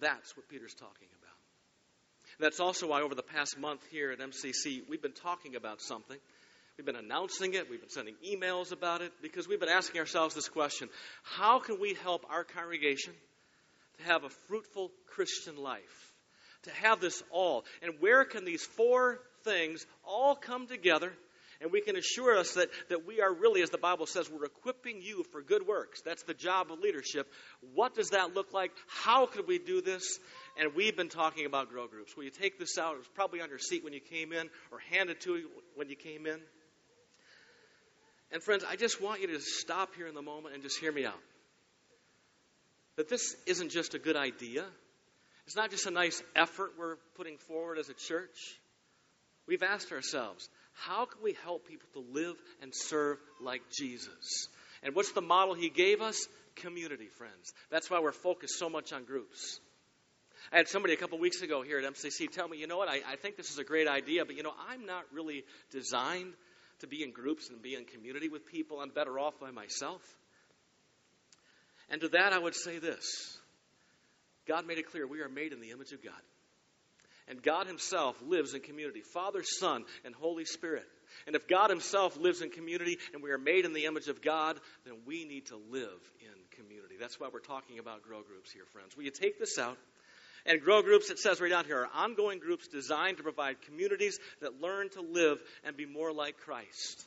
That's 0.00 0.36
what 0.36 0.50
Peter's 0.50 0.74
talking 0.74 1.08
about. 1.22 2.40
That's 2.40 2.60
also 2.60 2.88
why, 2.88 3.00
over 3.00 3.14
the 3.14 3.22
past 3.22 3.58
month 3.58 3.80
here 3.90 4.10
at 4.10 4.18
MCC, 4.18 4.82
we've 4.86 5.00
been 5.00 5.12
talking 5.12 5.56
about 5.56 5.80
something. 5.80 6.18
We've 6.76 6.84
been 6.84 6.96
announcing 6.96 7.54
it, 7.54 7.70
we've 7.70 7.80
been 7.80 7.88
sending 7.88 8.16
emails 8.22 8.70
about 8.70 9.00
it, 9.00 9.12
because 9.22 9.48
we've 9.48 9.60
been 9.60 9.70
asking 9.70 9.98
ourselves 9.98 10.34
this 10.34 10.50
question 10.50 10.90
How 11.22 11.58
can 11.58 11.80
we 11.80 11.94
help 11.94 12.26
our 12.28 12.44
congregation 12.44 13.14
to 13.96 14.04
have 14.12 14.24
a 14.24 14.28
fruitful 14.28 14.90
Christian 15.06 15.56
life? 15.56 16.11
To 16.64 16.70
have 16.70 17.00
this 17.00 17.22
all. 17.30 17.64
And 17.82 17.94
where 18.00 18.24
can 18.24 18.44
these 18.44 18.64
four 18.64 19.20
things 19.44 19.86
all 20.04 20.34
come 20.34 20.66
together? 20.66 21.12
And 21.60 21.70
we 21.70 21.80
can 21.80 21.94
assure 21.96 22.36
us 22.36 22.54
that, 22.54 22.70
that 22.88 23.06
we 23.06 23.20
are 23.20 23.32
really, 23.32 23.62
as 23.62 23.70
the 23.70 23.78
Bible 23.78 24.06
says, 24.06 24.28
we're 24.28 24.44
equipping 24.44 25.00
you 25.00 25.22
for 25.30 25.40
good 25.42 25.64
works. 25.64 26.02
That's 26.02 26.24
the 26.24 26.34
job 26.34 26.72
of 26.72 26.80
leadership. 26.80 27.30
What 27.74 27.94
does 27.94 28.10
that 28.10 28.34
look 28.34 28.52
like? 28.52 28.72
How 28.88 29.26
could 29.26 29.46
we 29.46 29.60
do 29.60 29.80
this? 29.80 30.18
And 30.58 30.74
we've 30.74 30.96
been 30.96 31.08
talking 31.08 31.46
about 31.46 31.70
grow 31.70 31.86
groups. 31.86 32.16
Will 32.16 32.24
you 32.24 32.30
take 32.30 32.58
this 32.58 32.78
out? 32.78 32.94
It 32.94 32.98
was 32.98 33.06
probably 33.14 33.40
on 33.40 33.48
your 33.48 33.60
seat 33.60 33.84
when 33.84 33.92
you 33.92 34.00
came 34.00 34.32
in 34.32 34.50
or 34.72 34.80
handed 34.90 35.20
to 35.20 35.36
you 35.36 35.48
when 35.76 35.88
you 35.88 35.94
came 35.94 36.26
in. 36.26 36.40
And 38.32 38.42
friends, 38.42 38.64
I 38.68 38.74
just 38.74 39.00
want 39.00 39.20
you 39.20 39.28
to 39.28 39.40
stop 39.40 39.94
here 39.94 40.08
in 40.08 40.14
the 40.14 40.22
moment 40.22 40.54
and 40.54 40.64
just 40.64 40.80
hear 40.80 40.90
me 40.90 41.04
out. 41.04 41.20
That 42.96 43.08
this 43.08 43.36
isn't 43.46 43.70
just 43.70 43.94
a 43.94 43.98
good 43.98 44.16
idea. 44.16 44.64
It's 45.46 45.56
not 45.56 45.70
just 45.70 45.86
a 45.86 45.90
nice 45.90 46.22
effort 46.36 46.72
we're 46.78 46.96
putting 47.16 47.38
forward 47.38 47.78
as 47.78 47.88
a 47.88 47.94
church. 47.94 48.58
We've 49.46 49.62
asked 49.62 49.92
ourselves, 49.92 50.48
how 50.72 51.04
can 51.04 51.22
we 51.22 51.36
help 51.44 51.66
people 51.66 51.88
to 51.94 52.12
live 52.12 52.36
and 52.60 52.72
serve 52.74 53.18
like 53.40 53.62
Jesus? 53.70 54.48
And 54.82 54.94
what's 54.94 55.12
the 55.12 55.20
model 55.20 55.54
he 55.54 55.68
gave 55.68 56.00
us? 56.00 56.28
Community, 56.56 57.06
friends. 57.06 57.52
That's 57.70 57.90
why 57.90 58.00
we're 58.00 58.12
focused 58.12 58.58
so 58.58 58.68
much 58.68 58.92
on 58.92 59.04
groups. 59.04 59.60
I 60.52 60.58
had 60.58 60.68
somebody 60.68 60.94
a 60.94 60.96
couple 60.96 61.18
weeks 61.18 61.40
ago 61.42 61.62
here 61.62 61.78
at 61.78 61.84
MCC 61.84 62.30
tell 62.30 62.48
me, 62.48 62.58
you 62.58 62.66
know 62.66 62.76
what, 62.76 62.88
I, 62.88 63.00
I 63.12 63.16
think 63.16 63.36
this 63.36 63.50
is 63.50 63.58
a 63.58 63.64
great 63.64 63.88
idea, 63.88 64.24
but 64.24 64.36
you 64.36 64.42
know, 64.42 64.52
I'm 64.68 64.86
not 64.86 65.04
really 65.12 65.44
designed 65.70 66.34
to 66.80 66.86
be 66.86 67.02
in 67.02 67.12
groups 67.12 67.48
and 67.48 67.62
be 67.62 67.74
in 67.74 67.84
community 67.84 68.28
with 68.28 68.44
people. 68.46 68.80
I'm 68.80 68.90
better 68.90 69.18
off 69.18 69.38
by 69.40 69.50
myself. 69.50 70.02
And 71.88 72.00
to 72.00 72.08
that, 72.08 72.32
I 72.32 72.38
would 72.38 72.54
say 72.54 72.78
this 72.78 73.38
God 74.52 74.66
made 74.66 74.76
it 74.76 74.90
clear 74.90 75.06
we 75.06 75.22
are 75.22 75.30
made 75.30 75.54
in 75.54 75.62
the 75.62 75.70
image 75.70 75.92
of 75.92 76.04
God. 76.04 76.12
And 77.26 77.42
God 77.42 77.66
Himself 77.66 78.20
lives 78.20 78.52
in 78.52 78.60
community 78.60 79.00
Father, 79.00 79.42
Son, 79.42 79.86
and 80.04 80.14
Holy 80.14 80.44
Spirit. 80.44 80.84
And 81.26 81.34
if 81.34 81.48
God 81.48 81.70
Himself 81.70 82.18
lives 82.18 82.42
in 82.42 82.50
community 82.50 82.98
and 83.14 83.22
we 83.22 83.30
are 83.30 83.38
made 83.38 83.64
in 83.64 83.72
the 83.72 83.86
image 83.86 84.08
of 84.08 84.20
God, 84.20 84.60
then 84.84 84.96
we 85.06 85.24
need 85.24 85.46
to 85.46 85.56
live 85.56 86.02
in 86.20 86.58
community. 86.58 86.96
That's 87.00 87.18
why 87.18 87.30
we're 87.32 87.40
talking 87.40 87.78
about 87.78 88.02
grow 88.02 88.20
groups 88.20 88.52
here, 88.52 88.66
friends. 88.74 88.94
Will 88.94 89.04
you 89.04 89.10
take 89.10 89.38
this 89.38 89.58
out? 89.58 89.78
And 90.44 90.60
grow 90.60 90.82
groups, 90.82 91.08
it 91.08 91.18
says 91.18 91.40
right 91.40 91.48
down 91.48 91.64
here, 91.64 91.78
are 91.84 91.88
ongoing 91.94 92.38
groups 92.38 92.68
designed 92.68 93.16
to 93.16 93.22
provide 93.22 93.62
communities 93.62 94.18
that 94.42 94.60
learn 94.60 94.90
to 94.90 95.00
live 95.00 95.38
and 95.64 95.78
be 95.78 95.86
more 95.86 96.12
like 96.12 96.36
Christ. 96.36 97.06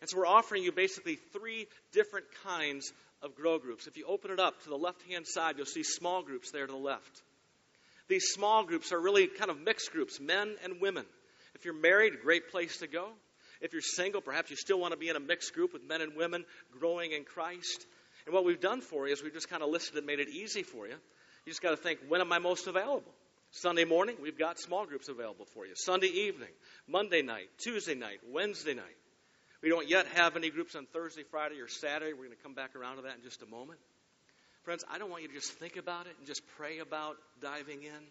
And 0.00 0.08
so 0.08 0.18
we're 0.18 0.26
offering 0.26 0.62
you 0.62 0.72
basically 0.72 1.16
three 1.32 1.66
different 1.92 2.26
kinds 2.44 2.92
of 3.22 3.34
grow 3.34 3.58
groups. 3.58 3.86
If 3.86 3.96
you 3.96 4.06
open 4.06 4.30
it 4.30 4.40
up 4.40 4.62
to 4.62 4.70
the 4.70 4.76
left 4.76 5.02
hand 5.10 5.26
side, 5.26 5.56
you'll 5.56 5.66
see 5.66 5.82
small 5.82 6.22
groups 6.22 6.50
there 6.50 6.66
to 6.66 6.72
the 6.72 6.78
left. 6.78 7.22
These 8.08 8.24
small 8.32 8.64
groups 8.64 8.92
are 8.92 9.00
really 9.00 9.26
kind 9.26 9.50
of 9.50 9.60
mixed 9.60 9.92
groups, 9.92 10.18
men 10.18 10.56
and 10.64 10.80
women. 10.80 11.04
If 11.54 11.64
you're 11.64 11.74
married, 11.74 12.14
great 12.22 12.50
place 12.50 12.78
to 12.78 12.86
go. 12.86 13.08
If 13.60 13.72
you're 13.72 13.82
single, 13.82 14.22
perhaps 14.22 14.50
you 14.50 14.56
still 14.56 14.80
want 14.80 14.92
to 14.92 14.98
be 14.98 15.10
in 15.10 15.16
a 15.16 15.20
mixed 15.20 15.54
group 15.54 15.72
with 15.72 15.84
men 15.86 16.00
and 16.00 16.16
women 16.16 16.44
growing 16.78 17.12
in 17.12 17.24
Christ. 17.24 17.86
And 18.24 18.34
what 18.34 18.44
we've 18.44 18.60
done 18.60 18.80
for 18.80 19.06
you 19.06 19.12
is 19.12 19.22
we've 19.22 19.34
just 19.34 19.50
kind 19.50 19.62
of 19.62 19.68
listed 19.68 19.96
it, 19.96 20.06
made 20.06 20.18
it 20.18 20.28
easy 20.28 20.62
for 20.62 20.86
you. 20.86 20.94
You 21.44 21.52
just 21.52 21.62
got 21.62 21.70
to 21.70 21.76
think, 21.76 22.00
when 22.08 22.20
am 22.20 22.32
I 22.32 22.38
most 22.38 22.66
available? 22.66 23.12
Sunday 23.52 23.84
morning, 23.84 24.16
we've 24.22 24.38
got 24.38 24.58
small 24.58 24.86
groups 24.86 25.08
available 25.08 25.44
for 25.44 25.66
you. 25.66 25.72
Sunday 25.74 26.06
evening, 26.06 26.50
Monday 26.88 27.22
night, 27.22 27.48
Tuesday 27.58 27.94
night, 27.94 28.20
Wednesday 28.30 28.74
night. 28.74 28.96
We 29.62 29.68
don't 29.68 29.88
yet 29.88 30.06
have 30.14 30.36
any 30.36 30.50
groups 30.50 30.74
on 30.74 30.86
Thursday, 30.86 31.22
Friday, 31.30 31.60
or 31.60 31.68
Saturday. 31.68 32.12
We're 32.12 32.24
going 32.24 32.36
to 32.36 32.42
come 32.42 32.54
back 32.54 32.74
around 32.76 32.96
to 32.96 33.02
that 33.02 33.16
in 33.16 33.22
just 33.22 33.42
a 33.42 33.46
moment. 33.46 33.78
Friends, 34.62 34.84
I 34.90 34.98
don't 34.98 35.10
want 35.10 35.22
you 35.22 35.28
to 35.28 35.34
just 35.34 35.52
think 35.52 35.76
about 35.76 36.06
it 36.06 36.14
and 36.18 36.26
just 36.26 36.42
pray 36.56 36.78
about 36.78 37.16
diving 37.40 37.82
in. 37.82 38.02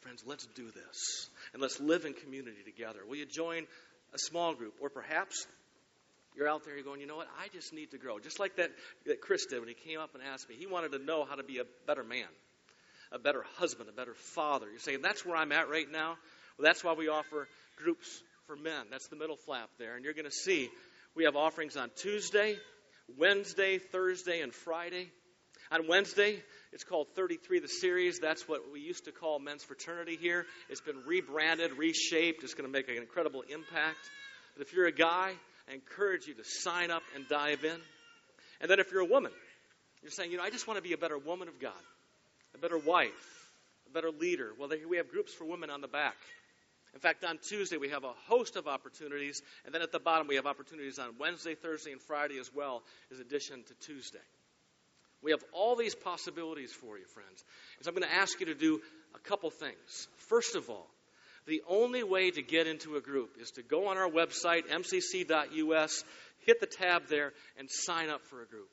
Friends, 0.00 0.22
let's 0.26 0.46
do 0.54 0.70
this. 0.70 1.28
And 1.52 1.60
let's 1.60 1.80
live 1.80 2.04
in 2.04 2.14
community 2.14 2.62
together. 2.64 3.00
Will 3.06 3.16
you 3.16 3.26
join 3.26 3.66
a 4.14 4.18
small 4.18 4.54
group? 4.54 4.74
Or 4.80 4.88
perhaps 4.88 5.46
you're 6.34 6.48
out 6.48 6.64
there, 6.64 6.74
you're 6.74 6.84
going, 6.84 7.00
you 7.00 7.06
know 7.06 7.16
what? 7.16 7.28
I 7.38 7.48
just 7.48 7.74
need 7.74 7.90
to 7.90 7.98
grow. 7.98 8.18
Just 8.18 8.40
like 8.40 8.56
that, 8.56 8.70
that 9.06 9.20
Chris 9.20 9.46
did 9.46 9.60
when 9.60 9.68
he 9.68 9.74
came 9.74 10.00
up 10.00 10.14
and 10.14 10.22
asked 10.22 10.48
me. 10.48 10.56
He 10.58 10.66
wanted 10.66 10.92
to 10.92 10.98
know 10.98 11.24
how 11.24 11.34
to 11.34 11.42
be 11.42 11.58
a 11.58 11.64
better 11.86 12.02
man, 12.02 12.28
a 13.12 13.18
better 13.18 13.44
husband, 13.58 13.90
a 13.90 13.92
better 13.92 14.14
father. 14.14 14.68
You're 14.70 14.80
saying, 14.80 15.02
that's 15.02 15.26
where 15.26 15.36
I'm 15.36 15.52
at 15.52 15.68
right 15.68 15.90
now? 15.90 16.16
Well, 16.56 16.64
that's 16.64 16.82
why 16.82 16.94
we 16.94 17.08
offer 17.08 17.48
groups 17.76 18.22
for 18.46 18.56
men. 18.56 18.86
That's 18.90 19.08
the 19.08 19.16
middle 19.16 19.36
flap 19.36 19.70
there. 19.78 19.96
And 19.96 20.04
you're 20.04 20.14
going 20.14 20.26
to 20.26 20.30
see 20.30 20.70
we 21.14 21.24
have 21.24 21.36
offerings 21.36 21.76
on 21.76 21.90
Tuesday, 21.96 22.56
Wednesday, 23.18 23.78
Thursday, 23.78 24.40
and 24.40 24.52
Friday. 24.52 25.10
On 25.70 25.86
Wednesday, 25.88 26.42
it's 26.72 26.84
called 26.84 27.08
33 27.14 27.60
the 27.60 27.68
series. 27.68 28.18
That's 28.18 28.48
what 28.48 28.72
we 28.72 28.80
used 28.80 29.06
to 29.06 29.12
call 29.12 29.38
men's 29.38 29.64
fraternity 29.64 30.18
here. 30.20 30.46
It's 30.68 30.80
been 30.80 31.02
rebranded, 31.06 31.72
reshaped. 31.72 32.44
It's 32.44 32.54
going 32.54 32.70
to 32.70 32.72
make 32.72 32.88
an 32.88 32.96
incredible 32.96 33.42
impact. 33.42 34.10
But 34.54 34.66
if 34.66 34.72
you're 34.72 34.86
a 34.86 34.92
guy, 34.92 35.32
I 35.68 35.74
encourage 35.74 36.26
you 36.26 36.34
to 36.34 36.44
sign 36.44 36.90
up 36.90 37.02
and 37.14 37.26
dive 37.28 37.64
in. 37.64 37.76
And 38.60 38.70
then 38.70 38.80
if 38.80 38.90
you're 38.92 39.00
a 39.00 39.06
woman, 39.06 39.32
you're 40.02 40.10
saying, 40.10 40.30
you 40.30 40.36
know, 40.36 40.44
I 40.44 40.50
just 40.50 40.66
want 40.66 40.78
to 40.78 40.82
be 40.82 40.92
a 40.92 40.98
better 40.98 41.18
woman 41.18 41.48
of 41.48 41.60
God, 41.60 41.72
a 42.54 42.58
better 42.58 42.78
wife, 42.78 43.50
a 43.88 43.92
better 43.92 44.10
leader. 44.10 44.50
Well, 44.58 44.70
we 44.88 44.98
have 44.98 45.08
groups 45.08 45.32
for 45.32 45.44
women 45.44 45.70
on 45.70 45.80
the 45.80 45.88
back. 45.88 46.16
In 46.94 47.00
fact, 47.00 47.24
on 47.24 47.38
Tuesday, 47.38 47.78
we 47.78 47.88
have 47.88 48.04
a 48.04 48.12
host 48.26 48.56
of 48.56 48.68
opportunities. 48.68 49.40
And 49.64 49.74
then 49.74 49.82
at 49.82 49.92
the 49.92 49.98
bottom, 49.98 50.26
we 50.26 50.36
have 50.36 50.46
opportunities 50.46 50.98
on 50.98 51.14
Wednesday, 51.18 51.54
Thursday, 51.54 51.92
and 51.92 52.00
Friday 52.00 52.38
as 52.38 52.50
well, 52.54 52.82
as 53.10 53.18
addition 53.18 53.62
to 53.64 53.74
Tuesday. 53.86 54.18
We 55.22 55.30
have 55.30 55.42
all 55.52 55.76
these 55.76 55.94
possibilities 55.94 56.72
for 56.72 56.98
you, 56.98 57.04
friends. 57.06 57.44
And 57.78 57.84
so 57.84 57.90
I'm 57.90 57.96
going 57.96 58.08
to 58.08 58.14
ask 58.14 58.38
you 58.40 58.46
to 58.46 58.54
do 58.54 58.80
a 59.14 59.18
couple 59.20 59.50
things. 59.50 60.08
First 60.28 60.56
of 60.56 60.68
all, 60.68 60.88
the 61.46 61.62
only 61.68 62.02
way 62.02 62.30
to 62.30 62.42
get 62.42 62.66
into 62.66 62.96
a 62.96 63.00
group 63.00 63.36
is 63.40 63.52
to 63.52 63.62
go 63.62 63.88
on 63.88 63.96
our 63.96 64.08
website, 64.08 64.68
mcc.us, 64.68 66.04
hit 66.46 66.60
the 66.60 66.66
tab 66.66 67.08
there, 67.08 67.32
and 67.58 67.68
sign 67.70 68.10
up 68.10 68.22
for 68.22 68.42
a 68.42 68.46
group. 68.46 68.68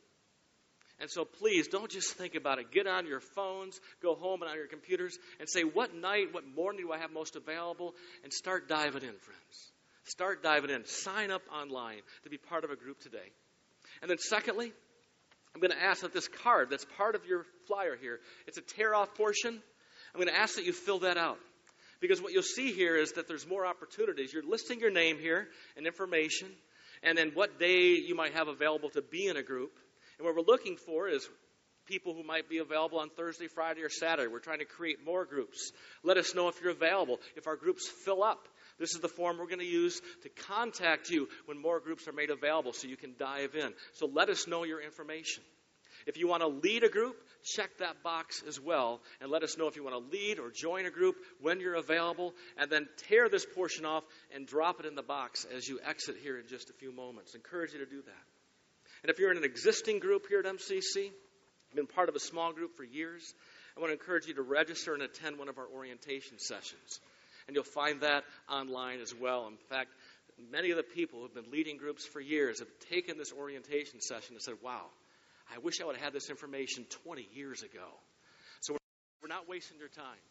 And 1.01 1.09
so 1.09 1.23
please 1.23 1.67
don't 1.67 1.89
just 1.89 2.13
think 2.13 2.35
about 2.35 2.59
it. 2.59 2.71
Get 2.71 2.85
on 2.85 3.07
your 3.07 3.21
phones, 3.21 3.79
go 4.01 4.15
home 4.15 4.41
and 4.41 4.51
on 4.51 4.57
your 4.57 4.67
computers, 4.67 5.17
and 5.39 5.47
say, 5.47 5.61
what 5.61 5.95
night, 5.95 6.33
what 6.33 6.43
morning 6.45 6.85
do 6.85 6.91
I 6.91 6.97
have 6.97 7.11
most 7.11 7.35
available? 7.35 7.95
And 8.23 8.33
start 8.33 8.67
diving 8.67 9.03
in, 9.03 9.15
friends. 9.17 9.71
Start 10.03 10.43
diving 10.43 10.71
in. 10.71 10.85
Sign 10.85 11.31
up 11.31 11.43
online 11.53 12.01
to 12.23 12.29
be 12.29 12.37
part 12.37 12.63
of 12.63 12.71
a 12.71 12.75
group 12.75 12.99
today. 12.99 13.31
And 14.01 14.09
then, 14.09 14.17
secondly, 14.17 14.73
I'm 15.55 15.61
going 15.61 15.71
to 15.71 15.81
ask 15.81 16.01
that 16.01 16.13
this 16.13 16.27
card 16.27 16.69
that's 16.69 16.85
part 16.97 17.15
of 17.15 17.25
your 17.25 17.45
flyer 17.67 17.95
here, 17.99 18.19
it's 18.47 18.57
a 18.57 18.61
tear 18.61 18.93
off 18.93 19.15
portion. 19.15 19.61
I'm 20.13 20.19
going 20.21 20.33
to 20.33 20.39
ask 20.39 20.55
that 20.55 20.65
you 20.65 20.73
fill 20.73 20.99
that 20.99 21.17
out. 21.17 21.37
Because 22.01 22.21
what 22.21 22.33
you'll 22.33 22.43
see 22.43 22.71
here 22.71 22.95
is 22.95 23.13
that 23.13 23.27
there's 23.27 23.47
more 23.47 23.65
opportunities. 23.65 24.33
You're 24.33 24.43
listing 24.43 24.79
your 24.79 24.91
name 24.91 25.17
here 25.19 25.47
and 25.75 25.85
information, 25.85 26.49
and 27.03 27.17
then 27.17 27.31
what 27.33 27.59
day 27.59 27.95
you 27.95 28.15
might 28.15 28.33
have 28.33 28.47
available 28.47 28.89
to 28.91 29.01
be 29.01 29.27
in 29.27 29.37
a 29.37 29.43
group. 29.43 29.71
And 30.19 30.25
what 30.25 30.35
we're 30.35 30.41
looking 30.41 30.75
for 30.75 31.07
is 31.07 31.27
people 31.87 32.13
who 32.13 32.23
might 32.23 32.49
be 32.49 32.59
available 32.59 32.99
on 32.99 33.09
Thursday, 33.09 33.47
Friday, 33.47 33.81
or 33.81 33.89
Saturday. 33.89 34.27
We're 34.27 34.39
trying 34.39 34.59
to 34.59 34.65
create 34.65 35.03
more 35.03 35.25
groups. 35.25 35.71
Let 36.03 36.17
us 36.17 36.35
know 36.35 36.49
if 36.49 36.61
you're 36.61 36.71
available. 36.71 37.19
If 37.35 37.47
our 37.47 37.55
groups 37.55 37.87
fill 37.87 38.21
up, 38.21 38.47
this 38.79 38.93
is 38.93 38.99
the 38.99 39.07
form 39.07 39.37
we're 39.37 39.47
going 39.47 39.59
to 39.59 39.65
use 39.65 39.99
to 40.23 40.29
contact 40.47 41.09
you 41.09 41.27
when 41.45 41.59
more 41.59 41.79
groups 41.79 42.07
are 42.07 42.13
made 42.13 42.29
available 42.29 42.73
so 42.73 42.87
you 42.87 42.97
can 42.97 43.15
dive 43.17 43.55
in. 43.55 43.73
So 43.93 44.07
let 44.07 44.29
us 44.29 44.47
know 44.47 44.63
your 44.65 44.81
information. 44.81 45.43
If 46.05 46.17
you 46.17 46.27
want 46.27 46.41
to 46.41 46.47
lead 46.47 46.83
a 46.83 46.89
group, 46.89 47.15
check 47.43 47.69
that 47.79 48.03
box 48.03 48.43
as 48.47 48.59
well 48.59 49.01
and 49.21 49.31
let 49.31 49.43
us 49.43 49.57
know 49.57 49.67
if 49.67 49.75
you 49.75 49.83
want 49.83 49.95
to 49.95 50.17
lead 50.17 50.39
or 50.39 50.49
join 50.49 50.85
a 50.85 50.91
group 50.91 51.15
when 51.41 51.59
you're 51.59 51.75
available 51.75 52.33
and 52.57 52.71
then 52.71 52.87
tear 53.07 53.29
this 53.29 53.45
portion 53.45 53.85
off 53.85 54.03
and 54.33 54.47
drop 54.47 54.79
it 54.79 54.85
in 54.85 54.95
the 54.95 55.03
box 55.03 55.45
as 55.55 55.67
you 55.67 55.79
exit 55.85 56.15
here 56.21 56.37
in 56.37 56.47
just 56.47 56.69
a 56.69 56.73
few 56.73 56.93
moments. 56.93 57.35
Encourage 57.35 57.73
you 57.73 57.79
to 57.79 57.85
do 57.85 58.01
that. 58.01 58.28
And 59.03 59.09
if 59.09 59.19
you're 59.19 59.31
in 59.31 59.37
an 59.37 59.43
existing 59.43 59.99
group 59.99 60.27
here 60.27 60.39
at 60.39 60.45
MCC, 60.45 61.11
been 61.75 61.87
part 61.87 62.09
of 62.09 62.15
a 62.15 62.19
small 62.19 62.51
group 62.51 62.75
for 62.75 62.83
years, 62.83 63.33
I 63.77 63.79
want 63.79 63.91
to 63.91 63.93
encourage 63.93 64.25
you 64.27 64.33
to 64.35 64.41
register 64.41 64.93
and 64.93 65.03
attend 65.03 65.37
one 65.37 65.49
of 65.49 65.57
our 65.57 65.67
orientation 65.67 66.39
sessions 66.39 66.99
and 67.49 67.55
you'll 67.55 67.63
find 67.63 68.01
that 68.01 68.25
online 68.47 69.01
as 69.01 69.11
well. 69.19 69.47
In 69.47 69.57
fact, 69.69 69.89
many 70.51 70.69
of 70.69 70.77
the 70.77 70.83
people 70.83 71.17
who 71.17 71.25
have 71.25 71.33
been 71.33 71.51
leading 71.51 71.77
groups 71.77 72.05
for 72.05 72.21
years 72.21 72.59
have 72.59 72.67
taken 72.91 73.17
this 73.17 73.33
orientation 73.33 74.01
session 74.01 74.35
and 74.35 74.41
said, 74.41 74.53
wow, 74.63 74.85
I 75.51 75.57
wish 75.57 75.81
I 75.81 75.85
would 75.85 75.95
have 75.95 76.05
had 76.05 76.13
this 76.13 76.29
information 76.29 76.85
20 77.05 77.27
years 77.33 77.63
ago. 77.63 77.87
So 78.61 78.77
we're 79.23 79.29
not 79.29 79.49
wasting 79.49 79.79
your 79.79 79.87
time. 79.87 80.21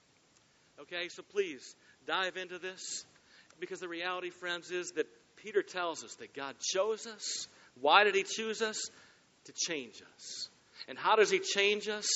Okay, 0.82 1.08
so 1.08 1.24
please 1.24 1.74
dive 2.06 2.36
into 2.36 2.60
this 2.60 3.04
because 3.58 3.80
the 3.80 3.88
reality, 3.88 4.30
friends, 4.30 4.70
is 4.70 4.92
that 4.92 5.06
Peter 5.42 5.62
tells 5.62 6.04
us 6.04 6.14
that 6.20 6.34
God 6.34 6.54
chose 6.60 7.04
us. 7.08 7.48
Why 7.80 8.04
did 8.04 8.14
he 8.14 8.24
choose 8.24 8.62
us? 8.62 8.90
To 9.44 9.52
change 9.52 10.02
us. 10.14 10.48
And 10.88 10.98
how 10.98 11.16
does 11.16 11.30
he 11.30 11.38
change 11.38 11.88
us? 11.88 12.06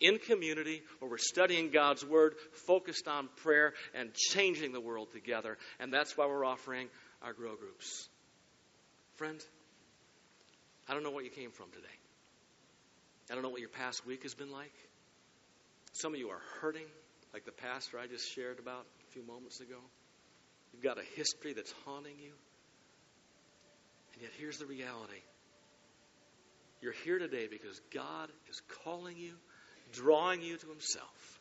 in 0.00 0.18
community 0.18 0.82
where 0.98 1.10
we're 1.10 1.18
studying 1.18 1.70
God's 1.70 2.04
Word, 2.04 2.34
focused 2.66 3.08
on 3.08 3.28
prayer, 3.42 3.74
and 3.94 4.14
changing 4.14 4.72
the 4.72 4.80
world 4.80 5.08
together. 5.12 5.58
And 5.80 5.92
that's 5.92 6.16
why 6.16 6.26
we're 6.26 6.44
offering 6.44 6.88
our 7.22 7.32
grow 7.32 7.56
groups. 7.56 8.08
Friend, 9.16 9.40
I 10.88 10.94
don't 10.94 11.02
know 11.02 11.10
what 11.10 11.24
you 11.24 11.30
came 11.30 11.50
from 11.50 11.70
today. 11.70 11.86
I 13.30 13.34
don't 13.34 13.42
know 13.42 13.50
what 13.50 13.60
your 13.60 13.68
past 13.68 14.06
week 14.06 14.22
has 14.22 14.34
been 14.34 14.52
like. 14.52 14.72
Some 15.92 16.14
of 16.14 16.20
you 16.20 16.28
are 16.28 16.40
hurting, 16.60 16.86
like 17.34 17.44
the 17.44 17.52
pastor 17.52 17.98
I 17.98 18.06
just 18.06 18.32
shared 18.32 18.58
about 18.58 18.86
a 19.08 19.12
few 19.12 19.22
moments 19.26 19.60
ago. 19.60 19.78
You've 20.72 20.82
got 20.82 20.98
a 20.98 21.04
history 21.16 21.52
that's 21.52 21.74
haunting 21.84 22.14
you. 22.22 22.32
And 24.18 24.24
yet, 24.24 24.32
here's 24.36 24.58
the 24.58 24.66
reality 24.66 25.22
you're 26.80 26.94
here 27.04 27.20
today 27.20 27.46
because 27.48 27.80
God 27.94 28.30
is 28.50 28.60
calling 28.84 29.16
you 29.16 29.34
drawing 29.92 30.42
you 30.42 30.56
to 30.56 30.66
Himself. 30.66 31.40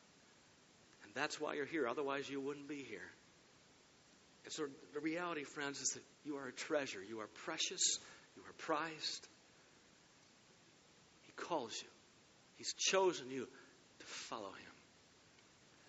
And 1.03 1.11
that's 1.15 1.41
why 1.41 1.55
you're 1.55 1.65
here. 1.65 1.87
Otherwise, 1.87 2.29
you 2.29 2.39
wouldn't 2.39 2.67
be 2.67 2.83
here. 2.83 3.09
And 4.43 4.53
so 4.53 4.67
the 4.93 4.99
reality, 4.99 5.43
friends, 5.43 5.81
is 5.81 5.89
that 5.95 6.03
you 6.23 6.37
are 6.37 6.47
a 6.47 6.51
treasure. 6.51 6.99
You 7.01 7.19
are 7.21 7.27
precious. 7.45 7.99
You 8.35 8.43
are 8.43 8.53
prized. 8.59 9.27
He 11.25 11.31
calls 11.33 11.73
you. 11.81 11.89
He's 12.57 12.73
chosen 12.73 13.31
you 13.31 13.45
to 13.45 14.05
follow 14.05 14.49
Him. 14.49 14.75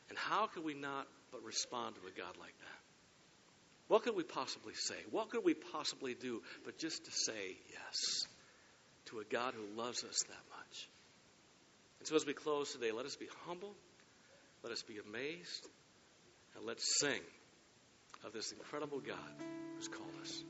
And 0.09 0.17
how 0.17 0.47
could 0.47 0.65
we 0.65 0.73
not 0.73 1.07
but 1.33 1.43
respond 1.45 1.97
to 1.97 2.01
a 2.09 2.11
God 2.11 2.39
like? 2.41 2.55
What 3.89 4.03
could 4.03 4.15
we 4.15 4.23
possibly 4.23 4.75
say? 4.75 4.97
What 5.11 5.31
could 5.31 5.45
we 5.45 5.55
possibly 5.55 6.15
do 6.15 6.43
but 6.65 6.79
just 6.79 7.05
to 7.07 7.11
say 7.11 7.57
yes 7.71 8.27
to 9.07 9.21
a 9.21 9.25
God 9.25 9.55
who 9.55 9.81
loves 9.81 10.05
us 10.05 10.23
that 10.29 10.45
much? 10.51 10.89
And 11.99 12.07
so 12.07 12.17
as 12.17 12.27
we 12.27 12.35
close 12.35 12.73
today, 12.73 12.93
let 12.93 13.07
us 13.07 13.17
be 13.17 13.29
humble, 13.47 13.75
let 14.63 14.73
us 14.73 14.83
be 14.83 14.99
amazed, 14.99 15.67
and 16.57 16.67
let's 16.67 17.01
sing 17.01 17.21
of 18.25 18.33
this 18.33 18.53
incredible 18.53 19.01
God 19.01 19.17
who's 19.77 19.89
called 19.89 20.15
us. 20.21 20.45